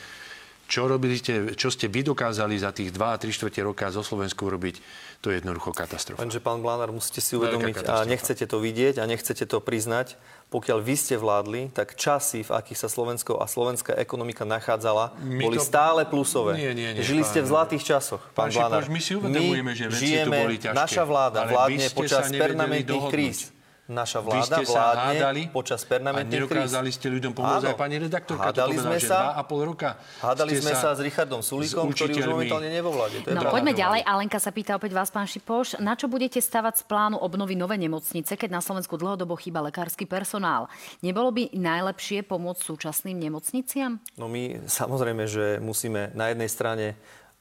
Čo, 0.70 0.86
robíte, 0.86 1.58
čo 1.58 1.66
ste 1.66 1.90
vy 1.90 2.06
dokázali 2.06 2.54
za 2.54 2.70
tých 2.70 2.94
2 2.94 3.02
a 3.02 3.18
3 3.18 3.26
štvrte 3.26 3.58
roka 3.66 3.90
zo 3.90 4.06
Slovensku 4.06 4.46
robiť, 4.46 4.78
to 5.18 5.34
je 5.34 5.42
jednoducho 5.42 5.74
katastrofa. 5.74 6.22
Lenže 6.22 6.38
pán 6.38 6.62
Blanár, 6.62 6.94
musíte 6.94 7.18
si 7.18 7.34
uvedomiť 7.34 7.90
a 7.90 8.06
nechcete 8.06 8.46
to 8.46 8.62
vidieť 8.62 9.02
a 9.02 9.04
nechcete 9.04 9.50
to 9.50 9.58
priznať. 9.58 10.14
Pokiaľ 10.46 10.78
vy 10.78 10.94
ste 10.94 11.18
vládli, 11.18 11.74
tak 11.74 11.98
časy, 11.98 12.46
v 12.46 12.54
akých 12.54 12.78
sa 12.78 12.88
Slovensko 12.90 13.38
a 13.38 13.46
slovenská 13.46 13.98
ekonomika 13.98 14.46
nachádzala, 14.46 15.18
My 15.20 15.50
boli 15.50 15.58
to- 15.58 15.66
stále 15.66 16.06
plusové. 16.06 16.54
Nie, 16.54 16.70
nie, 16.70 16.94
nie, 16.94 17.02
Žili 17.02 17.22
ste 17.22 17.42
v 17.42 17.46
pán- 17.46 17.50
zlatých 17.50 17.82
časoch, 17.86 18.22
pán, 18.30 18.50
Pán 18.50 18.70
Blanár. 18.70 18.82
my 18.86 19.00
si 19.02 19.12
uvedomujeme, 19.14 19.72
že 19.74 19.84
veci 19.86 19.94
tu 19.94 20.06
žijeme, 20.06 20.38
boli 20.38 20.56
ťažké, 20.56 20.78
naša 20.78 21.02
vláda 21.02 21.38
vládne 21.46 21.86
počas 21.90 22.30
permanentných 22.30 23.06
kríz. 23.10 23.38
Naša 23.90 24.22
Vy 24.22 24.26
vláda 24.30 24.46
ste 24.46 24.64
sa 24.70 24.94
vládne 24.94 25.18
hádali 25.18 25.42
počas 25.50 25.82
a 25.82 25.86
permanentných 25.90 26.46
kríz. 26.46 26.70
nedokázali 26.70 26.90
ste 26.94 27.06
ľuďom 27.10 27.32
pomôcť. 27.34 27.64
Áno. 27.66 27.70
Aj 27.74 27.76
pani 27.76 27.96
redaktorka 27.98 28.54
to 28.54 28.62
Hádali 28.62 28.74
povedala, 28.78 28.86
sme 28.86 28.98
sa, 29.02 29.18
dva 29.18 29.30
a 29.34 29.42
pol 29.42 29.60
roka 29.66 29.90
Hádali 30.22 30.50
ste 30.54 30.62
sme 30.62 30.72
sa 30.78 30.88
s 30.94 31.00
Richardom 31.02 31.42
Sulíkom, 31.42 31.90
s 31.90 31.98
ktorý 31.98 32.12
už 32.16 32.26
momentálne 32.30 32.70
nie 32.70 32.78
vo 32.78 32.94
vláde. 32.94 33.18
To 33.20 33.28
je 33.28 33.34
No 33.34 33.42
pravda. 33.42 33.54
poďme 33.58 33.72
ďalej. 33.74 34.00
Alenka 34.06 34.38
sa 34.38 34.50
pýta 34.54 34.78
opäť 34.78 34.94
vás, 34.94 35.10
pán 35.10 35.26
Šipoš. 35.26 35.82
Na 35.82 35.98
čo 35.98 36.06
budete 36.06 36.38
stavať 36.38 36.74
z 36.80 36.82
plánu 36.86 37.18
obnovy 37.18 37.58
nové 37.58 37.74
nemocnice, 37.82 38.38
keď 38.38 38.50
na 38.54 38.62
Slovensku 38.62 38.94
dlhodobo 38.94 39.34
chýba 39.34 39.58
lekársky 39.58 40.06
personál? 40.06 40.70
Nebolo 41.02 41.34
by 41.34 41.50
najlepšie 41.50 42.22
pomôcť 42.22 42.62
súčasným 42.62 43.18
nemocniciam? 43.18 43.98
No 44.14 44.30
my 44.30 44.70
samozrejme, 44.70 45.26
že 45.26 45.58
musíme 45.58 46.14
na 46.14 46.30
jednej 46.30 46.46
strane 46.46 46.86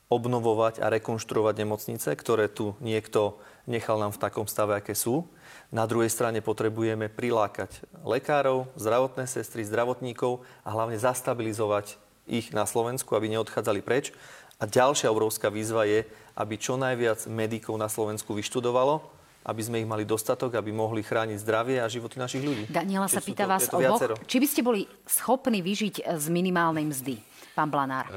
obnovovať 0.09 0.81
a 0.81 0.89
rekonštruovať 0.89 1.55
nemocnice, 1.61 2.09
ktoré 2.17 2.49
tu 2.49 2.73
niekto 2.81 3.37
nechal 3.69 4.01
nám 4.01 4.09
v 4.09 4.21
takom 4.25 4.49
stave, 4.49 4.73
aké 4.73 4.97
sú. 4.97 5.29
Na 5.69 5.85
druhej 5.85 6.09
strane 6.09 6.41
potrebujeme 6.41 7.13
prilákať 7.13 7.85
lekárov, 8.01 8.65
zdravotné 8.73 9.29
sestry, 9.29 9.61
zdravotníkov 9.69 10.41
a 10.65 10.69
hlavne 10.73 10.97
zastabilizovať 10.97 12.01
ich 12.25 12.49
na 12.57 12.65
Slovensku, 12.65 13.13
aby 13.13 13.29
neodchádzali 13.37 13.85
preč. 13.85 14.09
A 14.57 14.65
ďalšia 14.65 15.13
obrovská 15.13 15.53
výzva 15.53 15.85
je, 15.85 16.03
aby 16.33 16.57
čo 16.57 16.73
najviac 16.73 17.29
medikov 17.29 17.77
na 17.77 17.85
Slovensku 17.85 18.33
vyštudovalo, 18.33 19.05
aby 19.45 19.61
sme 19.61 19.79
ich 19.79 19.87
mali 19.87 20.03
dostatok, 20.09 20.57
aby 20.57 20.73
mohli 20.73 21.05
chrániť 21.05 21.37
zdravie 21.37 21.77
a 21.79 21.87
životy 21.87 22.17
našich 22.17 22.43
ľudí. 22.43 22.65
Daniela 22.67 23.05
sa 23.05 23.21
Čiže 23.21 23.23
sú 23.23 23.29
pýta 23.29 23.45
to- 23.45 23.51
vás 23.53 23.63
oboch, 23.69 24.01
či 24.25 24.37
by 24.41 24.47
ste 24.49 24.61
boli 24.65 24.89
schopní 25.05 25.61
vyžiť 25.61 26.01
z 26.17 26.25
minimálnej 26.33 26.89
mzdy, 26.89 27.15
pán 27.53 27.69
Blanár? 27.69 28.09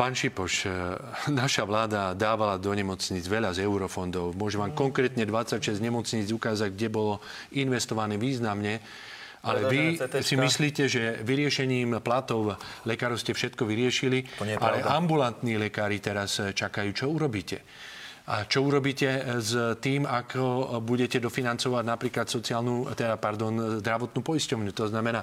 Pán 0.00 0.16
Šipoš, 0.16 0.64
e, 0.64 0.72
naša 1.44 1.68
vláda 1.68 2.16
dávala 2.16 2.56
do 2.56 2.72
nemocníc 2.72 3.28
veľa 3.28 3.52
z 3.52 3.68
eurofondov. 3.68 4.32
Môžem 4.32 4.64
vám 4.64 4.72
konkrétne 4.72 5.28
26 5.28 5.76
nemocníc 5.76 6.32
ukázať, 6.32 6.72
kde 6.72 6.88
bolo 6.88 7.20
investované 7.52 8.16
významne. 8.16 8.80
Ale 9.40 9.72
vy 9.72 9.96
si 10.20 10.36
myslíte, 10.36 10.84
že 10.84 11.24
vyriešením 11.24 12.04
platov 12.04 12.60
lekárov 12.84 13.16
ste 13.16 13.32
všetko 13.32 13.64
vyriešili, 13.64 14.28
ale 14.60 14.84
ambulantní 14.84 15.60
lekári 15.60 16.00
teraz 16.00 16.40
e, 16.40 16.56
čakajú. 16.56 16.96
Čo 16.96 17.12
urobíte? 17.12 17.60
A 18.32 18.48
čo 18.48 18.64
urobíte 18.64 19.08
e, 19.08 19.20
s 19.36 19.52
tým, 19.84 20.08
ako 20.08 20.80
budete 20.80 21.20
dofinancovať 21.20 21.84
napríklad 21.84 22.24
sociálnu, 22.24 22.88
teda, 22.96 23.20
pardon, 23.20 23.84
zdravotnú 23.84 24.20
poisťovňu? 24.24 24.72
To 24.76 24.88
znamená, 24.88 25.20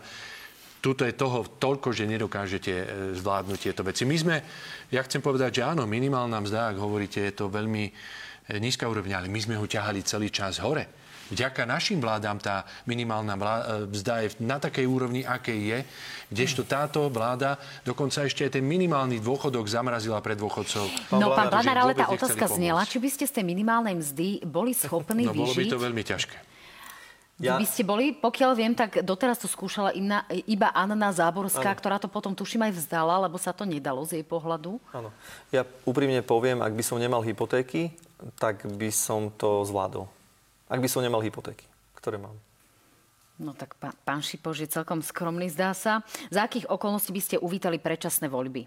tuto 0.82 1.04
je 1.04 1.14
toho 1.14 1.46
toľko, 1.58 1.92
že 1.92 2.06
nedokážete 2.06 2.74
e, 2.74 2.86
zvládnuť 3.18 3.58
tieto 3.60 3.82
veci. 3.82 4.06
My 4.06 4.18
sme, 4.18 4.36
ja 4.94 5.02
chcem 5.04 5.20
povedať, 5.20 5.62
že 5.62 5.68
áno, 5.68 5.90
minimálna 5.90 6.38
mzda, 6.42 6.74
ak 6.74 6.78
hovoríte, 6.78 7.20
je 7.22 7.34
to 7.34 7.50
veľmi 7.50 7.84
e, 7.88 7.92
nízka 8.62 8.86
úroveň, 8.86 9.20
ale 9.20 9.28
my 9.28 9.40
sme 9.42 9.56
ho 9.58 9.66
ťahali 9.66 10.06
celý 10.06 10.30
čas 10.30 10.62
hore. 10.62 11.08
Vďaka 11.28 11.68
našim 11.68 12.00
vládám 12.00 12.40
tá 12.40 12.64
minimálna 12.88 13.36
e, 13.36 13.40
mzda 13.92 14.14
je 14.24 14.28
na 14.40 14.64
takej 14.64 14.88
úrovni, 14.88 15.28
akej 15.28 15.60
je, 15.60 15.80
kdežto 16.32 16.64
táto 16.64 17.12
vláda 17.12 17.60
dokonca 17.84 18.24
ešte 18.24 18.48
aj 18.48 18.60
ten 18.60 18.64
minimálny 18.64 19.20
dôchodok 19.20 19.68
zamrazila 19.68 20.24
pre 20.24 20.40
dôchodcov. 20.40 20.88
No, 21.20 21.36
pán 21.36 21.52
Blanár, 21.52 21.64
že 21.64 21.68
Blanár, 21.68 21.78
ale 21.84 21.94
vôbec 21.96 22.04
tá 22.04 22.08
otázka 22.16 22.46
pomôcť. 22.48 22.60
znela, 22.60 22.82
či 22.88 22.98
by 23.04 23.10
ste 23.12 23.24
z 23.28 23.34
tej 23.36 23.46
minimálnej 23.48 23.96
mzdy 24.00 24.28
boli 24.48 24.72
schopní 24.72 25.28
No 25.28 25.36
bolo 25.36 25.52
by 25.52 25.68
vyžiť? 25.68 25.72
to 25.72 25.80
veľmi 25.80 26.04
ťažké. 26.08 26.38
Ja... 27.38 27.62
Vy 27.62 27.70
ste 27.70 27.86
boli, 27.86 28.18
pokiaľ 28.18 28.52
viem, 28.58 28.74
tak 28.74 29.06
doteraz 29.06 29.38
to 29.38 29.46
skúšala 29.46 29.94
iba, 29.94 30.26
iba 30.50 30.74
Anna 30.74 31.14
Záborská, 31.14 31.70
ktorá 31.78 32.02
to 32.02 32.10
potom 32.10 32.34
tuším 32.34 32.66
aj 32.66 32.74
vzdala, 32.82 33.30
lebo 33.30 33.38
sa 33.38 33.54
to 33.54 33.62
nedalo 33.62 34.02
z 34.10 34.18
jej 34.18 34.26
pohľadu. 34.26 34.82
Áno. 34.90 35.14
Ja 35.54 35.62
úprimne 35.86 36.26
poviem, 36.26 36.66
ak 36.66 36.74
by 36.74 36.82
som 36.82 36.98
nemal 36.98 37.22
hypotéky, 37.22 37.94
tak 38.42 38.66
by 38.66 38.90
som 38.90 39.30
to 39.30 39.62
zvládol. 39.70 40.10
Ak 40.66 40.82
by 40.82 40.90
som 40.90 41.06
nemal 41.06 41.22
hypotéky, 41.22 41.70
ktoré 41.94 42.18
mám. 42.18 42.34
No 43.38 43.54
tak 43.54 43.78
pán, 43.78 43.94
pán 44.02 44.26
Šipoš 44.26 44.66
je 44.66 44.74
celkom 44.74 45.06
skromný, 45.06 45.46
zdá 45.54 45.70
sa. 45.78 46.02
Za 46.34 46.50
akých 46.50 46.66
okolností 46.74 47.14
by 47.14 47.22
ste 47.22 47.38
uvítali 47.38 47.78
predčasné 47.78 48.34
voľby? 48.34 48.66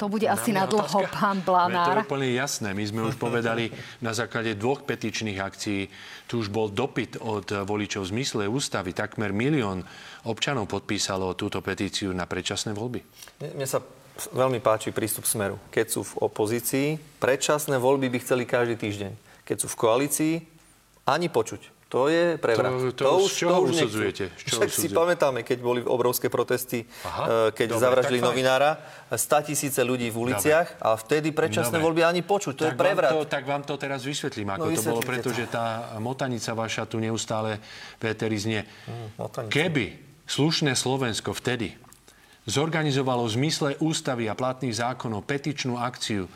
To 0.00 0.08
bude 0.08 0.24
asi 0.24 0.56
na 0.56 0.64
dlho, 0.64 1.04
pán 1.12 1.44
Veď 1.44 1.44
To 1.44 1.52
je 1.52 1.68
Blanár. 1.68 1.96
úplne 2.08 2.32
jasné. 2.32 2.72
My 2.72 2.84
sme 2.88 3.04
už 3.04 3.20
povedali 3.24 3.68
na 4.00 4.16
základe 4.16 4.56
dvoch 4.56 4.80
petičných 4.88 5.36
akcií. 5.36 5.92
Tu 6.24 6.40
už 6.40 6.48
bol 6.48 6.72
dopyt 6.72 7.20
od 7.20 7.52
voličov 7.68 8.08
v 8.08 8.16
zmysle 8.16 8.48
ústavy. 8.48 8.96
Takmer 8.96 9.36
milión 9.36 9.84
občanov 10.24 10.72
podpísalo 10.72 11.36
túto 11.36 11.60
petíciu 11.60 12.16
na 12.16 12.24
predčasné 12.24 12.72
voľby. 12.72 13.04
Mne 13.44 13.68
sa 13.68 13.84
veľmi 14.32 14.60
páči 14.64 14.88
prístup 14.88 15.28
Smeru. 15.28 15.60
Keď 15.68 15.86
sú 15.92 16.00
v 16.04 16.12
opozícii, 16.24 16.86
predčasné 17.20 17.76
voľby 17.76 18.08
by 18.08 18.18
chceli 18.24 18.44
každý 18.48 18.80
týždeň. 18.80 19.12
keď 19.44 19.56
sú 19.64 19.68
v 19.68 19.80
koalícii, 19.82 20.34
ani 21.08 21.26
počuť. 21.26 21.79
To 21.90 22.06
je 22.06 22.38
prevrat. 22.38 22.70
To, 22.70 22.94
to, 22.94 23.02
to 23.02 23.12
už, 23.26 23.30
z 23.34 23.36
čoho 23.42 23.50
to 23.50 23.62
už 23.66 23.70
usudzujete? 23.74 24.24
Z 24.38 24.42
čoho 24.46 24.62
Však 24.62 24.70
si 24.70 24.86
pamätáme, 24.94 25.42
keď 25.42 25.58
boli 25.58 25.82
obrovské 25.82 26.30
protesty, 26.30 26.86
Aha, 27.02 27.50
keď 27.50 27.66
dobre, 27.74 27.82
zavraždili 27.82 28.20
novinára, 28.22 28.78
100 29.10 29.50
tisíce 29.50 29.82
ľudí 29.82 30.06
v 30.06 30.30
uliciach 30.30 30.78
dobre. 30.78 30.86
a 30.86 30.88
vtedy 30.94 31.34
predčasné 31.34 31.82
dobre. 31.82 31.86
voľby 31.90 32.02
ani 32.06 32.22
počuť. 32.22 32.54
To 32.54 32.64
tak 32.70 32.78
je 32.78 32.78
prevrat. 32.78 33.10
Vám 33.10 33.18
to, 33.18 33.26
tak 33.26 33.42
vám 33.42 33.62
to 33.66 33.74
teraz 33.74 34.06
vysvetlím, 34.06 34.54
ako 34.54 34.66
no, 34.70 34.76
to 34.78 34.82
bolo, 34.86 35.00
pretože 35.02 35.42
tá 35.50 35.98
motanica 35.98 36.54
vaša 36.54 36.86
tu 36.86 37.02
neustále 37.02 37.58
veterizne. 37.98 38.70
Hmm, 38.86 39.50
Keby 39.50 39.98
slušné 40.30 40.78
Slovensko 40.78 41.34
vtedy 41.34 41.74
zorganizovalo 42.46 43.26
v 43.26 43.34
zmysle 43.34 43.70
ústavy 43.82 44.30
a 44.30 44.38
platných 44.38 44.78
zákonov 44.78 45.26
petičnú 45.26 45.74
akciu 45.74 46.30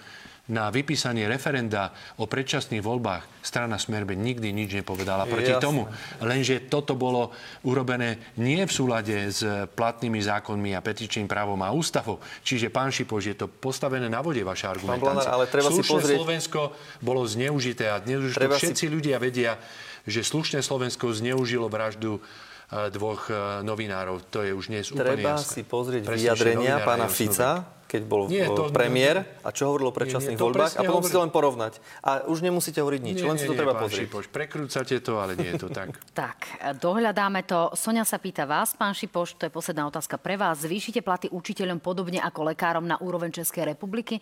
na 0.45 0.69
vypísanie 0.69 1.25
referenda 1.25 1.97
o 2.21 2.29
predčasných 2.29 2.85
voľbách 2.85 3.25
strana 3.41 3.81
Smerbe 3.81 4.13
nikdy 4.13 4.53
nič 4.53 4.77
nepovedala 4.77 5.25
proti 5.25 5.57
Jasne. 5.57 5.65
tomu. 5.65 5.83
Lenže 6.21 6.69
toto 6.69 6.93
bolo 6.93 7.33
urobené 7.65 8.21
nie 8.37 8.61
v 8.61 8.73
súlade 8.73 9.33
s 9.33 9.41
platnými 9.73 10.21
zákonmi 10.21 10.77
a 10.77 10.85
petičným 10.85 11.25
právom 11.25 11.57
a 11.65 11.73
ústavou. 11.73 12.21
Čiže, 12.45 12.69
pán 12.69 12.93
Šipoš, 12.93 13.25
je 13.33 13.37
to 13.41 13.47
postavené 13.49 14.05
na 14.13 14.21
vode, 14.21 14.45
vaša 14.45 14.77
argumentácia. 14.77 15.33
ale 15.33 15.49
treba 15.49 15.73
Slušné 15.73 15.81
si 15.81 15.93
pozrieť... 15.97 16.19
Slovensko 16.21 16.61
bolo 17.01 17.25
zneužité 17.25 17.89
a 17.89 17.97
dnes 18.05 18.21
už 18.29 18.37
to 18.37 18.45
všetci 18.45 18.85
si... 18.85 18.93
ľudia 18.93 19.17
vedia, 19.17 19.57
že 20.05 20.21
slušné 20.21 20.61
Slovensko 20.61 21.09
zneužilo 21.17 21.73
vraždu 21.73 22.21
e, 22.21 22.93
dvoch 22.93 23.33
e, 23.33 23.65
novinárov. 23.65 24.29
To 24.29 24.45
je 24.45 24.53
už 24.53 24.69
dnes 24.69 24.93
úplne 24.93 25.25
Treba 25.25 25.41
si 25.41 25.65
pozrieť 25.65 26.05
Presne, 26.05 26.21
vyjadrenia 26.21 26.85
pána 26.85 27.09
Fica, 27.09 27.65
keď 27.95 28.03
bol 28.11 28.27
nie, 28.27 28.43
to, 28.43 28.75
premiér 28.75 29.23
a 29.47 29.55
čo 29.55 29.71
hovoril 29.71 29.89
o 29.91 29.95
predčasných 29.95 30.35
voľbách 30.35 30.75
a 30.75 30.83
potom 30.83 30.99
hovoril... 30.99 31.07
si 31.07 31.15
to 31.15 31.23
len 31.23 31.31
porovnať. 31.31 31.73
A 32.03 32.27
už 32.27 32.43
nemusíte 32.43 32.83
hovoriť 32.83 33.01
nič, 33.07 33.19
nie, 33.23 33.31
len 33.31 33.39
si 33.39 33.47
to 33.47 33.55
nie, 33.55 33.63
treba 33.63 33.79
pozrieť. 33.79 34.11
Šipoš, 34.11 34.27
prekrúcate 34.35 34.99
to, 34.99 35.23
ale 35.23 35.39
nie 35.39 35.55
je 35.55 35.63
to 35.63 35.69
tak. 35.71 35.95
tak, 36.27 36.59
dohľadáme 36.83 37.47
to. 37.47 37.71
Sonia 37.79 38.03
sa 38.03 38.19
pýta 38.19 38.51
vás, 38.51 38.75
pán 38.75 38.99
Šipoš, 38.99 39.39
to 39.39 39.47
je 39.47 39.53
posledná 39.55 39.87
otázka 39.87 40.19
pre 40.19 40.35
vás. 40.35 40.67
Zvýšite 40.67 41.07
platy 41.07 41.31
učiteľom 41.31 41.79
podobne 41.79 42.19
ako 42.19 42.51
lekárom 42.51 42.83
na 42.83 42.99
úroveň 42.99 43.31
Českej 43.31 43.71
republiky? 43.71 44.19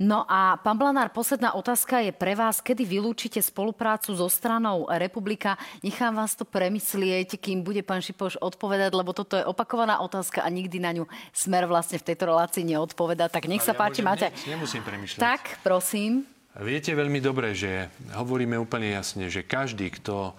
No 0.00 0.24
a 0.24 0.56
pán 0.56 0.80
Blanár, 0.80 1.12
posledná 1.12 1.52
otázka 1.52 2.00
je 2.00 2.16
pre 2.16 2.32
vás, 2.32 2.64
kedy 2.64 2.88
vylúčite 2.88 3.44
spoluprácu 3.44 4.16
so 4.16 4.32
stranou 4.32 4.88
Republika? 4.88 5.60
Nechám 5.84 6.16
vás 6.16 6.32
to 6.32 6.48
premyslieť, 6.48 7.36
kým 7.36 7.60
bude 7.60 7.84
pán 7.84 8.00
Šipoš 8.00 8.40
odpovedať, 8.40 8.96
lebo 8.96 9.12
toto 9.12 9.36
je 9.36 9.44
opakovaná 9.44 10.00
otázka 10.00 10.40
a 10.40 10.48
nikdy 10.48 10.80
na 10.80 10.96
ňu 10.96 11.04
smer 11.36 11.68
vlastne 11.68 12.00
v 12.00 12.08
tejto 12.08 12.32
relácii 12.32 12.64
neodpovedá 12.64 13.01
povedať. 13.02 13.28
Tak 13.34 13.50
nech 13.50 13.64
sa 13.64 13.74
ja 13.74 13.80
páči, 13.82 14.00
máte... 14.00 14.30
Nemusím 14.46 14.86
premyšľať. 14.86 15.18
Tak, 15.18 15.42
prosím. 15.66 16.22
Viete 16.62 16.92
veľmi 16.92 17.18
dobre, 17.18 17.56
že 17.56 17.88
hovoríme 18.12 18.60
úplne 18.60 18.92
jasne, 18.92 19.32
že 19.32 19.42
každý, 19.42 19.88
kto 19.88 20.36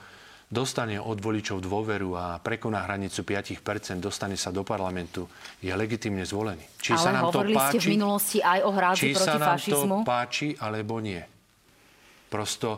dostane 0.54 1.02
od 1.02 1.18
voličov 1.18 1.66
dôveru 1.66 2.14
a 2.14 2.26
prekoná 2.38 2.86
hranicu 2.86 3.26
5%, 3.26 3.98
dostane 3.98 4.38
sa 4.38 4.54
do 4.54 4.62
parlamentu, 4.62 5.26
je 5.58 5.74
legitimne 5.74 6.22
zvolený. 6.22 6.62
Či 6.78 6.94
Ale 6.94 7.02
sa 7.02 7.10
nám 7.10 7.34
to 7.34 7.42
páči, 7.50 7.82
ste 7.82 7.90
v 7.90 7.94
minulosti 7.98 8.38
aj 8.46 8.60
o 8.62 8.70
hrádzi 8.70 9.10
proti 9.18 9.26
sa 9.26 9.34
nám 9.42 9.50
fašizmu? 9.58 9.98
to 9.98 10.06
páči, 10.06 10.48
alebo 10.62 11.02
nie. 11.02 11.22
Prosto 12.30 12.70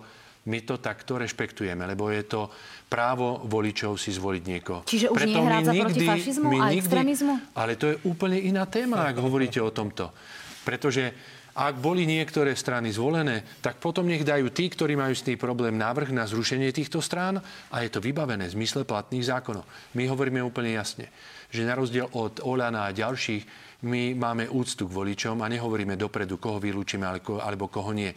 my 0.45 0.61
to 0.61 0.77
takto 0.77 1.17
rešpektujeme, 1.17 1.89
lebo 1.89 2.13
je 2.13 2.23
to 2.29 2.41
právo 2.85 3.41
voličov 3.49 3.97
si 3.97 4.13
zvoliť 4.13 4.43
niekoho. 4.45 4.81
Čiže 4.85 5.09
už 5.09 5.17
Preto 5.17 5.39
nie 5.41 5.41
hrádza 5.41 5.71
nikdy, 5.73 5.81
proti 5.81 6.05
fašizmu 6.05 6.47
a 6.47 6.53
nikdy, 6.53 6.75
extrémizmu? 6.77 7.33
Ale 7.57 7.73
to 7.81 7.85
je 7.89 7.95
úplne 8.05 8.37
iná 8.37 8.69
téma, 8.69 9.09
ak 9.09 9.17
hovoríte 9.17 9.57
o 9.57 9.73
tomto. 9.73 10.13
Pretože 10.61 11.13
ak 11.55 11.79
boli 11.79 12.03
niektoré 12.03 12.51
strany 12.51 12.91
zvolené, 12.91 13.47
tak 13.63 13.79
potom 13.79 14.03
nech 14.03 14.27
dajú 14.27 14.51
tí, 14.51 14.67
ktorí 14.67 14.99
majú 14.99 15.15
s 15.15 15.23
tým 15.23 15.39
problém, 15.39 15.79
návrh 15.79 16.11
na 16.11 16.27
zrušenie 16.27 16.75
týchto 16.75 16.99
strán 16.99 17.39
a 17.71 17.75
je 17.79 17.89
to 17.89 18.03
vybavené 18.03 18.51
v 18.51 18.55
zmysle 18.59 18.83
platných 18.83 19.31
zákonov. 19.31 19.63
My 19.95 20.03
hovoríme 20.11 20.43
úplne 20.43 20.75
jasne, 20.75 21.07
že 21.47 21.63
na 21.63 21.79
rozdiel 21.79 22.11
od 22.11 22.43
Olana 22.43 22.91
a 22.91 22.95
ďalších, 22.95 23.47
my 23.87 24.19
máme 24.19 24.51
úctu 24.51 24.83
k 24.83 24.95
voličom 24.99 25.39
a 25.39 25.47
nehovoríme 25.47 25.95
dopredu, 25.95 26.35
koho 26.43 26.59
vylúčime 26.59 27.07
alebo 27.07 27.71
koho 27.71 27.95
nie. 27.95 28.11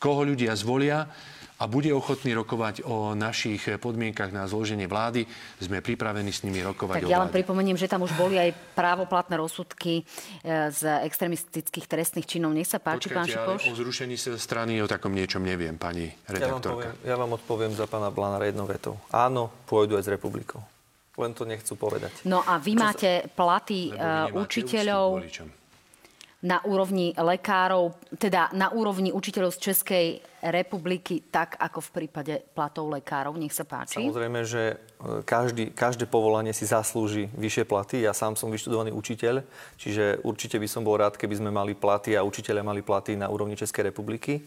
Koho 0.00 0.24
ľudia 0.24 0.56
zvolia, 0.56 1.06
a 1.60 1.68
bude 1.68 1.92
ochotný 1.92 2.32
rokovať 2.32 2.88
o 2.88 3.12
našich 3.12 3.68
podmienkach 3.76 4.32
na 4.32 4.48
zloženie 4.48 4.88
vlády, 4.88 5.28
sme 5.60 5.84
pripravení 5.84 6.32
s 6.32 6.40
nimi 6.40 6.64
rokovať 6.64 7.04
tak 7.04 7.08
o 7.08 7.12
ja 7.12 7.20
len 7.20 7.28
pripomeniem, 7.28 7.76
že 7.76 7.84
tam 7.84 8.00
už 8.08 8.16
boli 8.16 8.40
aj 8.40 8.56
právoplatné 8.72 9.36
rozsudky 9.36 10.00
e, 10.00 10.02
z 10.72 11.04
extremistických 11.04 11.84
trestných 11.84 12.24
činov. 12.24 12.56
Nech 12.56 12.64
sa 12.64 12.80
páči, 12.80 13.12
Počkajte, 13.12 13.16
pán 13.20 13.28
Šipoš. 13.28 13.60
o 13.68 13.72
zrušení 13.76 14.16
strany 14.16 14.80
o 14.80 14.88
takom 14.88 15.12
niečom 15.12 15.44
neviem, 15.44 15.76
pani 15.76 16.08
redaktorka. 16.24 16.40
Ja 16.40 16.56
vám, 16.56 16.64
poviem, 16.64 16.94
ja 17.04 17.16
vám 17.20 17.30
odpoviem 17.36 17.72
za 17.76 17.84
pána 17.84 18.08
Blána 18.08 18.40
jednou 18.40 18.64
vetou. 18.64 18.96
Áno, 19.12 19.52
pôjdu 19.68 20.00
aj 20.00 20.08
s 20.08 20.10
republikou. 20.16 20.64
Len 21.20 21.36
to 21.36 21.44
nechcú 21.44 21.76
povedať. 21.76 22.24
No 22.24 22.40
a 22.40 22.56
vy 22.56 22.72
Čo 22.72 22.80
máte 22.80 23.10
sa... 23.20 23.28
platy 23.28 23.92
uh, 23.92 24.32
učiteľov 24.32 25.20
na 26.40 26.64
úrovni 26.64 27.12
lekárov, 27.12 27.92
teda 28.16 28.48
na 28.56 28.72
úrovni 28.72 29.12
učiteľov 29.12 29.52
z 29.60 29.60
Českej 29.60 30.06
republiky, 30.40 31.28
tak 31.28 31.60
ako 31.60 31.84
v 31.84 31.90
prípade 32.00 32.34
platov 32.56 32.88
lekárov? 32.88 33.36
Nech 33.36 33.52
sa 33.52 33.68
páči. 33.68 34.00
Samozrejme, 34.00 34.40
že 34.48 34.80
e, 35.04 35.20
každý, 35.20 35.68
každé 35.76 36.08
povolanie 36.08 36.56
si 36.56 36.64
zaslúži 36.64 37.28
vyššie 37.36 37.64
platy. 37.68 38.00
Ja 38.00 38.16
sám 38.16 38.40
som 38.40 38.48
vyštudovaný 38.48 38.88
učiteľ, 38.88 39.44
čiže 39.76 40.24
určite 40.24 40.56
by 40.56 40.68
som 40.68 40.80
bol 40.80 40.96
rád, 40.96 41.20
keby 41.20 41.36
sme 41.36 41.52
mali 41.52 41.76
platy 41.76 42.16
a 42.16 42.24
učiteľe 42.24 42.64
mali 42.64 42.80
platy 42.80 43.20
na 43.20 43.28
úrovni 43.28 43.52
Českej 43.52 43.92
republiky. 43.92 44.40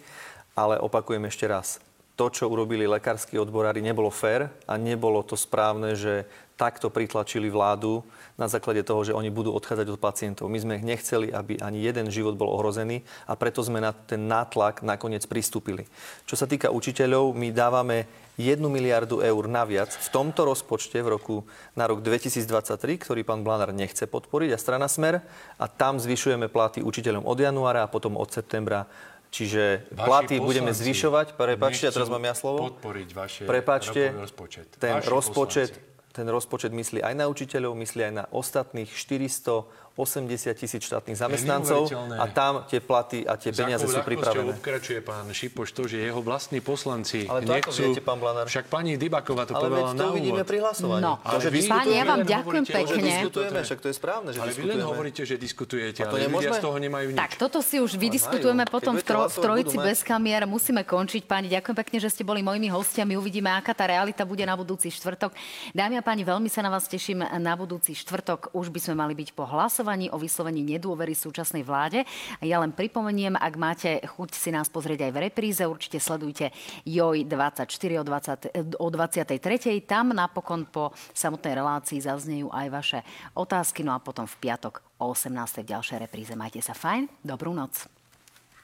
Ale 0.58 0.82
opakujem 0.82 1.26
ešte 1.30 1.46
raz, 1.50 1.82
to, 2.24 2.32
čo 2.32 2.48
urobili 2.48 2.88
lekársky 2.88 3.36
odborári, 3.36 3.84
nebolo 3.84 4.08
fér 4.08 4.48
a 4.64 4.80
nebolo 4.80 5.20
to 5.28 5.36
správne, 5.36 5.92
že 5.92 6.24
takto 6.56 6.88
pritlačili 6.88 7.52
vládu 7.52 8.00
na 8.40 8.48
základe 8.48 8.80
toho, 8.88 9.04
že 9.04 9.12
oni 9.12 9.28
budú 9.28 9.52
odchádzať 9.52 9.88
od 9.92 10.00
pacientov. 10.00 10.48
My 10.48 10.56
sme 10.56 10.80
nechceli, 10.80 11.36
aby 11.36 11.60
ani 11.60 11.84
jeden 11.84 12.08
život 12.08 12.40
bol 12.40 12.48
ohrozený 12.48 13.04
a 13.28 13.36
preto 13.36 13.60
sme 13.60 13.84
na 13.84 13.92
ten 13.92 14.24
nátlak 14.24 14.88
nakoniec 14.88 15.28
pristúpili. 15.28 15.84
Čo 16.24 16.40
sa 16.40 16.48
týka 16.48 16.72
učiteľov, 16.72 17.36
my 17.36 17.52
dávame 17.52 18.08
1 18.40 18.64
miliardu 18.64 19.20
eur 19.20 19.44
naviac 19.52 19.92
v 19.92 20.08
tomto 20.08 20.48
rozpočte 20.48 21.04
v 21.04 21.20
roku, 21.20 21.36
na 21.76 21.86
rok 21.86 22.00
2023, 22.00 23.04
ktorý 23.04 23.22
pán 23.28 23.44
Blanár 23.44 23.76
nechce 23.76 24.08
podporiť 24.08 24.56
a 24.56 24.62
strana 24.62 24.88
Smer 24.88 25.20
a 25.60 25.66
tam 25.68 26.00
zvyšujeme 26.00 26.48
platy 26.48 26.80
učiteľom 26.80 27.28
od 27.28 27.38
januára 27.38 27.84
a 27.84 27.92
potom 27.92 28.16
od 28.16 28.32
septembra 28.32 28.88
Čiže 29.34 29.90
Vaši 29.90 30.06
platy 30.06 30.36
budeme 30.38 30.70
zvyšovať. 30.70 31.34
Prepačte, 31.34 31.90
teraz 31.90 32.06
mám 32.06 32.22
ja 32.22 32.38
slovo. 32.38 32.70
Podporiť 32.70 33.10
vaše 33.18 33.44
Prepačte, 33.50 34.14
rozpočet. 34.14 34.70
ten 34.78 35.02
Vaši 35.02 35.10
rozpočet, 35.10 35.70
poslanci. 35.74 36.14
ten 36.14 36.28
rozpočet 36.30 36.70
myslí 36.70 37.02
aj 37.02 37.14
na 37.18 37.26
učiteľov, 37.26 37.74
myslí 37.74 38.02
aj 38.06 38.14
na 38.14 38.26
ostatných 38.30 38.94
400 38.94 39.83
80 39.94 40.58
tisíc 40.58 40.82
štátnych 40.90 41.14
zamestnancov 41.14 41.86
a 42.18 42.26
tam 42.26 42.66
tie 42.66 42.82
platy 42.82 43.30
a 43.30 43.38
tie 43.38 43.54
peniaze 43.54 43.86
sú 43.86 44.02
pripravené. 44.02 44.58
obkračuje 44.58 45.06
pán 45.06 45.30
Šipoš 45.30 45.70
to, 45.70 45.86
že 45.86 46.02
jeho 46.02 46.18
vlastní 46.26 46.66
poslanci 46.66 47.30
Ale 47.30 47.46
to 47.46 47.54
nechcú... 47.54 47.70
ako 47.70 47.82
viete, 47.94 48.02
pán 48.02 48.18
Blanár? 48.18 48.50
Však 48.50 48.74
pani 48.74 48.98
Dybakova 48.98 49.46
to 49.46 49.54
Ale 49.54 49.70
povedala 49.70 49.94
na 49.94 50.02
to 50.02 50.06
uvidíme 50.18 50.42
pri 50.42 50.58
hlasovaní. 50.66 51.04
No. 51.06 51.22
To, 51.22 51.38
že 51.38 51.50
vy, 51.54 51.60
páni, 51.70 51.94
ja 51.94 52.06
vám 52.10 52.26
ďakujem 52.26 52.66
pekne. 52.66 53.02
Diskutujeme, 53.06 53.60
však 53.62 53.80
to 53.86 53.88
je 53.94 53.96
správne, 53.96 54.30
že 54.34 54.40
ale 54.42 54.52
vy 54.58 54.64
len 54.66 54.82
hovoríte, 54.82 55.22
že 55.30 55.36
diskutujete, 55.38 56.02
ale 56.02 56.26
ľudia 56.26 56.58
z 56.58 56.62
toho 56.66 56.78
nemajú 56.82 57.08
nič. 57.14 57.20
Tak, 57.22 57.32
toto 57.38 57.62
si 57.62 57.78
už 57.78 57.94
vydiskutujeme 57.94 58.66
potom 58.66 58.98
v, 58.98 59.04
tro, 59.06 59.30
v 59.30 59.38
trojici 59.38 59.78
bez 59.78 60.02
kamier. 60.02 60.50
Musíme 60.50 60.82
končiť. 60.82 61.30
Páni, 61.30 61.54
ďakujem 61.54 61.78
pekne, 61.78 61.98
že 62.02 62.10
ste 62.10 62.26
boli 62.26 62.42
mojimi 62.42 62.74
hostiami. 62.74 63.14
Uvidíme, 63.14 63.54
aká 63.54 63.78
tá 63.78 63.86
realita 63.86 64.26
bude 64.26 64.42
na 64.42 64.58
budúci 64.58 64.90
štvrtok. 64.90 65.38
Dámy 65.78 66.02
a 66.02 66.04
páni, 66.04 66.26
veľmi 66.26 66.50
sa 66.50 66.66
na 66.66 66.74
vás 66.74 66.90
teším 66.90 67.22
na 67.38 67.54
budúci 67.54 67.94
štvrtok. 67.94 68.58
Už 68.58 68.74
by 68.74 68.80
sme 68.82 68.96
mali 68.98 69.14
byť 69.14 69.38
po 69.38 69.46
hlasovaní 69.84 70.08
o 70.16 70.18
vyslovení 70.18 70.64
nedôvery 70.64 71.12
súčasnej 71.12 71.68
vláde. 71.68 72.08
A 72.40 72.44
ja 72.48 72.64
len 72.64 72.72
pripomeniem, 72.72 73.36
ak 73.36 73.54
máte 73.60 74.00
chuť 74.00 74.32
si 74.32 74.50
nás 74.56 74.72
pozrieť 74.72 75.04
aj 75.04 75.12
v 75.12 75.22
repríze, 75.28 75.64
určite 75.68 76.00
sledujte 76.00 76.56
JOJ 76.88 77.28
24 77.28 77.68
o, 78.00 78.04
20, 78.08 78.80
o 78.80 78.88
23. 78.88 79.84
Tam 79.84 80.16
napokon 80.16 80.64
po 80.72 80.96
samotnej 81.12 81.60
relácii 81.60 82.00
zaznejú 82.00 82.48
aj 82.48 82.68
vaše 82.72 83.00
otázky. 83.36 83.84
No 83.84 83.92
a 83.92 84.00
potom 84.00 84.24
v 84.24 84.40
piatok 84.40 84.80
o 85.04 85.12
18. 85.12 85.68
v 85.68 85.72
ďalšej 85.76 85.98
repríze. 86.00 86.32
Majte 86.40 86.64
sa 86.64 86.72
fajn, 86.72 87.12
dobrú 87.20 87.52
noc. 87.52 87.92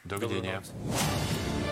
Dovidenia. 0.08 0.64
Dobrú 0.64 0.88
noc. 0.88 1.69